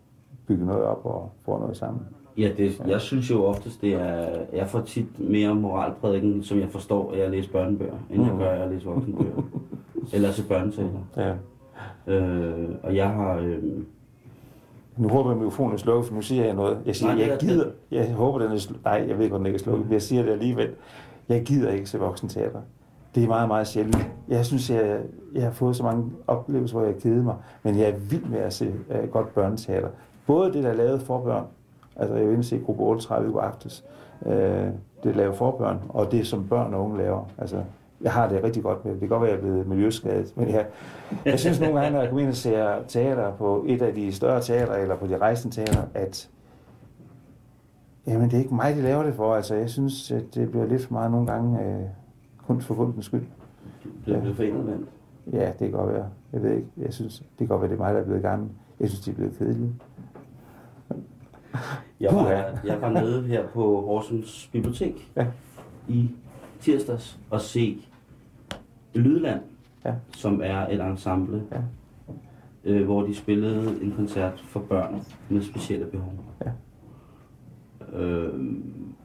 bygget 0.46 0.66
noget 0.66 0.82
op 0.82 1.00
og 1.06 1.32
får 1.44 1.58
noget 1.58 1.76
sammen. 1.76 2.02
Ja, 2.38 2.50
det, 2.56 2.80
jeg 2.86 3.00
synes 3.00 3.30
jo 3.30 3.44
oftest, 3.44 3.80
det 3.80 3.94
er, 3.94 4.28
jeg 4.52 4.68
får 4.68 4.80
tit 4.80 5.18
mere 5.30 5.54
moralprædiken, 5.54 6.42
som 6.42 6.58
jeg 6.60 6.68
forstår, 6.68 7.12
at 7.12 7.18
jeg 7.18 7.30
læser 7.30 7.52
børnebøger, 7.52 7.94
end 8.10 8.22
jeg 8.24 8.32
Mm. 8.32 8.38
gør, 8.38 8.50
at 8.50 8.60
jeg 8.60 8.70
læser 8.70 8.90
voksenbøger. 8.90 9.42
Eller 10.14 10.30
så 10.30 10.48
børnetaler. 10.48 11.00
Ja. 11.16 11.34
Øh, 12.06 12.68
og 12.82 12.96
jeg 12.96 13.08
har... 13.10 13.34
Øh, 13.36 13.62
Nu 14.96 15.08
håber 15.08 15.30
jeg, 15.30 15.36
at 15.36 15.38
mikrofonen 15.42 15.72
er 15.74 15.78
slukket, 15.78 16.06
for 16.08 16.14
nu 16.14 16.22
siger 16.22 16.44
jeg 16.44 16.54
noget. 16.54 16.78
Jeg 16.86 16.96
siger, 16.96 17.12
Nej, 17.14 17.20
jeg 17.22 17.34
er- 17.34 17.38
gider... 17.38 17.70
Jeg 17.90 18.12
håber, 18.12 18.38
den 18.38 18.52
er 18.52 18.56
slukket. 18.56 18.84
Nej, 18.84 19.04
jeg 19.08 19.18
ved 19.18 19.30
godt, 19.30 19.38
den 19.38 19.46
ikke 19.46 19.56
er 19.56 19.62
slukket, 19.62 19.86
men 19.86 19.92
jeg 19.92 20.02
siger 20.02 20.22
det 20.22 20.32
alligevel. 20.32 20.70
Jeg 21.28 21.42
gider 21.42 21.70
ikke 21.70 21.86
se 21.86 21.98
voksenteater. 21.98 22.60
Det 23.14 23.24
er 23.24 23.28
meget, 23.28 23.48
meget 23.48 23.66
sjældent. 23.66 24.10
Jeg 24.28 24.46
synes, 24.46 24.70
jeg, 24.70 25.00
jeg 25.34 25.42
har 25.42 25.50
fået 25.50 25.76
så 25.76 25.82
mange 25.82 26.04
oplevelser, 26.26 26.76
hvor 26.76 26.86
jeg 26.86 26.94
har 26.94 27.00
kedet 27.00 27.24
mig, 27.24 27.34
men 27.62 27.78
jeg 27.78 27.88
er 27.88 27.96
vild 27.96 28.24
med 28.24 28.38
at 28.38 28.52
se 28.52 28.72
uh, 29.02 29.10
godt 29.10 29.34
børneteater. 29.34 29.88
Både 30.26 30.52
det, 30.52 30.64
der 30.64 30.70
er 30.70 30.74
lavet 30.74 31.02
for 31.02 31.20
børn, 31.20 31.44
altså 31.96 32.14
jeg 32.14 32.24
vil 32.26 32.32
inde 32.32 32.44
se 32.44 32.58
gruppe 32.66 32.82
38 32.82 33.30
i 33.30 33.34
aftes, 33.40 33.84
uh, 34.20 34.32
det 34.32 35.10
er 35.10 35.12
lavet 35.14 35.34
for 35.36 35.50
børn, 35.50 35.78
og 35.88 36.12
det, 36.12 36.26
som 36.26 36.48
børn 36.48 36.74
og 36.74 36.84
unge 36.84 36.98
laver. 36.98 37.24
Altså, 37.38 37.56
jeg 38.02 38.12
har 38.12 38.28
det 38.28 38.44
rigtig 38.44 38.62
godt 38.62 38.84
med 38.84 38.92
det. 38.92 39.00
Det 39.00 39.08
kan 39.08 39.18
godt 39.18 39.22
være, 39.28 39.30
at 39.30 39.38
jeg 39.42 39.48
er 39.48 39.50
blevet 39.52 39.66
miljøskadet, 39.68 40.32
men 40.36 40.48
jeg, 40.48 40.66
jeg 41.24 41.38
synes 41.40 41.60
nogle 41.60 41.74
gange, 41.80 41.90
når 41.92 42.00
jeg 42.00 42.08
kommer 42.08 42.20
ind 42.20 42.28
og 42.30 42.36
ser 42.36 42.82
teater 42.88 43.32
på 43.36 43.64
et 43.68 43.82
af 43.82 43.94
de 43.94 44.12
større 44.12 44.40
teater, 44.42 44.74
eller 44.74 44.96
på 44.96 45.06
de 45.06 45.18
rejsende 45.18 45.54
teater, 45.56 45.82
at 45.94 46.30
jamen, 48.06 48.30
det 48.30 48.34
er 48.36 48.40
ikke 48.42 48.54
mig, 48.54 48.76
de 48.76 48.82
laver 48.82 49.02
det 49.02 49.14
for. 49.14 49.34
Altså, 49.34 49.54
jeg 49.54 49.70
synes, 49.70 50.10
at 50.10 50.34
det 50.34 50.50
bliver 50.50 50.66
lidt 50.66 50.84
for 50.86 50.92
meget 50.92 51.10
nogle 51.10 51.26
gange 51.26 51.60
øh, 51.64 51.82
kunst 52.46 52.66
for 52.66 52.74
kunstens 52.74 53.06
skyld. 53.06 53.26
det 54.06 54.14
er 54.16 54.20
blevet 54.20 54.36
for 54.36 54.42
indadvendt. 54.42 54.88
Ja, 55.32 55.46
det 55.46 55.58
kan 55.58 55.70
godt 55.70 55.92
være. 55.94 56.06
Jeg 56.32 56.42
ved 56.42 56.50
ikke. 56.50 56.68
Jeg 56.76 56.92
synes, 56.92 57.18
det 57.18 57.38
kan 57.38 57.46
godt 57.46 57.60
være, 57.60 57.70
det 57.70 57.76
er 57.76 57.80
mig, 57.80 57.94
der 57.94 58.00
er 58.00 58.04
blevet 58.04 58.22
gammel. 58.22 58.48
Jeg 58.80 58.88
synes, 58.88 59.04
de 59.04 59.10
er 59.10 59.14
blevet 59.14 59.38
kedelige. 59.38 59.72
Jeg 62.00 62.14
var, 62.14 62.28
jeg 62.64 62.80
var 62.80 62.90
nede 62.90 63.22
her 63.22 63.46
på 63.54 63.80
Horsens 63.80 64.48
Bibliotek 64.52 65.10
Ja. 65.16 65.26
i 65.88 66.10
tirsdags 66.60 67.18
og 67.30 67.40
se 67.40 67.86
Lydland, 68.94 69.40
Ja. 69.84 69.94
som 70.16 70.40
er 70.44 70.66
et 70.68 70.80
ensemble, 70.90 71.42
Ja. 71.52 71.60
øh, 72.64 72.84
hvor 72.84 73.02
de 73.02 73.14
spillede 73.14 73.82
en 73.82 73.92
koncert 73.96 74.44
for 74.48 74.60
børn 74.60 75.02
med 75.28 75.42
specielle 75.42 75.86
behov. 75.86 76.12
Ja. 76.44 76.50
Øh, 78.00 78.34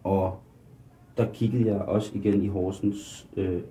og 0.04 0.40
der 1.18 1.26
kiggede 1.34 1.66
jeg 1.68 1.82
også 1.82 2.12
igen 2.14 2.44
i 2.44 2.48
Horsens 2.48 3.28
øh, 3.38 3.62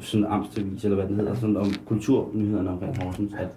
sådan 0.00 0.26
Amstavis, 0.26 0.84
eller 0.84 0.96
hvad 0.96 1.08
den 1.08 1.16
hedder, 1.16 1.34
sådan 1.34 1.56
om 1.56 1.66
kulturnyhederne 1.86 2.70
omkring 2.70 3.02
Horsens, 3.02 3.34
at 3.34 3.48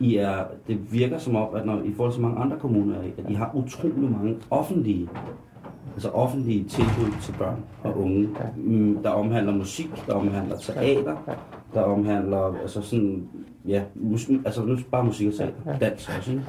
I 0.00 0.16
er, 0.16 0.44
det 0.68 0.92
virker 0.92 1.18
som 1.18 1.36
om, 1.36 1.54
at 1.54 1.66
når, 1.66 1.82
i 1.82 1.92
forhold 1.92 2.12
til 2.12 2.22
mange 2.22 2.38
andre 2.38 2.58
kommuner, 2.58 2.98
at 2.98 3.30
I 3.30 3.34
har 3.34 3.50
utrolig 3.54 4.10
mange 4.10 4.36
offentlige, 4.50 5.08
altså 5.94 6.08
offentlige 6.08 6.64
tilbud 6.64 7.20
til 7.22 7.34
børn 7.38 7.64
og 7.84 7.98
unge, 7.98 8.28
Ja. 8.40 8.44
mm, 8.56 8.98
der 9.02 9.10
omhandler 9.10 9.52
musik, 9.52 10.04
der 10.06 10.14
omhandler 10.14 10.56
teater, 10.56 11.16
Ja. 11.28 11.32
der 11.74 11.80
omhandler 11.82 12.54
altså 12.62 12.82
sådan, 12.82 13.28
ja, 13.66 13.82
mus, 13.94 14.30
altså 14.46 14.64
nu 14.64 14.76
bare 14.90 15.04
musik 15.04 15.28
og 15.28 15.34
teater, 15.34 15.78
dans 15.80 16.08
også, 16.18 16.30
ikke? 16.30 16.44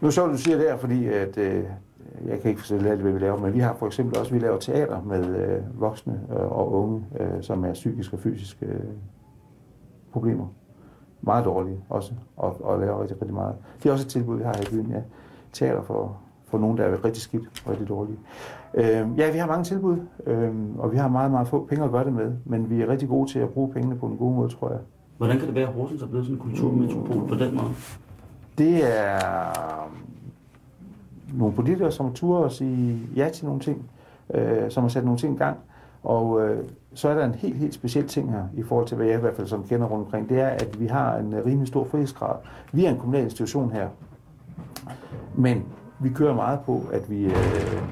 Nu 0.00 0.10
så 0.10 0.26
du 0.26 0.36
siger 0.36 0.56
det 0.56 0.66
her, 0.66 0.76
fordi 0.76 1.06
at, 1.06 1.38
øh, 1.38 1.64
jeg 2.26 2.40
kan 2.40 2.48
ikke 2.48 2.60
fortælle 2.60 2.90
alt, 2.90 3.00
hvad 3.00 3.12
vi 3.12 3.18
laver, 3.18 3.38
men 3.38 3.54
vi 3.54 3.58
har 3.58 3.74
for 3.78 3.86
eksempel 3.86 4.18
også, 4.18 4.32
vi 4.32 4.38
laver 4.38 4.58
teater 4.58 5.02
med 5.02 5.36
øh, 5.36 5.80
voksne 5.80 6.20
øh, 6.30 6.36
og 6.52 6.72
unge, 6.72 7.04
øh, 7.20 7.42
som 7.42 7.64
er 7.64 7.72
psykiske 7.72 8.16
og 8.16 8.20
fysiske 8.20 8.66
øh, 8.66 8.80
problemer. 10.12 10.46
Meget 11.22 11.44
dårlige 11.44 11.78
også, 11.88 12.12
og, 12.36 12.64
og 12.64 12.80
laver 12.80 13.00
rigtig, 13.02 13.16
rigtig 13.16 13.34
meget. 13.34 13.54
Det 13.82 13.88
er 13.88 13.92
også 13.92 14.04
et 14.06 14.10
tilbud, 14.10 14.36
vi 14.36 14.42
har 14.44 14.54
her 14.56 14.62
i 14.62 14.74
byen, 14.74 14.90
ja. 14.90 15.00
Teater 15.52 15.82
for, 15.82 16.16
for 16.50 16.58
nogen, 16.58 16.78
der 16.78 16.84
er 16.84 17.04
rigtig 17.04 17.22
skidt 17.22 17.62
og 17.64 17.70
rigtig 17.70 17.88
dårlige. 17.88 18.18
Øh, 18.74 19.06
ja, 19.18 19.32
vi 19.32 19.38
har 19.38 19.46
mange 19.46 19.64
tilbud, 19.64 19.96
øh, 20.26 20.50
og 20.78 20.92
vi 20.92 20.96
har 20.96 21.08
meget, 21.08 21.30
meget 21.30 21.48
få 21.48 21.66
penge 21.66 21.84
at 21.84 21.90
gøre 21.90 22.04
det 22.04 22.12
med, 22.12 22.32
men 22.44 22.70
vi 22.70 22.82
er 22.82 22.88
rigtig 22.88 23.08
gode 23.08 23.30
til 23.30 23.38
at 23.38 23.48
bruge 23.48 23.72
pengene 23.72 23.96
på 23.96 24.06
en 24.06 24.16
god 24.16 24.34
måde, 24.34 24.48
tror 24.48 24.70
jeg. 24.70 24.78
Hvordan 25.16 25.38
kan 25.38 25.46
det 25.46 25.54
være, 25.54 25.68
at 25.68 25.74
Horsens 25.74 26.02
er 26.02 26.06
blevet 26.06 26.26
sådan 26.26 26.36
en 26.36 26.42
kulturmetropol 26.42 27.28
på 27.28 27.34
den 27.34 27.54
måde? 27.54 27.70
Det 28.58 29.00
er 29.00 29.90
nogle 31.34 31.54
politikere, 31.54 31.92
som 31.92 32.12
turer 32.12 32.44
at 32.44 32.52
sige 32.52 33.00
ja 33.16 33.28
til 33.28 33.46
nogle 33.46 33.60
ting, 33.60 33.90
øh, 34.34 34.70
som 34.70 34.82
har 34.82 34.88
sat 34.88 35.04
nogle 35.04 35.18
ting 35.18 35.34
i 35.34 35.38
gang. 35.38 35.56
Og 36.02 36.48
øh, 36.48 36.64
så 36.94 37.08
er 37.08 37.14
der 37.14 37.24
en 37.24 37.34
helt, 37.34 37.56
helt 37.56 37.74
speciel 37.74 38.08
ting 38.08 38.30
her, 38.30 38.44
i 38.54 38.62
forhold 38.62 38.86
til 38.86 38.96
hvad 38.96 39.06
jeg 39.06 39.16
i 39.16 39.20
hvert 39.20 39.36
fald 39.36 39.46
som 39.46 39.64
kender 39.64 39.86
rundt 39.86 40.04
omkring, 40.04 40.28
det 40.28 40.40
er, 40.40 40.48
at 40.48 40.80
vi 40.80 40.86
har 40.86 41.16
en 41.16 41.34
øh, 41.34 41.46
rimelig 41.46 41.68
stor 41.68 41.84
frihedsgrad. 41.84 42.36
Vi 42.72 42.84
er 42.84 42.90
en 42.90 42.98
kommunal 42.98 43.24
institution 43.24 43.72
her, 43.72 43.88
men 45.34 45.64
vi 46.02 46.08
kører 46.08 46.34
meget 46.34 46.60
på, 46.60 46.82
at 46.92 47.10
vi 47.10 47.24
øh, 47.24 47.36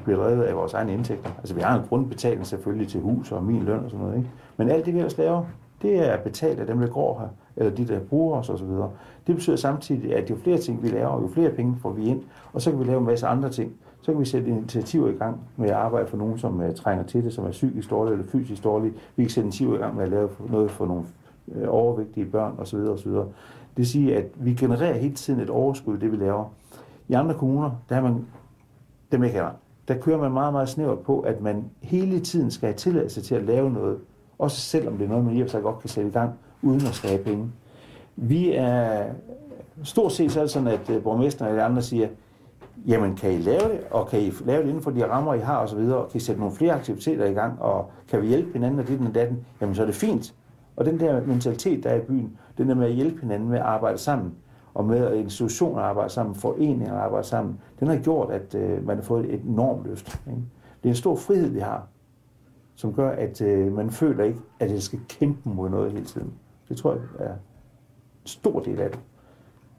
bliver 0.05 0.19
drevet 0.19 0.43
af 0.43 0.57
vores 0.57 0.75
egne 0.75 0.93
indtægter. 0.93 1.31
Altså 1.39 1.55
vi 1.55 1.61
har 1.61 1.79
en 1.79 1.89
grundbetaling 1.89 2.47
selvfølgelig 2.47 2.89
til 2.89 3.01
hus 3.01 3.33
og 3.33 3.45
min 3.45 3.63
løn 3.63 3.85
og 3.85 3.91
sådan 3.91 4.05
noget, 4.05 4.19
ikke? 4.19 4.31
Men 4.57 4.71
alt 4.71 4.87
det, 4.87 4.95
vi 4.95 4.99
ellers 4.99 5.19
laver, 5.19 5.45
det 5.83 6.09
er 6.09 6.17
betalt 6.17 6.61
af 6.61 6.67
dem, 6.67 6.81
der 6.81 6.87
går 6.87 7.21
her, 7.21 7.29
eller 7.57 7.77
de, 7.77 7.89
der 7.89 8.01
bruger 8.01 8.39
os 8.39 8.51
osv. 8.51 8.69
Det 9.27 9.35
betyder 9.35 9.57
samtidig, 9.57 10.17
at 10.17 10.31
jo 10.31 10.37
flere 10.37 10.59
ting 10.59 10.83
vi 10.83 10.89
laver, 10.89 11.23
jo 11.23 11.29
flere 11.29 11.51
penge 11.51 11.77
får 11.83 11.93
vi 11.93 12.05
ind, 12.05 12.23
og 12.53 12.63
så 12.63 12.71
kan 12.71 12.81
vi 12.81 12.85
lave 12.85 12.99
en 12.99 13.07
masse 13.07 13.27
andre 13.27 13.51
ting. 13.51 13.73
Så 14.01 14.13
kan 14.13 14.21
vi 14.21 14.27
sætte 14.27 14.49
initiativer 14.49 15.09
i 15.09 15.13
gang 15.13 15.41
med 15.57 15.69
at 15.69 15.75
arbejde 15.75 16.07
for 16.07 16.17
nogen, 16.17 16.39
som 16.39 16.61
uh, 16.61 16.75
trænger 16.75 17.05
til 17.05 17.25
det, 17.25 17.33
som 17.33 17.45
er 17.45 17.51
psykisk 17.51 17.91
dårlige 17.91 18.13
eller 18.13 18.27
fysisk 18.27 18.65
dårlige. 18.65 18.93
Vi 19.17 19.23
kan 19.25 19.31
sætte 19.31 19.45
initiativer 19.47 19.75
i 19.75 19.79
gang 19.79 19.97
med 19.97 20.05
at 20.05 20.11
lave 20.11 20.29
noget 20.51 20.71
for 20.71 20.87
nogle 20.87 21.03
uh, 21.47 21.69
overvægtige 21.69 22.27
børn 22.27 22.55
osv. 22.59 22.77
osv. 22.77 23.11
Det 23.11 23.27
vil 23.77 23.87
sige, 23.87 24.17
at 24.17 24.25
vi 24.35 24.55
genererer 24.55 24.99
hele 24.99 25.15
tiden 25.15 25.41
et 25.41 25.51
overskud, 25.51 25.97
i 25.97 26.01
det 26.01 26.13
vi 26.13 26.17
laver. 26.17 26.45
I 27.09 27.13
andre 27.13 27.35
kommuner, 27.35 27.71
der 27.89 27.95
har 27.95 28.03
man, 28.03 28.27
dem 29.13 29.23
jeg 29.23 29.33
kender, 29.33 29.51
der 29.89 29.99
kører 29.99 30.19
man 30.19 30.33
meget, 30.33 30.53
meget 30.53 30.69
snævert 30.69 30.99
på, 30.99 31.21
at 31.21 31.41
man 31.41 31.65
hele 31.81 32.21
tiden 32.21 32.51
skal 32.51 32.67
have 32.67 32.77
tilladelse 32.77 33.21
til 33.21 33.35
at 33.35 33.43
lave 33.43 33.71
noget, 33.71 33.99
også 34.39 34.61
selvom 34.61 34.99
det 34.99 35.05
er 35.05 35.09
noget, 35.09 35.25
man 35.25 35.37
i 35.37 35.43
og 35.43 35.51
sig 35.51 35.63
godt 35.63 35.81
kan 35.81 35.89
sætte 35.89 36.11
i 36.11 36.13
gang, 36.13 36.33
uden 36.63 36.81
at 36.81 36.95
skabe 36.95 37.25
penge. 37.25 37.53
Vi 38.17 38.53
er 38.53 39.05
stort 39.85 40.13
set 40.13 40.33
så 40.33 40.47
sådan, 40.47 40.69
at 40.69 40.91
øh, 40.91 41.03
borgmesteren 41.03 41.51
og 41.51 41.57
de 41.57 41.63
andre 41.63 41.83
siger, 41.83 42.09
jamen 42.87 43.17
kan 43.17 43.33
I 43.33 43.39
lave 43.39 43.73
det, 43.73 43.81
og 43.91 44.09
kan 44.09 44.21
I 44.21 44.33
lave 44.45 44.63
det 44.63 44.69
inden 44.69 44.83
for 44.83 44.91
de 44.91 45.11
rammer, 45.11 45.35
I 45.35 45.39
har 45.39 45.59
osv., 45.59 45.79
og 45.79 46.09
kan 46.11 46.17
I 46.17 46.21
sætte 46.21 46.41
nogle 46.41 46.57
flere 46.57 46.73
aktiviteter 46.73 47.25
i 47.25 47.33
gang, 47.33 47.63
og 47.63 47.91
kan 48.09 48.23
vi 48.23 48.27
hjælpe 48.27 48.53
hinanden 48.53 48.81
og 48.81 48.89
det 48.89 49.01
og 49.07 49.15
datten, 49.15 49.47
jamen 49.61 49.75
så 49.75 49.83
er 49.83 49.87
det 49.87 49.95
fint. 49.95 50.35
Og 50.77 50.85
den 50.85 51.01
der 51.01 51.27
mentalitet, 51.27 51.85
der 51.85 51.91
er 51.91 51.97
i 51.97 52.01
byen, 52.01 52.39
den 52.59 52.69
der 52.69 52.75
med 52.75 52.87
at 52.87 52.93
hjælpe 52.93 53.21
hinanden 53.21 53.49
med 53.49 53.59
at 53.59 53.65
arbejde 53.65 53.99
sammen, 53.99 54.35
og 54.79 54.85
med 54.85 55.07
at 55.07 55.17
institutioner 55.17 55.81
arbejde 55.81 56.11
sammen, 56.11 56.35
foreninger 56.35 56.95
arbejde 56.95 57.27
sammen, 57.27 57.61
den 57.81 57.89
har 57.89 57.99
gjort, 57.99 58.31
at 58.31 58.55
øh, 58.55 58.87
man 58.87 58.97
har 58.97 59.03
fået 59.03 59.35
et 59.35 59.43
enormt 59.43 59.87
løft. 59.87 60.21
Ikke? 60.27 60.43
Det 60.83 60.85
er 60.85 60.89
en 60.89 60.95
stor 60.95 61.17
frihed, 61.17 61.49
vi 61.49 61.59
har, 61.59 61.87
som 62.75 62.95
gør, 62.95 63.11
at 63.11 63.41
øh, 63.41 63.73
man 63.73 63.91
føler 63.91 64.25
ikke, 64.25 64.41
at 64.61 64.71
det 64.71 64.83
skal 64.83 65.01
kæmpe 65.09 65.49
mod 65.49 65.71
noget 65.71 65.93
hele 65.93 66.05
tiden. 66.05 66.33
Det 66.69 66.77
tror 66.77 66.93
jeg 66.93 67.01
er 67.19 67.33
en 67.33 67.39
stor 68.25 68.61
del 68.61 68.81
af 68.81 68.91
det. 68.91 69.01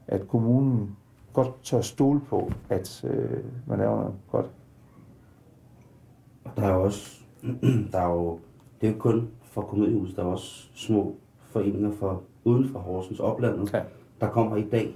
At 0.07 0.27
kommunen 0.27 0.97
godt 1.33 1.63
tør 1.63 1.81
stole 1.81 2.19
på, 2.19 2.51
at 2.69 3.05
øh, 3.07 3.43
man 3.67 3.79
laver 3.79 3.95
noget 3.95 4.15
godt. 4.31 4.51
Der 6.55 6.63
er 6.63 6.73
også, 6.73 7.21
der 7.91 7.99
er 7.99 8.13
jo, 8.13 8.39
det 8.81 8.89
er 8.89 8.93
jo 8.93 8.99
kun 8.99 9.29
for 9.43 9.61
komediehuset, 9.61 10.15
der 10.15 10.23
er 10.23 10.27
også 10.27 10.69
små 10.73 11.15
foreninger 11.39 11.91
for 11.91 12.21
uden 12.43 12.69
for 12.69 12.79
Horsens 12.79 13.19
oplandet, 13.19 13.73
Ja. 13.73 13.81
Der 14.21 14.27
kommer 14.27 14.55
i 14.55 14.67
dag. 14.71 14.95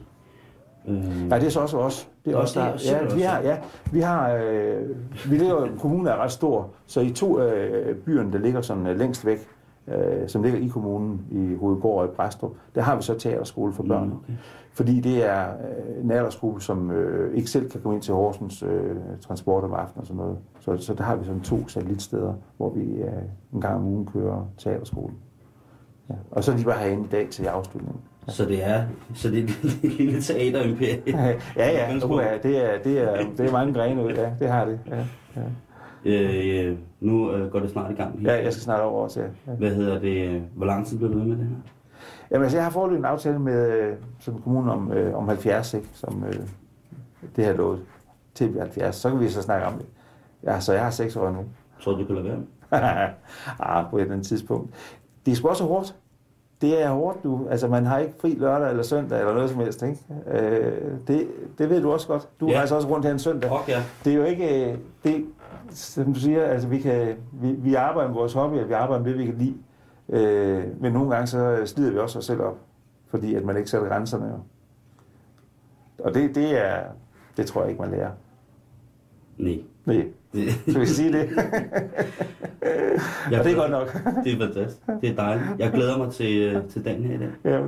Øh, 0.88 1.28
Nej, 1.30 1.40
det 1.40 1.46
er 1.46 1.52
så 1.52 1.60
også 1.60 1.78
os. 1.78 2.10
Det 2.26 2.34
er 2.34 2.38
også 2.38 2.60
det 2.60 2.94
er 2.94 3.00
der. 3.00 3.08
Ja, 3.08 3.16
vi 3.16 3.22
har, 3.22 3.42
ja, 3.42 3.58
vi 3.92 4.00
har, 4.00 4.34
øh, 4.34 4.90
vi 5.32 5.38
ligger, 5.38 5.68
kommunen 5.80 6.08
er 6.08 6.16
ret 6.16 6.32
stor, 6.32 6.70
så 6.86 7.02
i 7.02 7.10
to 7.10 7.40
øh, 7.40 7.96
byerne, 7.98 8.32
der 8.32 8.40
ligger 8.40 8.62
sådan 8.62 8.88
øh, 8.88 8.98
længst 8.98 9.26
væk, 9.26 9.48
øh, 9.88 10.28
som 10.28 10.44
ligger 10.44 10.60
i 10.60 10.68
kommunen, 10.68 11.26
i 11.32 11.56
Hovedgård 11.56 12.02
og 12.02 12.06
i 12.06 12.16
Bræstrup, 12.16 12.52
der 12.76 12.82
har 12.82 12.96
vi 12.96 13.02
så 13.02 13.18
teaterskole 13.18 13.74
for 13.74 13.84
børn. 13.84 14.08
Mm, 14.08 14.14
okay. 14.14 14.34
Fordi 14.74 15.00
det 15.00 15.30
er 15.30 15.48
øh, 15.50 16.04
en 16.04 16.12
aldersgruppe, 16.12 16.62
som 16.62 16.92
øh, 16.92 17.36
ikke 17.36 17.50
selv 17.50 17.70
kan 17.70 17.82
komme 17.82 17.96
ind 17.96 18.04
til 18.04 18.14
Horsens 18.14 18.64
øh, 18.64 18.96
transport 19.22 19.64
om 19.64 19.74
aftenen 19.74 20.02
og 20.02 20.08
sådan 20.08 20.18
noget. 20.18 20.38
Så, 20.60 20.78
så 20.78 20.94
der 20.94 21.04
har 21.04 21.16
vi 21.16 21.26
sådan 21.26 21.42
to 21.42 21.68
satellitsteder, 21.68 22.34
hvor 22.58 22.70
vi 22.70 22.82
øh, 22.82 23.12
en 23.54 23.62
gang 23.62 23.76
om 23.76 23.86
ugen 23.86 24.06
kører 24.06 24.48
teaterskole. 24.58 25.14
Ja. 26.10 26.16
Og 26.32 26.44
så 26.44 26.52
er 26.52 26.58
de 26.58 26.64
bare 26.64 26.80
herinde 26.80 27.04
i 27.04 27.08
dag 27.12 27.28
til 27.30 27.46
afslutningen. 27.46 28.02
Så 28.28 28.46
det 28.46 28.64
er, 28.64 28.84
så 29.16 29.30
det 29.30 29.44
er 29.44 29.68
et 29.84 29.94
lille 29.94 30.22
teaterimperie. 30.22 31.02
Ja, 31.08 31.36
ja, 31.56 31.88
ja 31.88 31.98
det, 32.44 32.74
er, 32.74 32.82
det, 32.84 33.02
er, 33.02 33.26
det 33.38 33.46
er 33.48 33.52
mange 33.52 33.74
grene 33.74 34.04
ud, 34.04 34.12
ja, 34.12 34.32
det 34.40 34.50
har 34.50 34.66
det. 34.66 34.80
Ja, 34.90 34.98
ja. 35.36 35.42
Øh, 36.06 36.78
nu 37.00 37.32
øh, 37.32 37.52
går 37.52 37.60
det 37.60 37.70
snart 37.70 37.92
i 37.92 37.94
gang. 37.94 38.22
ja 38.22 38.44
jeg 38.44 38.54
skal 38.54 38.64
snart 38.64 38.82
over 38.82 39.08
til. 39.08 39.22
Ja. 39.48 39.52
Hvad 39.52 39.76
hedder 39.76 40.00
det? 40.00 40.42
Hvor 40.56 40.66
lang 40.66 40.88
tid 40.88 40.98
bliver 40.98 41.12
du 41.12 41.18
ved 41.18 41.28
med 41.28 41.38
det 41.38 41.46
her? 41.46 41.56
Jamen, 42.32 42.44
altså, 42.44 42.58
jeg 42.58 42.66
har 42.66 42.72
foreløbig 42.72 43.00
en 43.00 43.06
aftale 43.06 43.40
med 43.40 43.72
øh, 43.72 43.96
som 44.20 44.42
kommunen 44.42 44.70
om, 44.70 44.92
øh, 44.92 45.16
om 45.16 45.28
70, 45.28 45.74
ikke? 45.74 45.88
som 45.94 46.24
øh, 46.28 46.34
det 47.36 47.46
her 47.46 47.54
lovet 47.54 47.82
til 48.36 48.60
70. 48.60 48.96
Så 48.96 49.10
kan 49.10 49.20
vi 49.20 49.30
så 49.30 49.42
snakke 49.42 49.68
om 49.68 49.74
det. 49.74 49.86
Ja, 50.44 50.60
så 50.60 50.74
jeg 50.74 50.84
har 50.84 50.90
6 50.90 51.16
år 51.16 51.32
nu. 51.32 51.46
Så 51.80 51.92
du 51.92 52.06
kan 52.06 52.16
lade 52.16 52.26
være? 52.26 52.40
ah, 53.60 53.90
på 53.90 53.98
et 53.98 54.02
eller 54.02 54.14
andet 54.14 54.28
tidspunkt. 54.28 54.74
Det 55.26 55.32
er 55.32 55.36
sgu 55.36 55.48
også 55.48 55.64
hårdt. 55.64 55.96
Det 56.62 56.82
er 56.84 56.90
hårdt, 56.90 57.24
du. 57.24 57.48
Altså, 57.50 57.68
man 57.68 57.86
har 57.86 57.98
ikke 58.00 58.14
fri 58.22 58.36
lørdag 58.36 58.70
eller 58.70 58.84
søndag 58.84 59.20
eller 59.20 59.34
noget 59.34 59.50
som 59.50 59.60
helst, 59.60 59.84
ikke? 59.84 59.98
Øh, 60.28 60.98
det, 61.08 61.28
det 61.58 61.70
ved 61.70 61.82
du 61.82 61.92
også 61.92 62.08
godt. 62.08 62.30
Du 62.40 62.48
Ja. 62.48 62.58
rejser 62.58 62.76
også 62.76 62.88
rundt 62.88 63.06
her 63.06 63.12
en 63.14 63.20
søndag. 63.20 63.50
Fuck 63.52 63.70
ja. 63.70 63.84
Det 64.06 64.14
er 64.14 64.18
jo 64.18 64.24
ikke... 64.24 64.72
øh, 64.72 64.78
Det, 65.04 65.26
som 65.70 66.14
du 66.14 66.20
siger, 66.20 66.44
altså, 66.44 66.68
vi, 66.68 66.80
kan, 66.80 67.16
vi, 67.34 67.52
vi 67.52 67.74
arbejder 67.76 68.10
med 68.10 68.16
vores 68.18 68.34
hobby, 68.34 68.56
og 68.58 68.68
vi 68.70 68.74
arbejder 68.74 69.04
med 69.04 69.12
det, 69.12 69.20
vi 69.20 69.26
kan 69.26 69.36
lide. 69.38 69.56
Øh, 70.10 70.82
men 70.82 70.94
nogle 70.94 71.10
gange 71.12 71.28
så 71.28 71.62
slider 71.66 71.92
vi 71.92 71.98
også 71.98 72.20
os 72.20 72.26
selv 72.26 72.42
op, 72.42 72.58
fordi 73.08 73.36
at 73.36 73.46
man 73.46 73.58
ikke 73.58 73.70
sætter 73.70 73.88
grænserne. 73.88 74.26
Jo. 74.26 74.38
Og 76.06 76.14
det, 76.14 76.36
det 76.36 76.66
er... 76.66 76.80
Det 77.38 77.46
tror 77.46 77.62
jeg 77.62 77.70
ikke, 77.70 77.82
man 77.82 77.92
lærer. 77.92 78.12
Nej. 79.38 79.60
Nej, 79.86 80.08
skal 80.70 80.82
vi 80.82 80.86
sige 80.86 81.12
det? 81.14 81.30
Jeg 83.32 83.44
det 83.44 83.52
er 83.52 83.56
godt 83.56 83.72
nok. 83.72 83.94
Det 84.24 84.34
er 84.34 84.38
fantastisk. 84.38 84.78
Det 85.02 85.10
er 85.10 85.16
dejligt. 85.16 85.48
Jeg 85.60 85.72
glæder 85.72 85.98
mig 85.98 86.14
til, 86.14 86.38
øh, 86.38 86.70
til 86.70 86.86
dagen 86.86 87.04
her 87.04 87.16
i 87.16 87.18
dag. 87.18 87.30
Ja, 87.46 87.60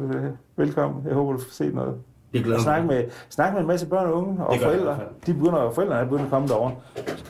velkommen. 0.63 1.05
Jeg 1.05 1.13
håber, 1.13 1.31
du 1.31 1.37
får 1.39 1.51
set 1.51 1.73
noget. 1.73 1.95
Jeg 2.33 2.43
glæder 2.43 2.59
snak 2.61 2.85
med, 2.85 3.03
snak 3.29 3.53
med 3.53 3.61
en 3.61 3.67
masse 3.67 3.87
børn 3.87 4.05
og 4.07 4.13
unge 4.13 4.45
og 4.45 4.53
Det 4.53 4.59
jeg 4.61 4.67
forældre. 4.69 4.95
fald. 4.97 5.07
De 5.25 5.33
begynder, 5.33 5.71
forældrene 5.71 5.99
er 6.01 6.03
begyndt 6.05 6.23
at 6.23 6.29
komme 6.29 6.47
derover. 6.47 6.71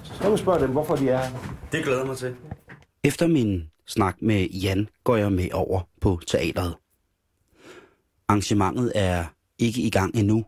Så 0.03 0.21
kan 0.21 0.31
du 0.31 0.37
spørge 0.37 0.59
dem, 0.61 0.69
hvorfor 0.69 0.95
de 0.95 1.09
er 1.09 1.17
her. 1.17 1.37
Det 1.71 1.83
glæder 1.83 1.99
jeg 1.99 2.07
mig 2.07 2.17
til. 2.17 2.35
Efter 3.03 3.27
min 3.27 3.63
snak 3.87 4.15
med 4.21 4.47
Jan 4.49 4.87
går 5.03 5.15
jeg 5.15 5.31
med 5.31 5.47
over 5.53 5.81
på 6.01 6.19
teatret. 6.27 6.75
Arrangementet 8.27 8.91
er 8.95 9.23
ikke 9.59 9.81
i 9.81 9.89
gang 9.89 10.15
endnu, 10.15 10.45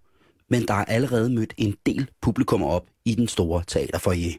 men 0.50 0.62
der 0.67 0.73
er 0.73 0.86
allerede 0.86 1.30
mødt 1.30 1.54
en 1.58 1.76
del 1.86 2.10
publikum 2.21 2.63
op 2.63 2.86
i 3.06 3.15
den 3.15 3.28
store 3.28 3.63
teaterfoyer. 3.67 4.32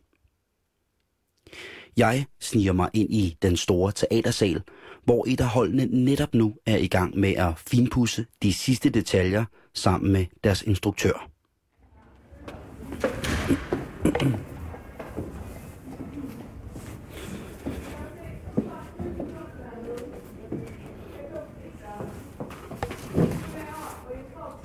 Jeg 1.97 2.27
sniger 2.41 2.73
mig 2.73 2.91
ind 2.93 3.11
i 3.11 3.37
den 3.43 3.57
store 3.57 3.93
teatersal, 3.93 4.63
hvor 5.05 5.25
et 5.29 5.41
af 5.41 5.47
holdene 5.47 6.05
netop 6.05 6.35
nu 6.35 6.55
er 6.67 6.77
i 6.77 6.87
gang 6.87 7.19
med 7.19 7.33
at 7.33 7.53
finpudse 7.57 8.27
de 8.43 8.53
sidste 8.53 8.91
detaljer 8.91 9.45
sammen 9.75 10.13
med 10.13 10.27
deres 10.45 10.63
instruktør. 10.63 11.29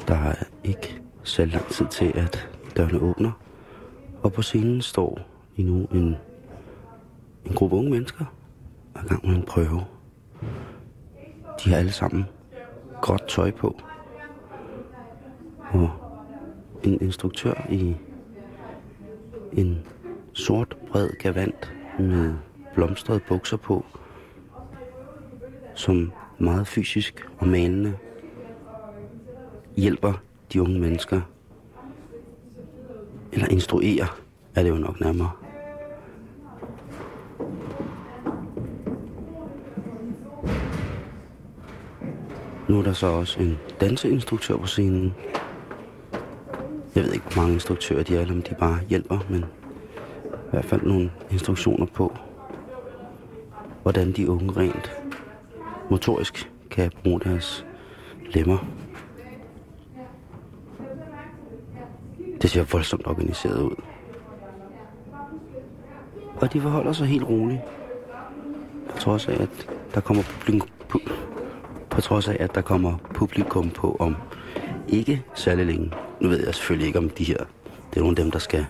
Der 0.08 0.16
er 0.16 0.36
ikke 0.64 1.02
så 1.24 1.46
lang 1.46 1.70
tid 1.70 1.86
til, 1.92 2.12
at 2.16 2.50
dørene 2.78 3.00
åbner, 3.00 3.32
og 4.24 4.34
på 4.34 4.42
scenen 4.42 4.82
står 4.82 5.20
endnu 5.58 5.86
en, 5.86 6.16
en 7.46 7.56
gruppe 7.56 7.76
unge 7.76 7.92
mennesker 7.92 8.26
og 8.94 9.02
er 9.02 9.06
i 9.06 9.08
gang 9.08 9.28
med 9.28 9.36
en 9.36 9.44
prøve. 9.44 9.82
De 11.64 11.70
har 11.70 11.78
alle 11.78 11.92
sammen 11.92 12.26
gråt 13.02 13.24
tøj 13.28 13.52
på, 13.52 13.76
og 15.72 15.90
en 16.84 17.02
instruktør 17.02 17.54
i 17.70 17.96
en 19.52 19.88
sort 20.34 20.78
bred 20.92 21.10
gavant 21.10 21.74
med 22.00 22.34
blomstrede 22.74 23.20
bukser 23.28 23.58
på, 23.58 23.86
som 25.76 26.12
meget 26.38 26.68
fysisk 26.68 27.30
og 27.40 27.48
malende 27.48 27.98
hjælper 29.78 30.14
de 30.54 30.62
unge 30.62 30.80
mennesker, 30.80 31.22
eller 33.32 33.48
instruerer, 33.48 34.20
er 34.56 34.64
det 34.64 34.70
jo 34.70 34.76
nok 34.76 35.00
nærmere. 35.00 35.43
Nu 42.74 42.80
er 42.80 42.84
der 42.84 42.94
så 42.94 43.08
også 43.08 43.40
en 43.40 43.60
danseinstruktør 43.82 44.58
på 44.58 44.68
scenen. 44.68 45.14
Jeg 46.96 47.04
ved 47.04 47.14
ikke, 47.14 47.26
hvor 47.26 47.42
mange 47.42 47.54
instruktører 47.54 48.04
de 48.04 48.18
er, 48.18 48.22
eller 48.22 48.34
om 48.34 48.42
de 48.42 48.56
bare 48.60 48.80
hjælper, 48.90 49.20
men 49.30 49.40
i 50.24 50.50
hvert 50.52 50.66
fald 50.66 50.82
nogle 50.82 51.12
instruktioner 51.32 51.86
på, 51.86 52.18
hvordan 53.82 54.12
de 54.12 54.30
unge 54.30 54.52
rent 54.52 54.92
motorisk 55.90 56.52
kan 56.72 56.92
bruge 57.04 57.20
deres 57.20 57.66
lemmer. 58.32 58.66
Det 62.42 62.50
ser 62.50 62.64
voldsomt 62.64 63.08
organiseret 63.08 63.62
ud. 63.62 63.76
Og 66.42 66.54
de 66.54 66.62
forholder 66.62 66.94
sig 66.94 67.08
helt 67.08 67.24
roligt. 67.24 67.62
På 68.90 68.98
trods 68.98 69.28
af, 69.28 69.42
at 69.42 69.68
der 69.94 70.02
kommer 70.02 70.24
publikum, 70.24 70.70
på 71.94 72.02
trods 72.02 72.28
af, 72.28 72.38
at 72.40 72.56
der 72.56 72.62
kommer 72.62 72.98
publikum 73.14 73.70
på 73.70 73.98
om 74.00 74.16
ikke 74.88 75.24
særlig 75.36 75.66
længe. 75.66 75.92
Nu 76.22 76.30
ved 76.30 76.46
jeg 76.46 76.56
selvfølgelig 76.56 76.88
ikke, 76.88 77.00
om 77.00 77.10
de 77.10 77.24
her, 77.24 77.38
det 77.90 77.98
er 77.98 78.00
nogle 78.00 78.18
af 78.18 78.24
dem, 78.24 78.32
der 78.32 78.40
skal 78.40 78.66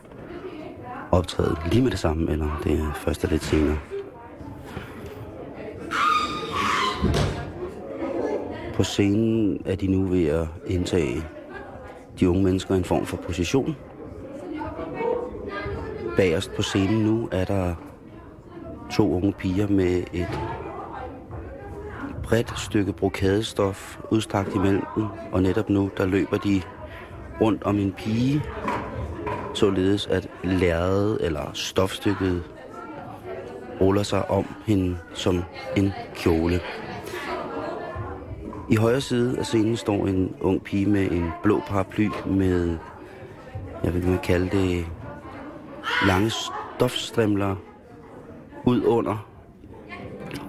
optræde 1.11 1.55
lige 1.71 1.81
med 1.81 1.91
det 1.91 1.99
samme, 1.99 2.31
eller 2.31 2.61
det 2.63 2.79
er 2.79 2.93
først 2.93 3.23
er 3.23 3.27
lidt 3.27 3.43
senere. 3.43 3.77
På 8.73 8.83
scenen 8.83 9.61
er 9.65 9.75
de 9.75 9.87
nu 9.87 10.03
ved 10.05 10.25
at 10.25 10.47
indtage 10.67 11.23
de 12.19 12.29
unge 12.29 12.43
mennesker 12.43 12.75
i 12.75 12.77
en 12.77 12.83
form 12.83 13.05
for 13.05 13.17
position. 13.17 13.75
Bagerst 16.17 16.55
på 16.55 16.61
scenen 16.61 17.03
nu 17.05 17.29
er 17.31 17.45
der 17.45 17.75
to 18.91 19.13
unge 19.13 19.33
piger 19.33 19.67
med 19.67 20.03
et 20.13 20.39
bredt 22.33 22.59
stykke 22.59 22.93
brokadestof 22.93 23.99
udstrakt 24.11 24.55
imellem 24.55 24.83
dem, 24.95 25.05
og 25.31 25.41
netop 25.43 25.69
nu 25.69 25.91
der 25.97 26.05
løber 26.05 26.37
de 26.37 26.61
rundt 27.41 27.63
om 27.63 27.79
en 27.79 27.91
pige, 27.91 28.43
således 29.53 30.07
at 30.07 30.29
lærredet 30.43 31.17
eller 31.21 31.51
stofstykket 31.53 32.43
ruller 33.81 34.03
sig 34.03 34.31
om 34.31 34.45
hende 34.65 34.97
som 35.13 35.43
en 35.77 35.91
kjole. 36.15 36.59
I 38.69 38.75
højre 38.75 39.01
side 39.01 39.39
af 39.39 39.45
scenen 39.45 39.77
står 39.77 40.07
en 40.07 40.35
ung 40.41 40.63
pige 40.63 40.85
med 40.85 41.11
en 41.11 41.29
blå 41.43 41.61
paraply 41.67 42.09
med, 42.25 42.77
jeg 43.83 43.93
vil 43.93 44.07
man 44.07 44.19
kalde 44.23 44.57
det, 44.57 44.85
lange 46.07 46.31
stofstrimler 46.77 47.55
ud 48.65 48.83
under. 48.83 49.27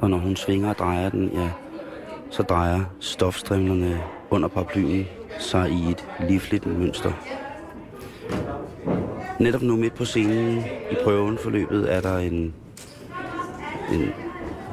Og 0.00 0.10
når 0.10 0.18
hun 0.18 0.36
svinger 0.36 0.68
og 0.68 0.78
drejer 0.78 1.08
den, 1.08 1.30
ja, 1.34 1.50
så 2.36 2.42
drejer 2.42 2.80
stofstrimlerne 3.00 4.00
under 4.30 4.48
paraplyen 4.48 5.06
sig 5.38 5.70
i 5.70 5.90
et 5.90 6.08
livligt 6.28 6.66
mønster. 6.66 7.12
Netop 9.40 9.62
nu 9.62 9.76
midt 9.76 9.94
på 9.94 10.04
scenen 10.04 10.58
i 10.90 10.94
prøven 11.04 11.38
forløbet 11.38 11.94
er 11.94 12.00
der 12.00 12.18
en, 12.18 12.54
en, 13.92 14.00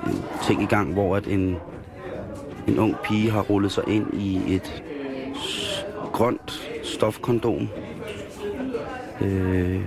en 0.08 0.24
ting 0.44 0.62
i 0.64 0.66
gang, 0.66 0.94
hvor 0.94 1.16
at 1.16 1.28
en 1.28 1.56
en 2.68 2.80
ung 2.80 2.96
pige 3.04 3.32
har 3.32 3.42
rullet 3.42 3.72
sig 3.72 3.84
ind 3.88 4.14
i 4.14 4.56
et 4.56 4.84
s- 5.36 5.86
grønt 6.14 6.70
stofkondom. 6.84 7.68
Øh, 9.22 9.82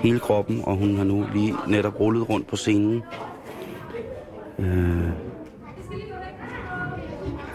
hele 0.00 0.18
kroppen, 0.20 0.60
og 0.64 0.76
hun 0.76 0.96
har 0.96 1.04
nu 1.04 1.26
lige 1.34 1.54
netop 1.68 2.00
rullet 2.00 2.28
rundt 2.28 2.46
på 2.46 2.56
scenen. 2.56 3.02
Øh, 4.58 5.08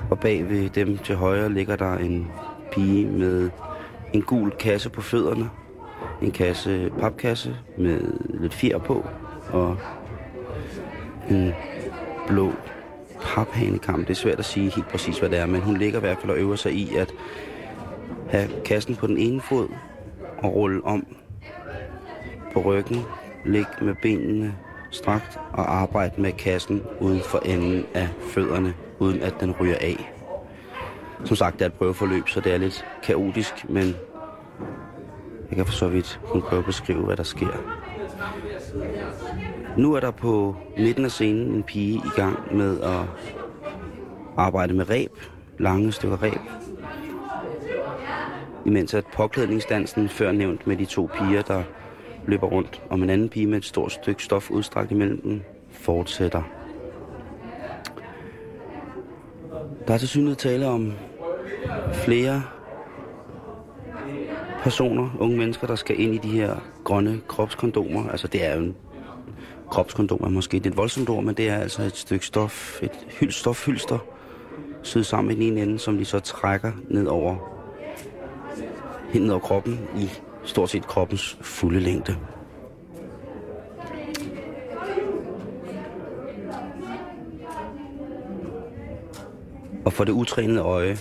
og 0.10 0.20
bag 0.20 0.50
ved 0.50 0.70
dem 0.70 0.98
til 0.98 1.16
højre 1.16 1.54
ligger 1.54 1.76
der 1.76 1.94
en 1.94 2.32
pige 2.72 3.06
med 3.08 3.50
en 4.14 4.22
gul 4.22 4.52
kasse 4.52 4.90
på 4.90 5.02
fødderne. 5.02 5.50
En 6.22 6.32
kasse, 6.32 6.92
papkasse 7.00 7.56
med 7.78 8.00
lidt 8.30 8.54
fjer 8.54 8.78
på, 8.78 9.06
og 9.52 9.78
en 11.30 11.54
blå 12.28 12.52
paphanekam. 13.22 14.00
Det 14.00 14.10
er 14.10 14.16
svært 14.16 14.40
at 14.40 14.46
sige 14.46 14.70
helt 14.70 14.88
præcis, 14.88 15.20
hvad 15.20 15.30
det 15.30 15.40
er, 15.40 15.46
men 15.46 15.62
hun 15.62 15.78
ligger 15.78 16.00
i 16.00 16.02
hvert 16.02 16.18
fald 16.18 16.32
og 16.32 16.38
øver 16.38 16.56
sig 16.56 16.74
i 16.74 16.96
at 16.96 17.14
have 18.30 18.50
kassen 18.66 18.96
på 18.96 19.08
den 19.08 19.18
ene 19.18 19.42
fod 19.42 19.68
og 20.38 20.56
rulle 20.56 20.86
om 20.86 21.06
på 22.54 22.62
ryggen, 22.62 23.02
ligge 23.46 23.72
med 23.82 23.96
benene 24.02 24.56
strakt 24.92 25.40
og 25.54 25.76
arbejde 25.76 26.22
med 26.22 26.32
kassen 26.32 26.84
uden 27.00 27.22
for 27.22 27.40
enden 27.40 27.86
af 27.94 28.08
fødderne, 28.22 28.74
uden 29.00 29.22
at 29.22 29.36
den 29.40 29.56
ryger 29.60 29.78
af. 29.82 30.14
Som 31.24 31.36
sagt, 31.36 31.54
det 31.54 31.62
er 31.62 31.66
et 31.66 31.74
prøveforløb, 31.74 32.28
så 32.28 32.42
det 32.42 32.54
er 32.54 32.58
lidt 32.58 32.86
kaotisk, 33.04 33.70
men 33.70 33.96
jeg 35.50 35.56
kan 35.56 35.66
for 35.66 35.74
så 35.74 35.88
vidt 35.88 36.20
kun 36.28 36.42
prøve 36.42 36.60
at 36.60 36.66
beskrive, 36.66 37.06
hvad 37.06 37.18
der 37.18 37.24
sker. 37.24 37.80
Nu 39.78 39.94
er 39.94 40.00
der 40.00 40.12
på 40.12 40.56
midten 40.78 41.06
af 41.06 41.12
scenen 41.12 41.56
en 41.56 41.64
pige 41.64 41.96
i 41.96 42.10
gang 42.16 42.56
med 42.56 42.82
at 42.82 43.02
arbejde 44.38 44.74
med 44.74 44.90
ræb, 44.90 45.12
lange 45.58 45.92
stykker 45.92 46.18
ræb. 46.24 46.40
Imens 48.66 48.94
at 48.94 49.06
påklædningsdansen, 49.14 50.10
før 50.10 50.32
nævnt 50.32 50.68
med 50.68 50.78
de 50.78 50.86
to 50.86 51.10
piger, 51.18 51.42
der 51.42 51.64
løber 52.26 52.48
rundt, 52.48 52.82
om 52.90 53.04
en 53.04 53.10
anden 53.10 53.30
pige 53.30 53.48
med 53.48 53.58
et 53.58 53.66
stort 53.66 53.92
stykke 53.92 54.24
stof 54.24 54.52
udstrakt 54.52 54.92
imellem 54.92 55.22
dem, 55.22 55.42
fortsætter. 55.72 56.59
Der 59.90 59.96
er 59.96 60.00
til 60.00 60.08
synet 60.08 60.38
tale 60.38 60.68
om 60.68 60.94
flere 61.94 62.44
personer, 64.64 65.10
unge 65.20 65.38
mennesker, 65.38 65.68
der 65.68 65.76
skal 65.76 66.00
ind 66.00 66.16
i 66.16 66.18
de 66.18 66.32
her 66.32 66.56
grønne 66.84 67.22
kropskondomer. 67.28 68.10
Altså 68.10 68.28
det 68.28 68.46
er 68.46 68.56
jo 68.56 68.62
en 68.62 68.76
kropskondom 69.70 70.20
er 70.24 70.30
måske 70.30 70.60
det 70.60 70.66
et 70.66 70.78
voldsomt 70.78 71.10
ord, 71.10 71.24
men 71.24 71.36
det 71.36 71.50
er 71.50 71.58
altså 71.58 71.82
et 71.82 71.96
stykke 71.98 72.26
stof, 72.26 72.84
et 72.84 73.08
hyld 73.20 73.32
stofhylster, 73.32 73.98
syet 74.82 75.06
sammen 75.06 75.32
i 75.32 75.36
den 75.36 75.44
ene 75.44 75.62
ende, 75.62 75.80
som 75.80 75.98
de 75.98 76.06
så 76.06 76.20
trækker 76.20 76.72
ned 76.90 77.08
over, 77.08 77.36
hen 79.10 79.22
ned 79.22 79.32
over 79.32 79.40
kroppen 79.40 79.80
i 79.98 80.10
stort 80.44 80.70
set 80.70 80.88
kroppens 80.88 81.38
fulde 81.42 81.80
længde. 81.80 82.16
Og 89.90 89.94
for 89.94 90.04
det 90.04 90.12
utrænede 90.12 90.60
øje, 90.60 90.98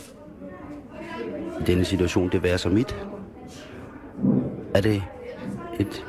i 1.60 1.64
denne 1.66 1.84
situation, 1.84 2.28
det 2.28 2.42
være 2.42 2.58
som 2.58 2.72
mit, 2.72 2.96
er 4.74 4.80
det 4.80 5.02
et 5.80 6.06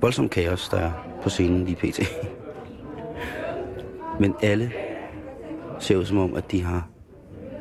voldsomt 0.00 0.30
kaos, 0.30 0.68
der 0.68 0.76
er 0.76 0.92
på 1.22 1.28
scenen 1.28 1.64
lige 1.64 1.76
pt. 1.76 2.00
Men 4.20 4.34
alle 4.42 4.72
ser 5.78 5.96
ud 5.96 6.04
som 6.04 6.18
om, 6.18 6.34
at 6.34 6.52
de 6.52 6.62
har 6.62 6.88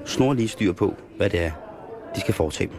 snorlige 0.06 0.48
styr 0.48 0.74
på, 0.74 0.96
hvad 1.18 1.30
det 1.30 1.40
er, 1.40 1.52
de 2.16 2.22
skal 2.22 2.34
foretage 2.34 2.70
dem. 2.70 2.78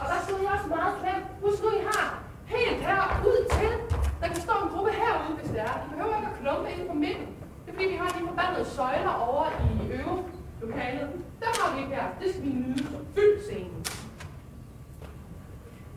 Og 0.00 0.06
der 0.10 0.18
stod 0.26 0.38
jeg 0.42 0.50
også 0.56 0.68
meget 0.76 0.94
klemt. 1.00 1.26
Husk 1.42 1.62
nu, 1.62 1.68
I 1.80 1.82
har 1.92 2.22
helt 2.46 2.80
her 2.88 3.02
ud 3.30 3.40
til. 3.56 3.72
Der 4.20 4.26
kan 4.32 4.40
stå 4.46 4.52
en 4.64 4.68
gruppe 4.74 4.90
herude, 5.00 5.34
hvis 5.38 5.50
det 5.50 5.60
er. 5.60 5.74
I 5.84 5.88
behøver 5.90 6.16
ikke 6.16 6.28
at 6.32 6.36
klumpe 6.40 6.68
ind 6.74 6.88
på 6.88 6.94
midten. 6.94 7.26
Det 7.62 7.68
er 7.70 7.74
fordi, 7.76 7.86
vi 7.88 7.96
har 8.02 8.08
de 8.08 8.20
forbandede 8.28 8.66
søjler 8.76 9.14
over 9.28 9.44
i 9.68 9.92
øvelokalet. 9.98 11.10
Der 11.40 11.50
har 11.58 11.74
vi 11.74 11.82
ikke 11.82 11.94
her. 11.94 12.06
Det 12.20 12.30
skal 12.30 12.42
vi 12.42 12.48
nyde 12.48 12.78
som 12.78 13.02
fyldt 13.14 13.42
scenen. 13.46 13.80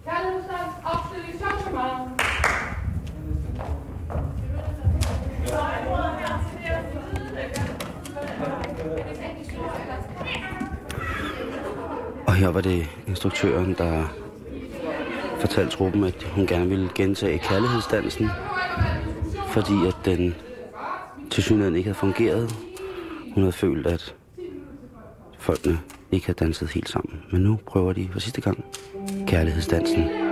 Kærlighedsdag, 0.05 0.65
opstilling, 0.91 1.35
changement. 1.43 2.23
Og 12.27 12.33
her 12.33 12.47
var 12.47 12.61
det 12.61 12.89
instruktøren, 13.07 13.75
der 13.77 14.03
fortalte 15.39 15.71
truppen, 15.71 16.03
at 16.03 16.23
hun 16.23 16.47
gerne 16.47 16.69
ville 16.69 16.89
gentage 16.95 17.39
kærlighedsdansen, 17.39 18.29
fordi 19.47 19.73
at 19.87 19.95
den 20.05 20.35
til 21.31 21.43
synligheden 21.43 21.75
ikke 21.75 21.87
havde 21.87 21.97
fungeret. 21.97 22.55
Hun 23.33 23.43
havde 23.43 23.51
følt, 23.51 23.87
at 23.87 24.15
folkene 25.39 25.79
ikke 26.11 26.25
havde 26.25 26.45
danset 26.45 26.69
helt 26.69 26.89
sammen. 26.89 27.23
Men 27.31 27.41
nu 27.41 27.59
prøver 27.65 27.93
de 27.93 28.09
for 28.11 28.19
sidste 28.19 28.41
gang 28.41 28.65
kærlighedsdansen. 29.27 30.22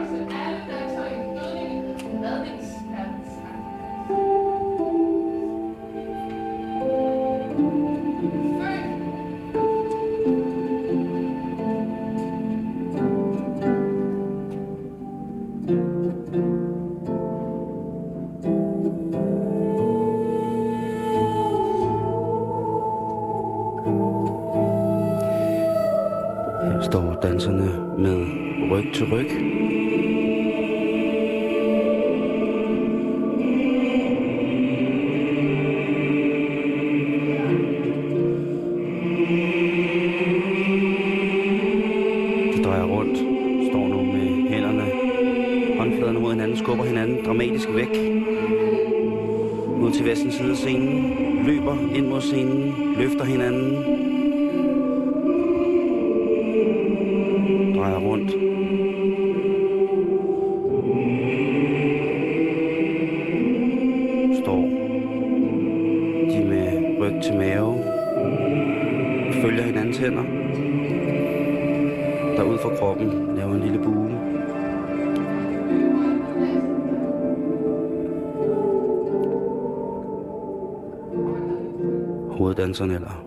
Hoveddanserne 82.41 82.93
eller 82.93 83.25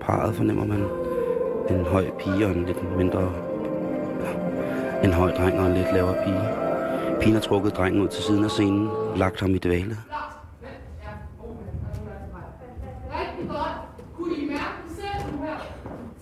parret 0.00 0.34
fornemmer 0.34 0.66
man 0.66 0.84
en 1.70 1.84
høj 1.84 2.10
pige 2.18 2.46
og 2.46 2.52
en 2.52 2.64
lidt 2.66 2.96
mindre 2.96 3.32
en 5.04 5.12
høj 5.12 5.30
dreng 5.30 5.60
og 5.60 5.66
en 5.66 5.74
lidt 5.74 5.92
lavere 5.92 6.24
pige. 6.24 6.42
Pigen 7.20 7.34
har 7.34 7.40
trukket 7.40 7.76
drengen 7.76 8.02
ud 8.02 8.08
til 8.08 8.22
siden 8.22 8.44
af 8.44 8.50
scenen, 8.50 8.90
lagt 9.16 9.40
ham 9.40 9.54
i 9.54 9.58
dvale. 9.58 9.96
Rigtig 13.12 13.48
godt. 13.48 13.76
Kunne 14.16 14.36
I 14.36 14.46
mærke 14.46 14.78
det 14.88 14.96
selv 14.96 15.32
nu 15.32 15.44
her? 15.44 15.58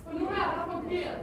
For 0.04 0.18
nu 0.18 0.26
her 0.26 0.66
der 0.66 0.72
fungeret. 0.72 1.18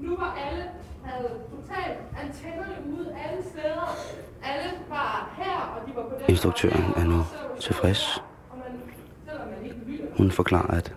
Nu 0.00 0.16
var 0.16 0.38
alle, 0.50 0.64
havde 1.04 1.28
totalt 1.28 1.98
antennerne 2.22 2.76
ude 2.98 3.08
alle 3.28 3.42
steder. 3.50 3.96
Alle 4.44 4.70
var 4.88 5.30
her, 5.36 5.80
og 5.80 5.88
de 5.88 5.92
var 5.96 6.02
på 6.02 6.14
den 6.18 6.24
Instruktøren 6.28 6.84
er 6.96 7.04
nu 7.04 7.24
tilfreds. 7.60 8.22
Og 8.50 8.58
man, 8.58 8.80
selvom 9.28 9.48
man 9.48 9.64
ikke 9.64 9.76
lytter, 9.86 10.06
Hun 10.16 10.30
forklarer, 10.30 10.76
at 10.76 10.94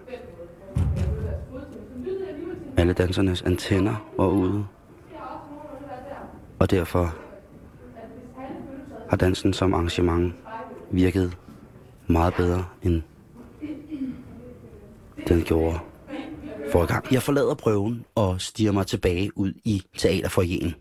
alle 3.20 3.38
antenner 3.46 4.12
var 4.18 4.28
ude. 4.28 4.66
Og 6.60 6.72
derfor 6.72 7.16
har 9.10 9.18
dansen 9.18 9.54
som 9.54 9.74
arrangement 9.74 10.36
virket 10.92 11.38
meget 12.08 12.34
bedre, 12.34 12.66
end 12.84 13.02
den 15.28 15.44
gjorde 15.44 15.80
for 16.72 16.86
gang. 16.86 17.14
Jeg 17.14 17.24
forlader 17.24 17.54
prøven 17.54 18.06
og 18.16 18.42
stiger 18.42 18.72
mig 18.72 18.88
tilbage 18.88 19.38
ud 19.38 19.54
i 19.64 19.84
teaterforjen. 19.98 20.76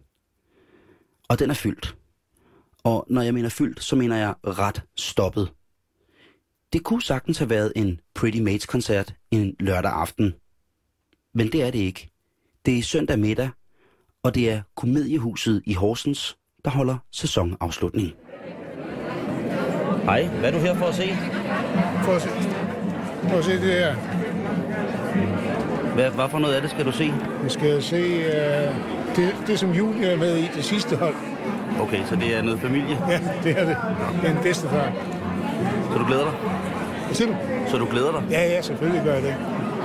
Og 1.29 1.39
den 1.39 1.51
er 1.51 1.55
fyldt. 1.55 1.97
Og 2.85 3.07
når 3.09 3.23
jeg 3.23 3.35
mener 3.35 3.49
fyldt, 3.49 3.83
så 3.83 3.97
mener 3.97 4.17
jeg 4.17 4.35
ret 4.45 4.83
stoppet. 4.97 5.53
Det 6.73 6.83
kunne 6.83 7.03
sagtens 7.03 7.39
have 7.39 7.51
været 7.51 7.73
en 7.77 8.01
Pretty 8.15 8.39
Mates-koncert 8.39 9.15
en 9.31 9.57
lørdag 9.61 9.93
aften. 9.93 10.35
Men 11.35 11.53
det 11.53 11.63
er 11.63 11.71
det 11.71 11.79
ikke. 11.79 12.11
Det 12.67 12.79
er 12.79 12.83
søndag 12.83 13.19
middag, 13.19 13.49
og 14.25 14.35
det 14.35 14.51
er 14.51 14.61
Komediehuset 14.77 15.63
i 15.67 15.75
Horsens, 15.75 16.37
der 16.65 16.71
holder 16.71 16.97
sæsonafslutning. 17.13 18.13
Hej, 20.05 20.27
hvad 20.27 20.53
er 20.53 20.59
du 20.59 20.59
her 20.59 20.75
for 20.75 20.87
at 20.87 20.95
se? 20.95 21.09
Prøv 22.05 22.15
at 22.17 22.23
se, 22.23 22.29
prøv 23.29 23.39
at 23.39 23.45
se 23.45 23.53
det 23.53 23.61
her. 23.61 23.95
Hvad, 25.95 26.11
hvad 26.11 26.29
for 26.29 26.39
noget 26.39 26.55
af 26.55 26.63
det 26.63 26.71
skal 26.71 26.85
du 26.85 26.93
se? 26.93 27.13
Vi 27.43 27.49
skal 27.49 27.83
se 27.83 28.03
uh, 28.19 29.17
det, 29.17 29.37
det, 29.47 29.59
som 29.59 29.71
Julie 29.71 30.07
er 30.07 30.17
med 30.17 30.37
i, 30.37 30.49
det 30.55 30.65
sidste 30.65 30.97
hold. 30.97 31.15
Okay, 31.81 32.07
så 32.07 32.17
det 32.17 32.37
er 32.37 32.43
noget 32.43 32.61
familie. 32.61 32.99
Ja, 33.11 33.21
det 33.45 33.59
er 33.61 33.65
det. 33.65 33.77
Det 34.23 34.31
er 34.31 34.37
en 34.37 34.43
bedstefar. 34.43 34.93
Så 35.93 35.99
du 35.99 36.07
glæder 36.07 36.25
dig? 36.25 36.33
Hvad 37.07 37.15
siger 37.15 37.29
du? 37.29 37.37
Så 37.71 37.79
du 37.79 37.87
glæder 37.91 38.13
dig? 38.13 38.23
Ja, 38.31 38.43
ja, 38.43 38.63
selvfølgelig 38.63 39.03
gør 39.05 39.15
jeg 39.15 39.23
det. 39.23 39.35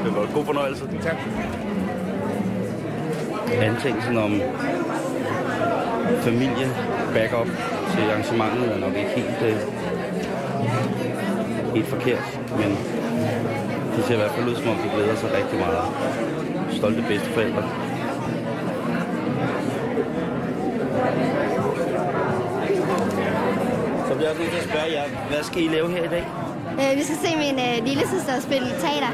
Det 0.05 0.15
var 0.15 0.34
god 0.34 0.45
fornøjelse. 0.45 0.89
Tak. 1.01 1.17
Antagelsen 3.62 4.18
om 4.18 4.41
familie 6.22 6.68
backup 7.14 7.47
til 7.93 8.01
arrangementet 8.12 8.76
er 8.76 8.80
nok 8.80 8.95
ikke 8.95 9.10
helt, 9.16 9.41
øh, 9.41 9.58
helt 11.76 11.88
forkert, 11.88 12.39
men 12.58 12.78
det 13.95 14.06
ser 14.06 14.14
i 14.14 14.18
hvert 14.18 14.32
fald 14.32 14.49
ud, 14.49 14.56
som 14.56 14.68
om 14.68 14.76
de 14.76 14.89
glæder 14.95 15.16
sig 15.16 15.30
rigtig 15.38 15.60
meget. 15.60 15.84
Stolte 16.72 17.04
bedsteforældre. 17.08 17.64
Så 24.08 24.16
bliver 24.16 24.30
jeg 24.30 24.32
også 24.32 24.41
nødt 24.41 24.51
til 24.51 24.58
at 24.58 24.70
spørge 24.70 24.91
jer, 24.91 25.04
hvad 25.30 25.43
skal 25.43 25.64
I 25.64 25.68
lave 25.68 25.89
her 25.91 26.04
i 26.04 26.08
dag? 26.08 26.26
Øh, 26.80 26.97
vi 26.97 27.04
skal 27.04 27.18
se 27.26 27.38
min 27.38 27.58
øh, 27.68 27.86
lille 27.88 28.04
søster 28.08 28.39
spille 28.39 28.68
teater. 28.68 29.12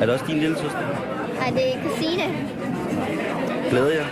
Er 0.00 0.04
det 0.06 0.10
også 0.10 0.24
din 0.28 0.38
lille 0.38 0.56
søster? 0.58 0.86
Nej, 1.40 1.50
det 1.50 1.74
er 1.74 1.80
Christine. 1.82 2.24
Glæder 3.70 3.92
jer? 3.92 4.04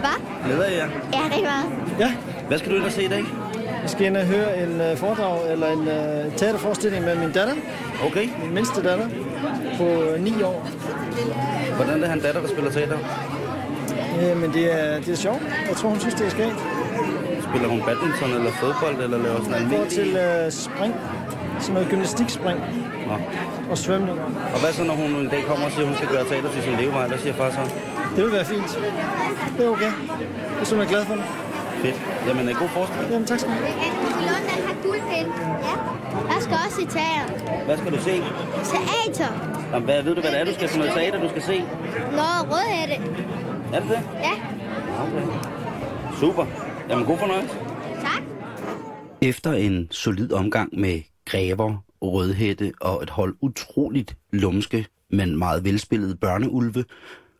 Hvad? 0.00 0.18
Glæder 0.46 0.70
jer? 0.70 0.86
Ja, 1.12 1.18
rigtig 1.24 1.42
meget. 1.42 1.66
Ja, 2.00 2.12
Hvad 2.48 2.58
skal 2.58 2.70
du 2.72 2.76
ind 2.76 2.84
og 2.84 2.92
se 2.92 3.04
i 3.04 3.08
dag? 3.08 3.24
jeg 3.82 3.90
skal 3.90 4.06
ind 4.06 4.16
og 4.16 4.22
høre 4.26 4.62
en 4.62 4.80
uh, 4.80 4.98
foredrag 4.98 5.52
eller 5.52 5.66
en 5.72 5.78
uh, 5.78 6.36
teaterforestilling 6.36 7.04
med 7.04 7.16
min 7.16 7.32
datter, 7.32 7.54
Okay. 8.06 8.28
min 8.42 8.54
mindste 8.54 8.82
datter, 8.82 9.08
på 9.78 9.84
uh, 9.84 10.20
9 10.20 10.42
år. 10.42 10.68
Hvordan 11.76 11.94
er 11.94 11.98
det 11.98 12.08
han 12.08 12.20
datter, 12.20 12.40
der 12.40 12.48
spiller 12.48 12.70
teater? 12.70 12.98
Uh, 14.32 14.40
men 14.40 14.52
det 14.52 14.72
er, 14.82 15.00
det 15.00 15.08
er 15.08 15.16
sjovt. 15.16 15.42
Jeg 15.68 15.76
tror, 15.76 15.88
hun 15.88 16.00
synes, 16.00 16.14
det 16.14 16.26
er 16.26 16.30
skægt. 16.30 16.54
Spiller 17.48 17.68
hun 17.68 17.82
badminton 17.86 18.30
eller 18.38 18.50
fodbold, 18.52 19.02
eller 19.04 19.18
laver 19.18 19.36
sådan 19.44 19.50
I 19.50 19.68
forhold 19.68 19.72
almindelig? 19.72 19.90
til 19.90 20.10
uh, 20.46 20.52
spring, 20.52 20.94
sådan 21.60 21.74
noget 21.74 21.88
gymnastikspring 21.88 22.58
Nå. 23.08 23.14
og 23.70 23.78
svømning. 23.78 24.18
Og 24.54 24.60
hvad 24.60 24.72
så, 24.72 24.84
når 24.84 24.94
hun 24.94 25.10
en 25.16 25.28
dag 25.28 25.42
kommer 25.48 25.64
og 25.66 25.72
siger, 25.72 25.82
at 25.82 25.88
hun 25.88 25.96
skal 25.96 26.08
gøre 26.08 26.24
teater 26.24 26.50
til 26.54 26.62
sin 26.62 26.72
levevej? 26.80 27.06
Hvad 27.08 27.18
siger 27.18 27.34
far 27.34 27.50
så? 27.50 27.60
Det 28.16 28.24
vil 28.24 28.32
være 28.32 28.44
fint. 28.44 28.70
Det 29.56 29.66
er 29.66 29.70
okay. 29.70 29.92
Hun 30.70 30.80
er 30.80 30.88
glad 30.88 31.04
for 31.04 31.14
det. 31.14 31.24
Fedt. 31.82 31.96
Jamen, 32.26 32.48
øh, 32.48 32.54
god 32.62 32.68
forestilling. 32.68 33.10
Jamen, 33.12 33.26
tak 33.26 33.38
skal 33.40 33.52
du 33.52 33.56
have. 33.56 33.94
Lund, 34.28 34.44
den 34.50 34.60
har 34.68 34.76
guldpind. 34.86 35.28
Ja. 35.68 35.74
Jeg 36.32 36.38
skal 36.40 36.56
også 36.66 36.80
i 36.82 36.86
teater. 36.96 37.64
Hvad 37.64 37.76
skal 37.78 37.92
du 37.92 38.00
se? 38.08 38.14
Teater. 38.72 39.30
Jamen, 39.72 39.84
hvad, 39.84 40.02
ved 40.02 40.14
du, 40.14 40.20
hvad 40.20 40.30
det 40.30 40.40
er, 40.40 40.44
du 40.44 40.54
skal 40.54 40.68
for 40.68 40.78
noget 40.78 40.92
teater, 40.92 41.20
du 41.20 41.28
skal 41.28 41.42
se? 41.42 41.56
Nå, 42.18 42.28
rødhætte. 42.52 42.94
Er 43.74 43.80
det 43.80 43.88
det? 43.88 44.00
Ja. 44.26 44.34
Okay. 45.02 45.26
Super. 46.20 46.46
Jamen, 46.88 47.04
god 47.04 47.18
fornøjelse. 47.18 47.54
Tak. 48.00 48.22
Efter 49.22 49.52
en 49.52 49.88
solid 49.90 50.32
omgang 50.32 50.80
med 50.80 51.02
græver, 51.26 51.84
rødhætte 52.02 52.72
og 52.80 53.02
et 53.02 53.10
hold 53.10 53.34
utroligt 53.40 54.16
lumske, 54.32 54.86
men 55.10 55.38
meget 55.38 55.64
velspillede 55.64 56.16
børneulve, 56.16 56.84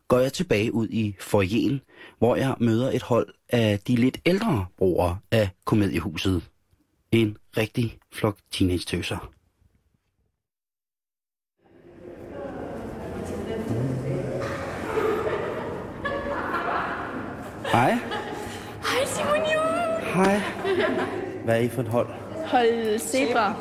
går 0.08 0.18
jeg 0.18 0.32
tilbage 0.32 0.74
ud 0.74 0.88
i 0.88 1.16
foyeren, 1.20 1.80
hvor 2.18 2.36
jeg 2.36 2.54
møder 2.60 2.90
et 2.90 3.02
hold 3.02 3.34
af 3.48 3.78
de 3.78 3.96
lidt 3.96 4.18
ældre 4.26 4.66
brugere 4.78 5.18
af 5.30 5.48
komediehuset. 5.64 6.42
En 7.12 7.36
rigtig 7.56 7.98
flok 8.12 8.38
teenage-tøser. 8.52 9.30
Hej. 17.72 17.90
Hej 17.90 19.04
Simon 19.06 19.36
Juhl. 19.36 20.14
Hej. 20.14 20.40
Hvad 21.44 21.54
er 21.56 21.60
I 21.60 21.68
for 21.68 21.82
et 21.82 21.88
hold? 21.88 22.08
Hold 22.46 22.98
zebra. 22.98 23.52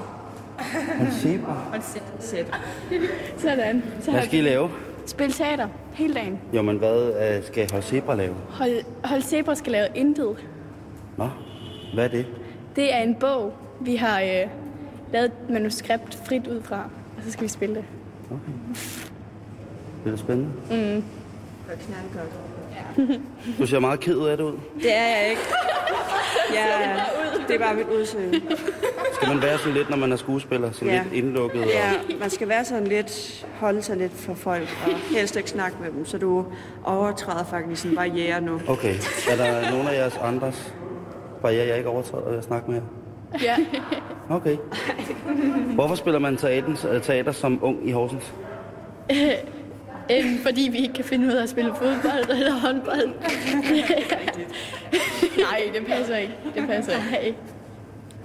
Hold 0.97 1.11
zebra. 1.21 1.53
Hold 1.53 1.81
zebra. 2.21 2.57
Sådan. 3.37 3.83
Så 4.01 4.11
Hvad 4.11 4.23
skal 4.25 4.39
I 4.39 4.41
lave? 4.41 4.69
Spillet 5.05 5.35
teater 5.35 5.67
hele 5.93 6.13
dagen. 6.13 6.39
Jo, 6.53 6.61
men 6.61 6.77
hvad 6.77 7.13
øh, 7.37 7.43
skal 7.43 7.71
Hold 7.71 7.83
Zebra 7.83 8.15
lave? 8.15 8.35
Hold, 8.49 8.83
Hold 9.03 9.21
zebra 9.21 9.55
skal 9.55 9.71
lave 9.71 9.87
intet. 9.95 10.37
Nå, 11.17 11.29
hvad 11.93 12.03
er 12.03 12.07
det? 12.09 12.25
Det 12.75 12.93
er 12.93 12.99
en 12.99 13.15
bog, 13.15 13.53
vi 13.79 13.95
har 13.95 14.21
øh, 14.21 14.47
lavet 15.13 15.25
et 15.25 15.49
manuskript 15.49 16.17
frit 16.27 16.47
ud 16.47 16.61
fra. 16.61 16.77
Og 17.17 17.23
så 17.25 17.31
skal 17.31 17.43
vi 17.43 17.47
spille 17.49 17.75
det. 17.75 17.83
Det 20.05 20.13
er 20.13 20.17
spændende. 20.17 20.51
Mm. 20.71 21.03
Du 23.59 23.67
ser 23.67 23.79
meget 23.79 23.99
ked 23.99 24.19
af 24.19 24.37
det 24.37 24.43
ud. 24.43 24.57
Det 24.81 24.95
er 24.97 25.07
jeg 25.19 25.27
ikke. 25.29 25.41
Ja, 26.53 26.93
det 27.47 27.55
er 27.55 27.59
bare 27.59 27.75
mit 27.75 27.87
udseende. 27.87 28.41
Skal 29.13 29.27
man 29.27 29.41
være 29.41 29.57
sådan 29.57 29.73
lidt, 29.73 29.89
når 29.89 29.97
man 29.97 30.11
er 30.11 30.15
skuespiller? 30.15 30.71
Sådan 30.71 30.87
Ja. 30.87 31.03
lidt 31.03 31.13
indlukket? 31.13 31.61
Og... 31.61 31.67
Ja, 31.67 31.91
man 32.19 32.29
skal 32.29 32.49
være 32.49 32.65
sådan 32.65 32.87
lidt, 32.87 33.45
holde 33.59 33.81
sig 33.81 33.97
lidt 33.97 34.11
for 34.13 34.33
folk, 34.33 34.77
og 34.85 34.91
helst 35.17 35.35
ikke 35.35 35.49
snakke 35.49 35.77
med 35.81 35.91
dem, 35.91 36.05
så 36.05 36.17
du 36.17 36.45
overtræder 36.83 37.43
faktisk 37.45 37.85
en 37.85 37.95
barriere 37.95 38.41
nu. 38.41 38.61
Okay. 38.67 38.95
Er 39.31 39.35
der 39.35 39.71
nogen 39.71 39.87
af 39.87 39.93
jeres 39.93 40.17
andres 40.23 40.73
barriere, 41.41 41.67
jeg 41.67 41.77
ikke 41.77 41.89
overtræder 41.89 42.37
at 42.37 42.43
snakke 42.43 42.71
med 42.71 42.81
jer? 42.81 42.85
Ja. 43.43 43.55
Okay. 44.29 44.57
Hvorfor 45.75 45.95
spiller 45.95 46.19
man 46.19 46.37
teater, 46.37 46.89
øh, 46.91 47.01
teater 47.01 47.31
som 47.31 47.59
ung 47.61 47.89
i 47.89 47.91
Horsens? 47.91 48.33
Øhm, 50.11 50.37
fordi 50.43 50.69
vi 50.71 50.77
ikke 50.77 50.93
kan 50.93 51.05
finde 51.05 51.27
ud 51.27 51.31
af 51.31 51.43
at 51.43 51.49
spille 51.49 51.73
fodbold 51.75 52.29
eller 52.37 52.51
håndbold. 52.51 53.07
Nej, 55.49 55.61
det 55.73 55.85
passer 55.87 56.17
ikke. 56.17 56.33
Det 56.55 56.67
passer 56.67 56.93
ikke. 57.23 57.37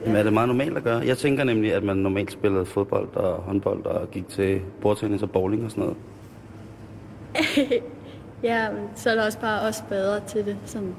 Jamen, 0.03 0.17
er 0.17 0.23
det 0.23 0.33
meget 0.33 0.49
normalt 0.49 0.77
at 0.77 0.85
gøre? 0.85 0.99
Jeg 1.07 1.19
tænker 1.19 1.45
nemlig, 1.45 1.75
at 1.75 1.83
man 1.83 1.97
normalt 1.97 2.33
spillede 2.33 2.67
fodbold 2.67 3.17
og 3.17 3.35
håndbold 3.35 3.87
og 3.87 4.11
gik 4.11 4.29
til 4.29 4.61
bordtennis 4.81 5.23
og 5.23 5.31
bowling 5.31 5.65
og 5.65 5.71
sådan 5.71 5.85
noget. 5.85 5.97
Ja, 8.43 8.71
men 8.71 8.83
så 8.95 9.11
er 9.11 9.15
der 9.15 9.25
også 9.25 9.41
bare 9.41 9.61
os 9.69 9.85
bedre 9.89 10.21
til 10.21 10.45
det. 10.45 10.57
Sådan, 10.65 10.95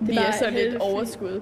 det 0.00 0.08
Vi 0.08 0.16
er 0.16 0.32
så 0.32 0.50
lidt 0.50 0.76
overskud. 0.80 1.40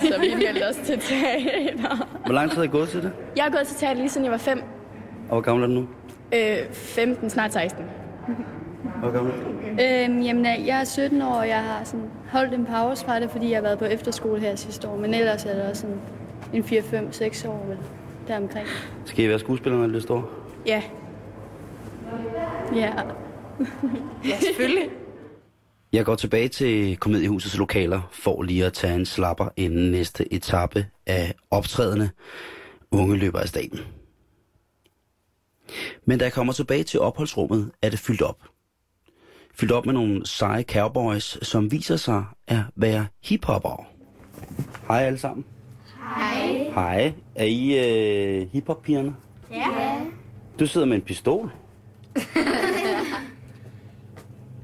Så 0.00 0.20
vi 0.20 0.34
meldte 0.34 0.68
os 0.68 0.76
til 0.76 0.98
teater. 1.00 2.08
Hvor 2.26 2.34
lang 2.34 2.50
tid 2.50 2.56
har 2.56 2.64
I 2.64 2.68
gået 2.68 2.88
til 2.88 3.02
det? 3.02 3.12
Jeg 3.36 3.44
har 3.44 3.50
gået 3.50 3.66
til 3.66 3.76
teater 3.76 3.94
lige 3.96 4.08
siden 4.08 4.24
jeg 4.24 4.32
var 4.32 4.38
5. 4.38 4.58
Og 5.28 5.28
hvor 5.28 5.40
gammel 5.40 5.64
er 5.64 5.68
du 5.68 5.74
nu? 5.74 5.86
Øh, 6.34 6.72
15, 6.72 7.30
snart 7.30 7.52
16. 7.52 7.84
Hvor 8.82 9.10
gammel 9.10 9.32
er 9.32 9.36
du? 9.36 10.10
Øhm, 10.12 10.22
jamen, 10.22 10.46
øh, 10.46 10.66
jeg 10.66 10.80
er 10.80 10.84
17 10.84 11.22
år, 11.22 11.26
og 11.26 11.48
jeg 11.48 11.62
har 11.62 11.84
sådan 11.84 12.10
holdt 12.30 12.54
en 12.54 12.66
pause 12.66 13.04
fra 13.04 13.20
det, 13.20 13.30
fordi 13.30 13.50
jeg 13.50 13.56
har 13.56 13.62
været 13.62 13.78
på 13.78 13.84
efterskole 13.84 14.40
her 14.40 14.56
sidste 14.56 14.88
år. 14.88 14.96
Men 14.96 15.14
ellers 15.14 15.44
er 15.44 15.54
det 15.54 15.62
også 15.62 15.80
sådan 15.80 16.00
en 16.52 16.64
4, 16.64 16.82
5, 16.82 17.12
6 17.12 17.44
år 17.44 17.66
vel, 17.68 17.78
deromkring. 18.28 18.66
Skal 19.04 19.24
I 19.24 19.28
være 19.28 19.38
skuespillere, 19.38 19.78
når 19.80 19.86
I 19.86 19.88
bliver 19.88 20.02
store? 20.02 20.24
Ja. 20.66 20.82
Ja. 22.74 22.92
Ja, 24.24 24.38
selvfølgelig. 24.40 24.90
Jeg 25.92 26.04
går 26.04 26.14
tilbage 26.14 26.48
til 26.48 26.96
Komediehusets 26.96 27.58
lokaler 27.58 28.08
for 28.12 28.42
lige 28.42 28.66
at 28.66 28.72
tage 28.72 28.94
en 28.94 29.06
slapper 29.06 29.48
inden 29.56 29.90
næste 29.90 30.32
etape 30.34 30.86
af 31.06 31.34
optrædende 31.50 32.10
unge 32.90 33.16
løber 33.16 33.38
af 33.38 33.48
staten. 33.48 33.78
Men 36.04 36.18
da 36.18 36.24
jeg 36.24 36.32
kommer 36.32 36.52
tilbage 36.52 36.84
til 36.84 37.00
opholdsrummet, 37.00 37.70
er 37.82 37.90
det 37.90 37.98
fyldt 37.98 38.22
op. 38.22 38.38
Fyldt 39.54 39.72
op 39.72 39.86
med 39.86 39.94
nogle 39.94 40.26
seje 40.26 40.62
cowboys, 40.62 41.38
som 41.42 41.70
viser 41.72 41.96
sig 41.96 42.24
at 42.46 42.58
være 42.76 43.06
hiphopper. 43.24 43.86
Hej 44.88 45.02
alle 45.02 45.18
sammen. 45.18 45.44
Hej. 46.16 46.70
Hej. 46.74 47.12
Er 47.34 47.44
I 47.44 47.78
øh, 47.78 48.48
hiphop-pigerne? 48.52 49.16
Ja. 49.50 49.66
Du 50.60 50.66
sidder 50.66 50.86
med 50.86 50.96
en 50.96 51.02
pistol. 51.02 51.50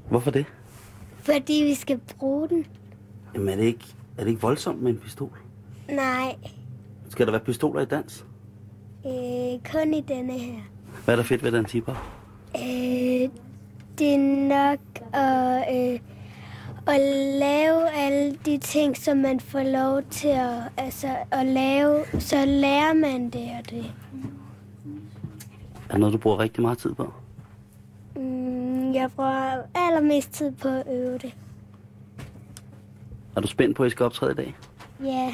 Hvorfor 0.09 0.31
det? 0.31 0.45
Fordi 1.21 1.53
vi 1.65 1.73
skal 1.73 1.99
bruge 2.17 2.49
den. 2.49 2.65
Jamen 3.33 3.49
er 3.49 3.55
det 3.55 3.63
ikke, 3.63 3.85
er 4.17 4.21
det 4.23 4.29
ikke 4.29 4.41
voldsomt 4.41 4.81
med 4.81 4.91
en 4.91 4.97
pistol? 4.97 5.37
Nej, 5.89 6.35
Skal 7.09 7.25
der 7.25 7.31
være 7.31 7.41
pistoler 7.41 7.81
i 7.81 7.85
dans? 7.85 8.25
øh, 9.05 9.71
kun 9.71 9.93
i 9.93 10.01
denne 10.01 10.33
her. 10.33 10.59
Hvad 11.05 11.13
er 11.13 11.15
der 11.15 11.23
fedt 11.23 11.43
ved 11.43 11.51
den 11.51 11.65
tipper? 11.65 12.19
Øh, 12.55 13.29
det 13.99 14.13
er 14.13 14.19
nok 14.49 14.79
at, 15.13 15.75
øh, 15.75 15.99
at 16.87 16.99
lave 17.39 17.89
alle 17.89 18.35
de 18.45 18.57
ting, 18.57 18.97
som 18.97 19.17
man 19.17 19.39
får 19.39 19.63
lov 19.63 20.01
til 20.09 20.27
at, 20.27 20.61
altså, 20.77 21.15
at 21.31 21.45
lave. 21.45 22.03
Så 22.19 22.45
lærer 22.45 22.93
man 22.93 23.29
det 23.29 23.49
og 23.59 23.69
det. 23.69 23.85
Er 25.87 25.91
det 25.91 25.99
noget, 25.99 26.13
du 26.13 26.17
bruger 26.17 26.39
rigtig 26.39 26.61
meget 26.61 26.77
tid 26.77 26.93
på? 26.93 27.13
Mm, 28.15 28.93
jeg 28.93 29.11
bruger 29.15 29.61
allermest 29.75 30.31
tid 30.31 30.51
på 30.51 30.67
at 30.67 30.83
øve 30.91 31.17
det. 31.17 31.35
Er 33.35 33.41
du 33.41 33.47
spændt 33.47 33.77
på, 33.77 33.83
at 33.83 33.87
I 33.87 33.89
skal 33.89 34.05
optræde 34.05 34.31
i 34.31 34.35
dag? 34.35 34.55
Ja, 35.03 35.33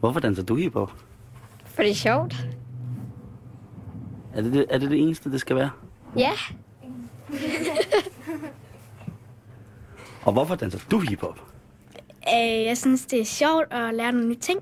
Hvorfor 0.00 0.20
danser 0.20 0.42
du 0.42 0.54
hiphop? 0.54 0.92
for 1.64 1.82
det 1.82 1.90
er 1.90 1.94
sjovt. 1.94 2.46
Er 4.34 4.42
det 4.42 4.52
det, 4.52 4.66
er 4.70 4.78
det 4.78 4.90
det 4.90 4.98
eneste, 5.02 5.32
det 5.32 5.40
skal 5.40 5.56
være? 5.56 5.70
Ja, 6.16 6.32
Og 10.22 10.32
hvorfor 10.32 10.54
danser 10.54 10.78
du 10.90 10.98
hiphop? 10.98 11.40
øh, 12.34 12.64
jeg 12.64 12.78
synes, 12.78 13.06
det 13.06 13.20
er 13.20 13.24
sjovt 13.24 13.72
at 13.72 13.94
lære 13.94 14.12
nogle 14.12 14.28
nye 14.28 14.36
ting. 14.36 14.60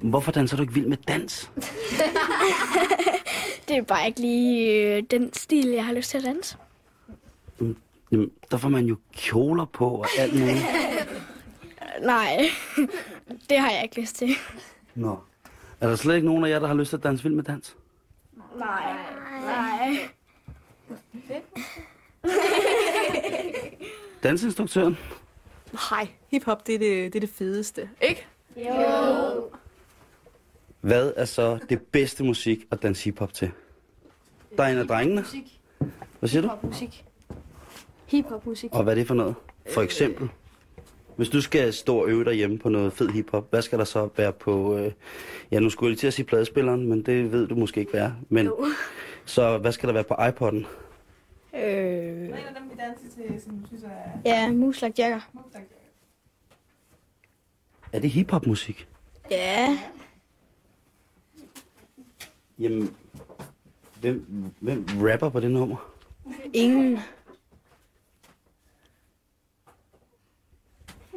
Hvorfor 0.00 0.32
danser 0.32 0.56
du 0.56 0.62
ikke 0.62 0.74
vild 0.74 0.86
med 0.86 0.96
dans? 1.08 1.50
Det 3.68 3.76
er 3.76 3.82
bare 3.82 4.06
ikke 4.06 4.20
lige 4.20 4.72
øh, 4.96 5.02
den 5.10 5.32
stil, 5.32 5.66
jeg 5.68 5.86
har 5.86 5.92
lyst 5.92 6.10
til 6.10 6.18
at 6.18 6.24
danse. 6.24 6.56
Jamen, 8.12 8.30
der 8.50 8.56
får 8.56 8.68
man 8.68 8.84
jo 8.86 8.96
kjoler 9.14 9.64
på 9.64 9.88
og 9.88 10.06
alt 10.18 10.40
muligt. 10.40 10.64
Nej, 12.02 12.48
det 13.50 13.58
har 13.58 13.70
jeg 13.70 13.82
ikke 13.82 14.00
lyst 14.00 14.16
til. 14.16 14.28
Nå. 14.94 15.18
Er 15.80 15.88
der 15.88 15.96
slet 15.96 16.14
ikke 16.14 16.26
nogen 16.26 16.44
af 16.44 16.48
jer, 16.50 16.58
der 16.58 16.66
har 16.66 16.74
lyst 16.74 16.88
til 16.88 16.96
at 16.96 17.02
danse 17.02 17.22
vild 17.22 17.34
med 17.34 17.44
dans? 17.44 17.76
Nej, 18.58 18.96
nej. 19.40 20.08
Dansinstruktøren? 24.22 24.98
Nej, 25.72 26.08
hiphop, 26.30 26.66
det 26.66 26.74
er 26.74 26.78
det, 26.78 27.12
det 27.12 27.18
er 27.18 27.20
det 27.20 27.30
fedeste, 27.30 27.90
ikke? 28.00 28.26
Jo. 28.56 29.50
Hvad 30.80 31.12
er 31.16 31.24
så 31.24 31.58
det 31.68 31.82
bedste 31.82 32.24
musik 32.24 32.66
at 32.70 32.82
danse 32.82 33.04
hiphop 33.04 33.32
til? 33.32 33.50
Der 34.56 34.62
er 34.64 34.68
en 34.68 34.78
af 34.78 34.86
drengene. 34.88 35.20
Musik. 35.20 35.60
Hvad 36.18 36.28
siger 36.28 36.42
du? 36.42 36.48
Hiphop-musik. 36.48 37.04
Hiphop-musik. 38.06 38.70
Og 38.72 38.82
hvad 38.82 38.92
er 38.92 38.94
det 38.94 39.06
for 39.06 39.14
noget? 39.14 39.34
For 39.74 39.82
eksempel? 39.82 40.28
Hvis 41.16 41.28
du 41.28 41.40
skal 41.40 41.72
stå 41.72 41.96
og 42.02 42.08
øve 42.08 42.24
dig 42.24 42.34
hjemme 42.34 42.58
på 42.58 42.68
noget 42.68 42.92
fed 42.92 43.08
hiphop, 43.08 43.50
hvad 43.50 43.62
skal 43.62 43.78
der 43.78 43.84
så 43.84 44.08
være 44.16 44.32
på... 44.32 44.76
Øh, 44.78 44.92
ja, 45.50 45.60
nu 45.60 45.70
skulle 45.70 45.86
jeg 45.88 45.90
lige 45.90 45.98
til 46.00 46.06
at 46.06 46.12
sige 46.14 46.26
pladespilleren, 46.26 46.88
men 46.88 47.02
det 47.02 47.32
ved 47.32 47.46
du 47.48 47.54
måske 47.54 47.80
ikke, 47.80 47.92
hvad 47.92 48.00
er. 48.00 48.12
Men, 48.28 48.46
Jo. 48.46 48.66
så 49.24 49.58
hvad 49.58 49.72
skal 49.72 49.86
der 49.86 49.92
være 49.92 50.04
på 50.04 50.14
iPod'en? 50.14 50.66
Øh, 51.58 52.26
En 52.28 52.32
af 52.34 52.54
dem, 52.56 52.70
vi 52.70 52.74
danser 52.78 53.16
til, 53.16 53.42
som 53.42 53.58
du 53.58 53.66
synes 53.66 53.82
er... 53.84 53.88
ja, 54.24 54.52
Muslak 54.52 54.98
Jacker. 54.98 55.20
Er 57.92 57.98
det 58.00 58.10
hiphop-musik? 58.10 58.88
Ja. 59.30 59.78
Jamen, 62.58 62.96
hvem, 64.00 64.26
hvem 64.60 64.86
rapper 65.00 65.28
på 65.28 65.40
det 65.40 65.50
nummer? 65.50 65.90
Ingen. 66.52 66.98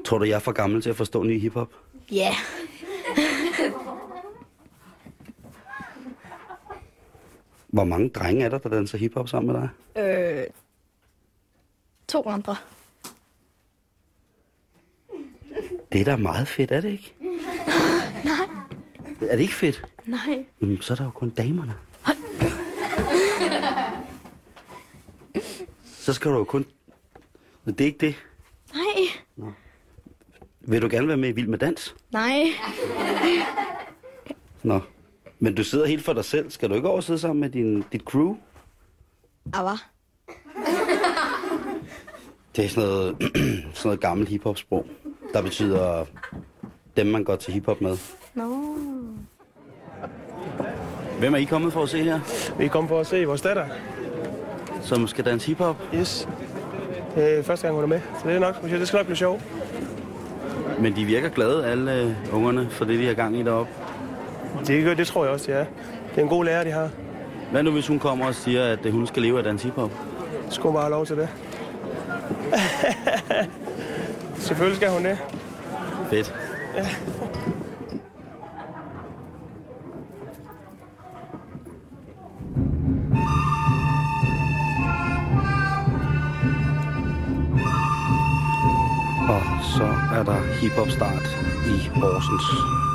Tror 0.05 0.17
du, 0.17 0.25
jeg 0.25 0.35
er 0.35 0.39
for 0.39 0.51
gammel 0.51 0.81
til 0.81 0.89
at 0.89 0.95
forstå 0.95 1.23
ny 1.23 1.39
hiphop? 1.39 1.69
Ja. 2.11 2.31
Hvor 7.67 7.83
mange 7.83 8.09
drenge 8.09 8.45
er 8.45 8.49
der, 8.49 8.57
der 8.57 8.69
danser 8.69 8.97
hiphop 8.97 9.29
sammen 9.29 9.53
med 9.53 9.61
dig? 9.61 9.69
Øh, 10.03 10.47
to 12.07 12.23
andre. 12.29 12.55
Det 15.91 16.01
er 16.01 16.05
da 16.05 16.15
meget 16.15 16.47
fedt, 16.47 16.71
er 16.71 16.81
det 16.81 16.91
ikke? 16.91 17.15
Nej. 18.23 18.33
Er 19.29 19.35
det 19.35 19.41
ikke 19.41 19.53
fedt? 19.53 19.85
Nej. 20.05 20.45
Jamen, 20.61 20.81
så 20.81 20.93
er 20.93 20.97
der 20.97 21.03
jo 21.03 21.09
kun 21.09 21.29
damerne. 21.29 21.73
Så 25.85 26.13
skal 26.13 26.31
du 26.31 26.37
jo 26.37 26.43
kun... 26.43 26.65
Men 27.63 27.75
det 27.75 27.81
er 27.81 27.85
ikke 27.85 28.05
det. 28.05 28.15
Nej. 28.73 29.51
Vil 30.69 30.81
du 30.81 30.87
gerne 30.91 31.07
være 31.07 31.17
med 31.17 31.29
i 31.29 31.31
Vild 31.31 31.47
med 31.47 31.57
Dans? 31.57 31.95
Nej. 32.11 32.43
Nå. 34.63 34.79
Men 35.39 35.55
du 35.55 35.63
sidder 35.63 35.85
helt 35.85 36.05
for 36.05 36.13
dig 36.13 36.25
selv. 36.25 36.51
Skal 36.51 36.69
du 36.69 36.73
ikke 36.75 36.87
over 36.87 36.97
og 36.97 37.03
sidde 37.03 37.19
sammen 37.19 37.41
med 37.41 37.49
din, 37.49 37.83
dit 37.91 38.01
crew? 38.01 38.35
Ava. 39.53 39.69
Det 42.55 42.65
er 42.65 42.69
sådan 42.69 42.89
noget, 42.89 43.15
sådan 43.73 43.81
noget 43.83 43.99
gammelt 43.99 44.29
hiphop-sprog, 44.29 44.85
der 45.33 45.41
betyder 45.41 46.05
dem, 46.97 47.07
man 47.07 47.23
går 47.23 47.35
til 47.35 47.53
hiphop 47.53 47.81
med. 47.81 47.97
Nå. 48.33 48.75
Hvem 51.19 51.33
er 51.33 51.37
I 51.37 51.43
kommet 51.43 51.73
for 51.73 51.83
at 51.83 51.89
se 51.89 52.03
her? 52.03 52.19
Vi 52.57 52.65
er 52.65 52.69
kommet 52.69 52.89
for 52.89 52.99
at 52.99 53.07
se 53.07 53.25
vores 53.25 53.41
datter. 53.41 53.65
Som 54.81 55.07
skal 55.07 55.25
danse 55.25 55.47
hiphop? 55.47 55.75
Yes. 55.95 56.27
Det 57.15 57.39
er 57.39 57.43
første 57.43 57.67
gang, 57.67 57.75
hun 57.75 57.83
er 57.83 57.87
med, 57.87 58.01
så 58.21 58.27
det 58.27 58.35
er 58.35 58.39
nok. 58.39 58.61
Det 58.61 58.87
skal 58.87 58.97
nok 58.97 59.05
blive 59.05 59.17
sjovt. 59.17 59.43
Men 60.81 60.95
de 60.95 61.05
virker 61.05 61.29
glade, 61.29 61.65
alle 61.65 61.93
øh, 62.01 62.11
ungerne, 62.35 62.67
for 62.69 62.85
det, 62.85 62.99
de 62.99 63.05
har 63.07 63.13
gang 63.13 63.37
i 63.39 63.43
deroppe. 63.43 63.71
Det, 64.67 64.83
gør- 64.83 64.93
det 64.93 65.07
tror 65.07 65.23
jeg 65.23 65.33
også, 65.33 65.45
det 65.51 65.55
er. 65.59 65.65
Det 66.09 66.17
er 66.17 66.21
en 66.21 66.27
god 66.29 66.45
lærer, 66.45 66.63
de 66.63 66.71
har. 66.71 66.89
Hvad 67.51 67.63
nu, 67.63 67.71
hvis 67.71 67.87
hun 67.87 67.99
kommer 67.99 68.25
og 68.25 68.35
siger, 68.35 68.63
at 68.65 68.85
øh, 68.85 68.93
hun 68.93 69.07
skal 69.07 69.21
leve 69.21 69.37
af 69.37 69.43
dans 69.43 69.63
hiphop? 69.63 69.91
Skulle 70.49 70.73
bare 70.73 70.83
have 70.83 70.91
lov 70.91 71.05
til 71.05 71.15
det. 71.17 71.29
Selvfølgelig 74.37 74.77
skal 74.77 74.89
hun 74.89 75.05
det. 75.05 75.17
Fedt. 76.09 76.35
Ja. 76.77 76.87
Er 90.59 90.61
hiphop 90.61 90.89
start 90.89 91.27
i 91.65 91.89
Horsens. 91.99 92.88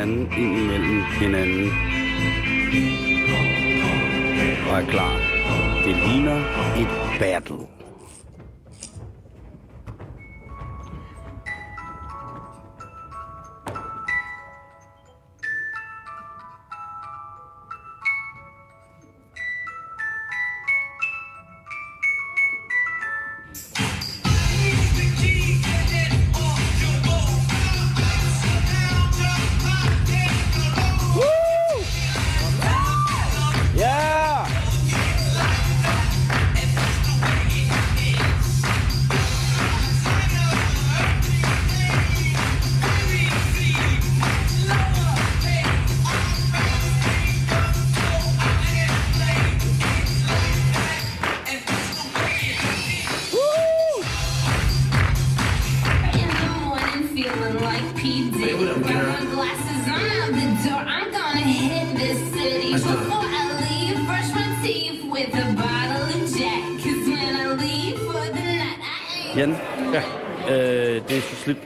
And. 0.00 0.49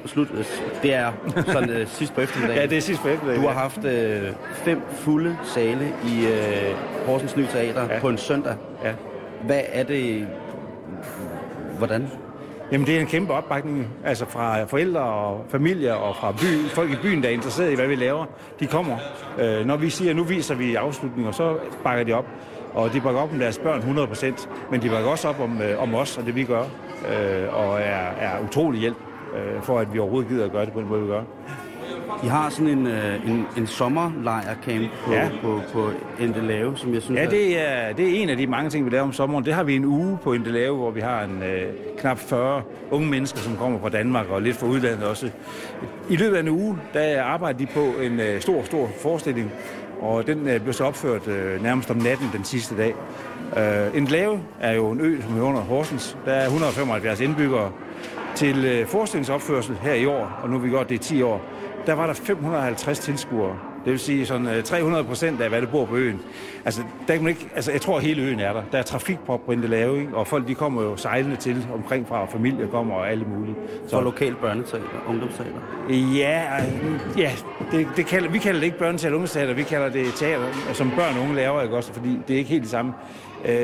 Slut, 0.06 0.28
slut. 0.30 0.46
Det 0.82 0.94
er 0.94 1.12
sådan 1.46 1.70
øh, 1.70 1.86
sidst 1.88 2.14
på 2.14 2.20
eftermiddagen. 2.20 2.60
Ja, 2.62 2.66
det 2.66 2.78
er 2.78 2.82
sidst 2.82 3.02
på 3.02 3.08
eftermiddagen, 3.08 3.42
Du 3.42 3.48
har 3.48 3.60
haft 3.60 3.84
øh, 3.84 4.32
fem 4.52 4.82
fulde 4.90 5.36
sale 5.44 5.92
i 6.04 6.26
øh, 6.26 7.06
Horsens 7.06 7.36
Ny 7.36 7.42
Teater 7.42 7.94
ja. 7.94 8.00
på 8.00 8.08
en 8.08 8.18
søndag. 8.18 8.54
Ja. 8.84 8.92
Hvad 9.46 9.60
er 9.68 9.82
det... 9.82 10.26
Hvordan? 11.78 12.10
Jamen, 12.72 12.86
det 12.86 12.96
er 12.96 13.00
en 13.00 13.06
kæmpe 13.06 13.32
opbakning, 13.32 13.88
altså 14.04 14.26
fra 14.26 14.64
forældre 14.64 15.00
og 15.00 15.44
familie 15.48 15.96
og 15.96 16.16
fra 16.16 16.32
by, 16.32 16.68
folk 16.68 16.90
i 16.90 16.96
byen, 17.02 17.22
der 17.22 17.28
er 17.28 17.32
interesseret 17.32 17.72
i, 17.72 17.74
hvad 17.74 17.86
vi 17.86 17.94
laver. 17.94 18.24
De 18.60 18.66
kommer. 18.66 18.96
Øh, 19.38 19.66
når 19.66 19.76
vi 19.76 19.90
siger, 19.90 20.10
at 20.10 20.16
nu 20.16 20.24
viser 20.24 20.54
vi 20.54 20.74
afslutninger, 20.74 21.32
så 21.32 21.56
bakker 21.84 22.04
de 22.04 22.12
op. 22.12 22.26
Og 22.74 22.92
de 22.92 23.00
bakker 23.00 23.20
op 23.20 23.32
om 23.32 23.38
deres 23.38 23.58
børn 23.58 23.80
100%, 23.80 24.48
men 24.70 24.82
de 24.82 24.88
bakker 24.88 25.10
også 25.10 25.28
op 25.28 25.40
om, 25.40 25.62
øh, 25.62 25.82
om 25.82 25.94
os 25.94 26.18
og 26.18 26.26
det, 26.26 26.34
vi 26.34 26.44
gør. 26.44 26.62
Øh, 26.62 27.58
og 27.58 27.80
er, 27.80 28.10
er 28.20 28.40
utrolig 28.44 28.80
hjælp 28.80 28.96
øh, 29.34 29.62
for, 29.62 29.78
at 29.78 29.94
vi 29.94 29.98
overhovedet 29.98 30.28
gider 30.30 30.44
at 30.44 30.52
gøre 30.52 30.64
det 30.64 30.72
på 30.72 30.80
den 30.80 30.88
måde, 30.88 31.00
vi 31.02 31.06
gør. 31.08 31.22
De 32.22 32.28
har 32.28 32.48
sådan 32.50 32.68
en, 32.68 32.86
øh, 32.86 33.30
en, 33.30 33.46
en 33.56 33.66
sommerlejrcamp 33.66 34.88
på, 35.04 35.12
Ja. 35.12 35.28
på, 35.42 35.60
på 35.72 35.90
Endelave, 36.20 36.76
som 36.76 36.94
jeg 36.94 37.02
synes 37.02 37.20
Ja, 37.20 37.26
det 37.26 37.60
er, 37.68 37.92
det 37.92 38.08
er 38.18 38.22
en 38.22 38.28
af 38.28 38.36
de 38.36 38.46
mange 38.46 38.70
ting, 38.70 38.84
vi 38.84 38.90
laver 38.90 39.04
om 39.04 39.12
sommeren. 39.12 39.44
Det 39.44 39.54
har 39.54 39.62
vi 39.62 39.76
en 39.76 39.84
uge 39.84 40.18
på 40.22 40.32
Indelave, 40.32 40.76
hvor 40.76 40.90
vi 40.90 41.00
har 41.00 41.22
en 41.24 41.42
øh, 41.42 41.72
knap 41.98 42.18
40 42.18 42.62
unge 42.90 43.08
mennesker, 43.10 43.38
som 43.38 43.56
kommer 43.56 43.78
fra 43.80 43.88
Danmark 43.88 44.26
og 44.30 44.42
lidt 44.42 44.56
fra 44.56 44.66
udlandet 44.66 45.04
også. 45.04 45.30
I 46.10 46.16
løbet 46.16 46.36
af 46.36 46.40
en 46.40 46.48
uge, 46.48 46.78
der 46.94 47.22
arbejder 47.22 47.58
de 47.58 47.66
på 47.66 47.80
en 48.02 48.20
øh, 48.20 48.40
stor, 48.40 48.62
stor 48.62 48.88
forestilling, 49.02 49.52
og 50.00 50.26
den 50.26 50.48
øh, 50.48 50.60
bliver 50.60 50.72
så 50.72 50.84
opført 50.84 51.28
øh, 51.28 51.62
nærmest 51.62 51.90
om 51.90 51.96
natten 51.96 52.26
den 52.32 52.44
sidste 52.44 52.76
dag. 52.76 52.94
Øh, 53.56 53.96
Indelave 53.96 54.40
er 54.60 54.72
jo 54.72 54.90
en 54.90 55.00
ø, 55.00 55.20
som 55.22 55.38
er 55.38 55.42
under 55.42 55.60
Horsens. 55.60 56.16
Der 56.24 56.32
er 56.32 56.44
175 56.44 57.20
indbyggere. 57.20 57.70
Til 58.34 58.64
øh, 58.64 58.86
forestillingsopførsel 58.86 59.76
her 59.82 59.94
i 59.94 60.06
år, 60.06 60.38
og 60.42 60.50
nu 60.50 60.58
vi 60.58 60.68
gjort 60.68 60.88
det 60.88 60.94
i 60.94 60.98
10 60.98 61.22
år, 61.22 61.40
der 61.86 61.92
var 61.92 62.06
der 62.06 62.14
550 62.14 62.98
tilskuere. 62.98 63.58
Det 63.84 63.92
vil 63.92 64.00
sige 64.00 64.26
sådan 64.26 64.46
øh, 64.46 64.62
300 64.62 65.04
procent 65.04 65.40
af, 65.40 65.48
hvad 65.48 65.60
der 65.60 65.66
bor 65.66 65.84
på 65.84 65.96
øen. 65.96 66.20
Altså, 66.64 66.82
der 67.08 67.14
kan 67.14 67.22
man 67.22 67.30
ikke, 67.30 67.48
altså, 67.54 67.72
jeg 67.72 67.80
tror, 67.80 67.96
at 67.96 68.02
hele 68.02 68.22
øen 68.22 68.40
er 68.40 68.52
der. 68.52 68.62
Der 68.72 68.78
er 68.78 68.82
trafikprop 68.82 69.46
på 69.46 69.52
Indelave, 69.52 70.00
ikke? 70.00 70.16
og 70.16 70.26
folk 70.26 70.48
de 70.48 70.54
kommer 70.54 70.82
jo 70.82 70.96
sejlende 70.96 71.36
til 71.36 71.66
omkring 71.74 72.08
fra, 72.08 72.22
og 72.22 72.28
familier 72.28 72.68
kommer 72.68 72.94
og 72.94 73.10
alle 73.10 73.24
mulige. 73.24 73.56
Så 73.88 74.00
lokalt 74.00 74.40
børneteater, 74.40 74.86
ungdomsteater. 75.08 75.58
Ja, 75.90 76.42
øh, 76.60 77.18
ja 77.18 77.30
det, 77.70 77.88
det 77.96 78.06
kalder, 78.06 78.30
vi 78.30 78.38
kalder 78.38 78.60
det 78.60 78.66
ikke 78.66 78.78
børneteater 78.78 79.14
ungdomsteater, 79.14 79.54
vi 79.54 79.62
kalder 79.62 79.88
det 79.88 80.14
teater, 80.14 80.46
som 80.72 80.90
børn 80.90 81.16
og 81.16 81.22
unge 81.22 81.34
laver, 81.34 81.62
ikke 81.62 81.76
også? 81.76 81.92
fordi 81.92 82.18
det 82.28 82.34
er 82.34 82.38
ikke 82.38 82.50
helt 82.50 82.62
det 82.62 82.70
samme. 82.70 82.92
Øh, 83.44 83.54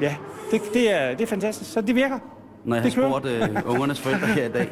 ja, 0.00 0.16
det, 0.50 0.62
det, 0.74 0.92
er, 0.94 1.10
det 1.10 1.20
er 1.20 1.26
fantastisk, 1.26 1.72
så 1.72 1.80
det 1.80 1.94
virker. 1.94 2.18
Når 2.64 2.76
jeg 2.76 2.82
har 2.82 2.88
Det 2.90 2.96
kører. 2.98 3.10
spurgt 3.10 3.26
øh, 3.26 3.70
ungernes 3.70 4.00
forældre 4.00 4.26
her 4.26 4.44
i 4.46 4.48
dag, 4.52 4.68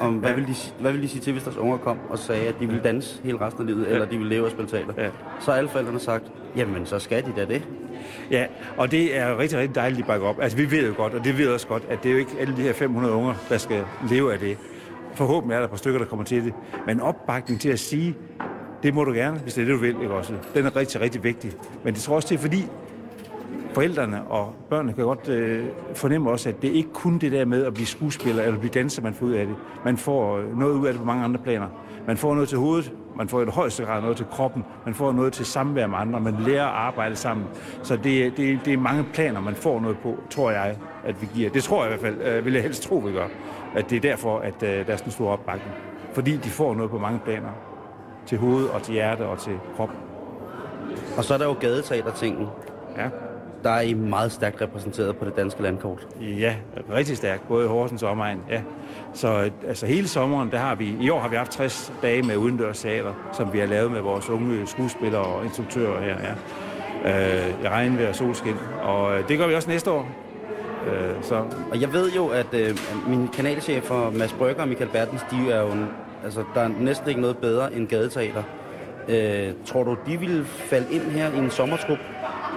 om 0.00 0.14
hvad 0.14 0.32
ville, 0.34 0.48
de, 0.48 0.54
hvad 0.80 0.92
ville 0.92 1.02
de 1.06 1.08
sige 1.10 1.20
til, 1.22 1.32
hvis 1.32 1.42
deres 1.44 1.56
unger 1.56 1.76
kom 1.78 1.98
og 2.08 2.18
sagde, 2.18 2.46
at 2.48 2.54
de 2.60 2.66
ville 2.66 2.82
danse 2.82 3.20
hele 3.24 3.40
resten 3.40 3.62
af 3.62 3.66
livet, 3.66 3.92
eller 3.92 4.06
de 4.06 4.16
ville 4.18 4.28
leve 4.34 4.44
og 4.44 4.50
spille 4.50 4.70
teater, 4.70 4.92
ja. 4.98 5.08
så 5.40 5.50
har 5.50 5.58
alle 5.58 5.70
forældrene 5.70 6.00
sagt, 6.00 6.24
jamen 6.56 6.86
så 6.86 6.98
skal 6.98 7.22
de 7.24 7.32
da 7.36 7.44
det. 7.44 7.62
Ja, 8.30 8.46
og 8.76 8.90
det 8.90 9.16
er 9.18 9.38
rigtig, 9.38 9.58
rigtig 9.58 9.74
dejligt, 9.74 9.98
at 9.98 10.04
de 10.04 10.08
bakker 10.08 10.26
op. 10.28 10.40
Altså, 10.40 10.58
vi 10.58 10.70
ved 10.70 10.86
jo 10.88 10.94
godt, 10.96 11.14
og 11.14 11.24
det 11.24 11.38
ved 11.38 11.48
også 11.48 11.66
godt, 11.66 11.82
at 11.90 12.02
det 12.02 12.08
er 12.08 12.12
jo 12.12 12.18
ikke 12.18 12.30
alle 12.40 12.56
de 12.56 12.62
her 12.62 12.72
500 12.72 13.14
unger, 13.14 13.34
der 13.48 13.58
skal 13.58 13.84
leve 14.10 14.32
af 14.32 14.38
det. 14.38 14.56
Forhåbentlig 15.14 15.54
er 15.54 15.58
der 15.58 15.64
et 15.64 15.70
par 15.70 15.76
stykker, 15.76 15.98
der 15.98 16.06
kommer 16.06 16.24
til 16.24 16.44
det. 16.44 16.52
Men 16.86 17.00
opbakning 17.00 17.60
til 17.60 17.68
at 17.68 17.78
sige, 17.78 18.14
det 18.82 18.94
må 18.94 19.04
du 19.04 19.12
gerne, 19.12 19.38
hvis 19.38 19.54
det 19.54 19.62
er 19.62 19.66
det, 19.66 19.74
du 19.74 19.80
vil, 19.80 19.96
ikke 20.02 20.14
også? 20.14 20.32
Den 20.54 20.66
er 20.66 20.76
rigtig, 20.76 21.00
rigtig 21.00 21.24
vigtig. 21.24 21.52
Men 21.84 21.94
det 21.94 22.02
tror 22.02 22.14
også, 22.16 22.28
det 22.28 22.34
er 22.34 22.38
fordi, 22.42 22.66
forældrene 23.74 24.22
og 24.24 24.54
børnene 24.70 24.92
kan 24.92 25.04
godt 25.04 25.28
øh, 25.28 25.66
fornemme 25.94 26.30
også, 26.30 26.48
at 26.48 26.62
det 26.62 26.68
ikke 26.68 26.92
kun 26.92 27.18
det 27.18 27.32
der 27.32 27.44
med 27.44 27.64
at 27.64 27.74
blive 27.74 27.86
skuespiller 27.86 28.42
eller 28.42 28.58
blive 28.58 28.72
danser, 28.74 29.02
man 29.02 29.14
får 29.14 29.26
ud 29.26 29.32
af 29.32 29.46
det. 29.46 29.56
Man 29.84 29.96
får 29.96 30.38
øh, 30.38 30.58
noget 30.58 30.74
ud 30.74 30.86
af 30.86 30.92
det 30.92 31.00
på 31.00 31.06
mange 31.06 31.24
andre 31.24 31.40
planer. 31.40 31.66
Man 32.06 32.16
får 32.16 32.34
noget 32.34 32.48
til 32.48 32.58
hovedet, 32.58 32.92
man 33.16 33.28
får 33.28 33.42
i 33.42 33.44
det 33.44 33.52
højeste 33.52 33.84
grad 33.84 34.00
noget 34.00 34.16
til 34.16 34.26
kroppen, 34.26 34.64
man 34.84 34.94
får 34.94 35.12
noget 35.12 35.32
til 35.32 35.46
samvær 35.46 35.86
med 35.86 35.98
andre, 35.98 36.20
man 36.20 36.34
lærer 36.40 36.64
at 36.64 36.74
arbejde 36.74 37.16
sammen. 37.16 37.46
Så 37.82 37.96
det, 37.96 38.36
det, 38.36 38.60
det 38.64 38.72
er 38.72 38.78
mange 38.78 39.04
planer, 39.12 39.40
man 39.40 39.54
får 39.54 39.80
noget 39.80 39.98
på, 39.98 40.16
tror 40.30 40.50
jeg, 40.50 40.76
at 41.04 41.22
vi 41.22 41.28
giver. 41.34 41.50
Det 41.50 41.62
tror 41.62 41.84
jeg 41.84 41.94
i 41.94 41.98
hvert 41.98 42.14
fald, 42.14 42.28
øh, 42.28 42.44
vil 42.44 42.52
jeg 42.52 42.62
helst 42.62 42.82
tro, 42.82 42.96
vi 42.96 43.12
gør. 43.12 43.26
At 43.76 43.90
det 43.90 43.96
er 43.96 44.00
derfor, 44.00 44.38
at 44.38 44.62
øh, 44.62 44.86
der 44.86 44.92
er 44.92 44.96
sådan 44.96 45.08
en 45.08 45.12
stor 45.12 45.30
opbakning. 45.30 45.74
Fordi 46.12 46.36
de 46.36 46.48
får 46.48 46.74
noget 46.74 46.90
på 46.90 46.98
mange 46.98 47.20
planer. 47.24 47.48
Til 48.26 48.38
hoved 48.38 48.64
og 48.64 48.82
til 48.82 48.94
hjerte 48.94 49.26
og 49.26 49.38
til 49.38 49.52
krop. 49.76 49.90
Og 51.16 51.24
så 51.24 51.34
er 51.34 51.38
der 51.38 51.44
jo 51.44 51.52
gadeteater-tingen. 51.60 52.46
Ja. 52.96 53.08
Der 53.64 53.70
er 53.70 53.80
I 53.80 53.94
meget 53.94 54.32
stærkt 54.32 54.60
repræsenteret 54.60 55.16
på 55.16 55.24
det 55.24 55.36
danske 55.36 55.62
landkort. 55.62 56.06
Ja, 56.20 56.54
rigtig 56.92 57.16
stærkt, 57.16 57.48
både 57.48 57.64
i 57.64 57.68
Horsens 57.68 58.02
og 58.02 58.10
omegn. 58.10 58.40
Ja. 58.50 58.62
Så 59.14 59.50
altså, 59.68 59.86
hele 59.86 60.08
sommeren, 60.08 60.50
der 60.50 60.58
har 60.58 60.74
vi, 60.74 60.96
i 61.00 61.10
år 61.10 61.20
har 61.20 61.28
vi 61.28 61.36
haft 61.36 61.52
60 61.52 61.92
dage 62.02 62.22
med 62.22 62.36
udendørs 62.36 62.80
teater, 62.80 63.12
som 63.32 63.52
vi 63.52 63.58
har 63.58 63.66
lavet 63.66 63.90
med 63.90 64.00
vores 64.00 64.30
unge 64.30 64.66
skuespillere 64.66 65.22
og 65.22 65.44
instruktører 65.44 66.00
her. 66.00 66.16
Ja. 66.20 66.34
Øh, 67.04 67.54
regnvejr 67.64 68.08
og 68.08 68.14
solskin. 68.14 68.54
Og 68.82 69.18
øh, 69.18 69.28
det 69.28 69.38
gør 69.38 69.46
vi 69.46 69.54
også 69.54 69.70
næste 69.70 69.90
år. 69.90 70.08
Øh, 70.86 71.22
så. 71.22 71.44
Og 71.70 71.80
jeg 71.80 71.92
ved 71.92 72.12
jo, 72.12 72.28
at 72.28 72.54
øh, 72.54 72.78
mine 73.08 73.28
kanalchefer, 73.28 74.10
Mads 74.10 74.32
Brygger 74.32 74.62
og 74.62 74.68
Michael 74.68 74.90
Bertens, 74.90 75.26
de 75.30 75.50
er 75.50 75.60
jo, 75.60 75.68
altså 76.24 76.44
der 76.54 76.60
er 76.60 76.68
næsten 76.80 77.08
ikke 77.08 77.20
noget 77.20 77.38
bedre 77.38 77.74
end 77.74 77.88
gadeteater. 77.88 78.42
Øh, 79.08 79.52
tror 79.64 79.82
du, 79.84 79.96
de 80.06 80.20
ville 80.20 80.44
falde 80.44 80.86
ind 80.90 81.02
her 81.02 81.32
i 81.32 81.38
en 81.38 81.50
sommertrup? 81.50 81.98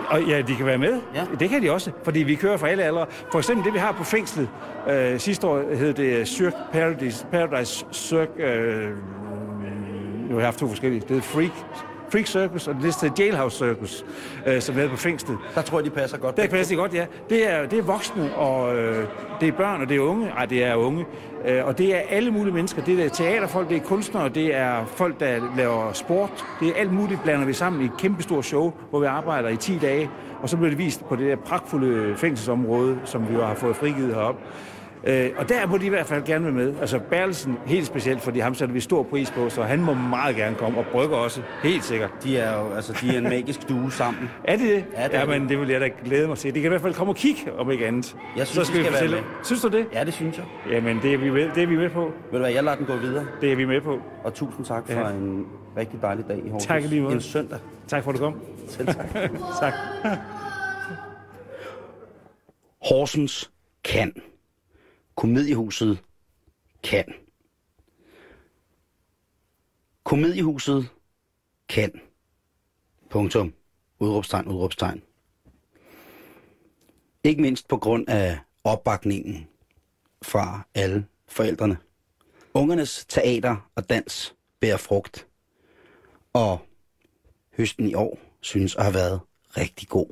Og 0.09 0.23
ja, 0.23 0.41
de 0.41 0.55
kan 0.55 0.65
være 0.65 0.77
med. 0.77 0.99
Ja. 1.15 1.25
Det 1.39 1.49
kan 1.49 1.63
de 1.63 1.71
også, 1.71 1.91
fordi 2.03 2.19
vi 2.19 2.35
kører 2.35 2.57
for 2.57 2.67
alle 2.67 2.83
aldre. 2.83 3.05
For 3.31 3.39
eksempel 3.39 3.65
det, 3.65 3.73
vi 3.73 3.79
har 3.79 3.91
på 3.91 4.03
fængslet. 4.03 4.49
Øh, 4.89 5.19
sidste 5.19 5.47
år 5.47 5.75
hed 5.75 5.93
det 5.93 6.27
Cirque 6.27 6.57
Paradise, 6.71 7.25
Paradise 7.31 7.85
Cirque... 7.91 8.43
Øh, 8.43 8.89
nu 10.29 10.33
har 10.33 10.39
jeg 10.39 10.47
haft 10.47 10.59
to 10.59 10.67
forskellige. 10.67 11.03
Det 11.09 11.17
er 11.17 11.21
Freak, 11.21 11.51
Freak 12.09 12.27
Circus, 12.27 12.67
og 12.67 12.75
det 12.81 13.03
er 13.03 13.09
Jailhouse 13.19 13.57
Circus, 13.57 14.05
øh, 14.45 14.61
som 14.61 14.79
er 14.79 14.87
på 14.89 14.97
fængslet. 14.97 15.37
Der 15.55 15.61
tror 15.61 15.79
jeg, 15.79 15.85
de 15.85 15.89
passer 15.89 16.17
godt. 16.17 16.37
Der 16.37 16.47
passer 16.47 16.75
de 16.75 16.81
godt, 16.81 16.93
ja. 16.93 17.05
Det 17.29 17.51
er, 17.51 17.65
det 17.65 17.79
er 17.79 17.83
voksne, 17.83 18.35
og 18.35 18.75
øh, 18.77 19.07
det 19.41 19.47
er 19.47 19.51
børn, 19.51 19.81
og 19.81 19.89
det 19.89 19.97
er 19.97 20.01
unge. 20.01 20.29
Ej, 20.29 20.45
det 20.45 20.63
er 20.63 20.75
unge. 20.75 21.05
Øh, 21.45 21.65
og 21.65 21.77
det 21.77 21.95
er 21.95 21.99
alle 22.09 22.31
mulige 22.31 22.53
mennesker. 22.53 22.83
Det 22.83 23.05
er 23.05 23.09
teaterfolk, 23.09 23.69
det 23.69 23.77
er 23.77 23.81
kunstnere, 23.81 24.29
det 24.29 24.55
er 24.55 24.85
folk, 24.85 25.19
der 25.19 25.55
laver 25.57 25.93
sport. 25.93 26.45
Det 26.59 26.67
er 26.67 26.73
alt 26.75 26.93
muligt, 26.93 27.23
blander 27.23 27.45
vi 27.45 27.53
sammen 27.53 27.81
i 27.81 27.85
et 27.85 27.97
kæmpestort 27.97 28.45
show, 28.45 28.73
hvor 28.89 28.99
vi 28.99 29.05
arbejder 29.05 29.49
i 29.49 29.57
10 29.57 29.77
dage. 29.77 30.09
Og 30.41 30.49
så 30.49 30.57
bliver 30.57 30.69
det 30.69 30.77
vist 30.77 31.05
på 31.09 31.15
det 31.15 31.27
der 31.27 31.35
pragtfulde 31.35 32.15
fængselsområde, 32.17 32.97
som 33.05 33.29
vi 33.29 33.33
jo 33.33 33.45
har 33.45 33.55
fået 33.55 33.75
frigivet 33.75 34.15
heroppe. 34.15 34.41
Øh, 35.07 35.29
og 35.37 35.49
der 35.49 35.67
må 35.67 35.77
de 35.77 35.85
i 35.85 35.89
hvert 35.89 36.05
fald 36.05 36.23
gerne 36.25 36.43
være 36.45 36.53
med. 36.53 36.73
Altså 36.81 36.99
Bertelsen 36.99 37.57
helt 37.65 37.85
specielt, 37.87 38.21
fordi 38.21 38.39
ham 38.39 38.55
sætter 38.55 38.73
vi 38.73 38.79
stor 38.79 39.03
pris 39.03 39.31
på, 39.31 39.49
så 39.49 39.63
han 39.63 39.81
må 39.81 39.93
meget 39.93 40.35
gerne 40.35 40.55
komme, 40.55 40.79
og 40.79 40.85
Brygger 40.91 41.17
også, 41.17 41.41
helt 41.63 41.83
sikkert. 41.83 42.09
De 42.23 42.37
er 42.37 42.57
jo 42.59 42.73
altså, 42.73 42.93
de 43.01 43.13
er 43.13 43.17
en 43.17 43.23
magisk 43.23 43.69
due 43.69 43.91
sammen. 43.91 44.29
Er 44.43 44.55
det 44.57 44.67
det? 44.67 44.85
Ja, 44.97 45.03
det 45.03 45.13
er 45.15 45.19
ja 45.19 45.25
det. 45.25 45.29
men 45.41 45.49
det 45.49 45.59
vil 45.59 45.69
jeg 45.69 45.81
da 45.81 45.89
glæde 46.05 46.27
mig 46.27 46.37
til. 46.37 46.55
De 46.55 46.61
kan 46.61 46.67
i 46.67 46.69
hvert 46.69 46.81
fald 46.81 46.93
komme 46.93 47.11
og 47.11 47.15
kigge, 47.17 47.53
om 47.57 47.71
ikke 47.71 47.87
andet. 47.87 48.15
Jeg 48.37 48.47
synes, 48.47 48.67
så 48.67 48.73
de 48.73 48.77
skal 48.77 48.83
være 48.83 48.91
fortælle. 48.91 49.15
med. 49.15 49.23
Synes 49.43 49.61
du 49.61 49.67
det? 49.67 49.85
Ja, 49.93 50.03
det 50.03 50.13
synes 50.13 50.37
jeg. 50.37 50.45
Jamen, 50.71 50.99
det 51.01 51.13
er, 51.13 51.17
vi 51.17 51.29
med, 51.29 51.49
det 51.55 51.63
er 51.63 51.67
vi 51.67 51.75
med 51.77 51.89
på. 51.89 52.01
Ved 52.01 52.11
du 52.31 52.37
hvad, 52.37 52.51
jeg 52.51 52.63
lader 52.63 52.77
den 52.77 52.85
gå 52.85 52.95
videre. 52.95 53.25
Det 53.41 53.51
er 53.51 53.55
vi 53.55 53.65
med 53.65 53.81
på. 53.81 53.99
Og 54.23 54.33
tusind 54.33 54.65
tak 54.65 54.83
for 54.91 54.99
Ja. 54.99 55.09
en 55.09 55.45
rigtig 55.77 56.01
dejlig 56.01 56.25
dag 56.27 56.37
i 56.45 56.49
Horsens. 56.49 56.67
Tak 56.67 56.83
lige 56.83 57.01
måde. 57.01 57.13
En 57.15 57.21
søndag. 57.21 57.59
Tak 57.87 58.03
for, 58.03 58.11
at 58.11 58.17
du 58.17 58.21
kom. 58.23 58.35
Selv 58.69 58.87
tak. 58.87 59.05
tak. 59.61 59.73
Horsens 62.89 63.51
kan. 63.83 64.13
Komediehuset 65.17 66.03
kan. 66.83 67.05
Komediehuset 70.03 70.89
kan. 71.69 72.01
Punktum. 73.09 73.53
Udråbstegn, 73.99 74.47
udråbstegn. 74.47 75.01
Ikke 77.23 77.41
mindst 77.41 77.67
på 77.67 77.77
grund 77.77 78.09
af 78.09 78.39
opbakningen 78.63 79.47
fra 80.21 80.67
alle 80.75 81.05
forældrene. 81.27 81.77
Ungernes 82.53 83.05
teater 83.09 83.69
og 83.75 83.89
dans 83.89 84.35
bærer 84.59 84.77
frugt. 84.77 85.27
Og 86.33 86.59
høsten 87.57 87.87
i 87.87 87.93
år 87.93 88.19
synes 88.41 88.75
at 88.75 88.83
have 88.83 88.93
været 88.93 89.19
rigtig 89.57 89.87
god. 89.87 90.07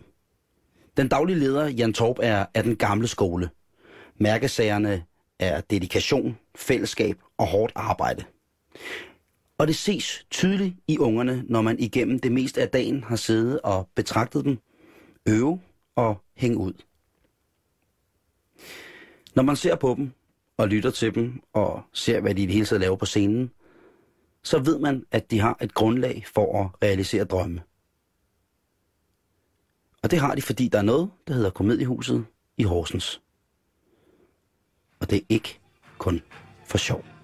Den 0.98 1.08
daglige 1.08 1.40
leder, 1.40 1.68
Jan 1.68 1.94
Torp, 1.94 2.18
er 2.22 2.46
af 2.54 2.64
den 2.64 2.76
gamle 2.76 3.08
skole. 3.08 3.50
Mærkesagerne 4.20 5.06
er 5.40 5.62
dedikation, 5.62 6.38
fællesskab 6.56 7.22
og 7.38 7.48
hårdt 7.48 7.74
arbejde. 7.76 8.24
Og 9.58 9.68
det 9.68 9.76
ses 9.76 10.26
tydeligt 10.32 10.76
i 10.88 10.98
ungerne, 10.98 11.44
når 11.48 11.62
man 11.62 11.80
igennem 11.80 12.20
det 12.20 12.32
meste 12.32 12.62
af 12.62 12.70
dagen 12.70 13.04
har 13.04 13.16
siddet 13.16 13.62
og 13.62 13.90
betragtet 13.96 14.46
dem, 14.46 14.58
øve 15.26 15.62
og 15.96 16.22
hænge 16.36 16.58
ud. 16.58 16.74
Når 19.36 19.44
man 19.44 19.56
ser 19.56 19.76
på 19.76 19.96
dem 19.98 20.12
og 20.58 20.68
lytter 20.68 20.92
til 20.92 21.16
dem 21.16 21.42
og 21.54 21.84
ser, 21.94 22.20
hvad 22.20 22.36
de 22.36 22.44
i 22.44 22.46
det 22.46 22.54
hele 22.54 22.66
taget 22.66 22.82
laver 22.82 22.96
på 22.96 23.06
scenen, 23.06 23.52
så 24.44 24.60
ved 24.60 24.80
man, 24.80 25.06
at 25.12 25.32
de 25.32 25.40
har 25.40 25.58
et 25.62 25.74
grundlag 25.74 26.26
for 26.34 26.64
at 26.64 26.84
realisere 26.84 27.24
drømme. 27.24 27.62
Og 30.04 30.12
det 30.12 30.20
har 30.20 30.36
de, 30.36 30.42
fordi 30.42 30.68
der 30.68 30.78
er 30.78 30.84
noget, 30.84 31.12
der 31.28 31.34
hedder 31.34 31.50
Komediehuset 31.50 32.26
i 32.58 32.64
Horsens. 32.64 33.22
Og 35.00 35.10
det 35.10 35.18
er 35.18 35.26
ikke 35.30 35.60
kun 35.98 36.22
for 36.66 36.78
sjov. 36.78 37.15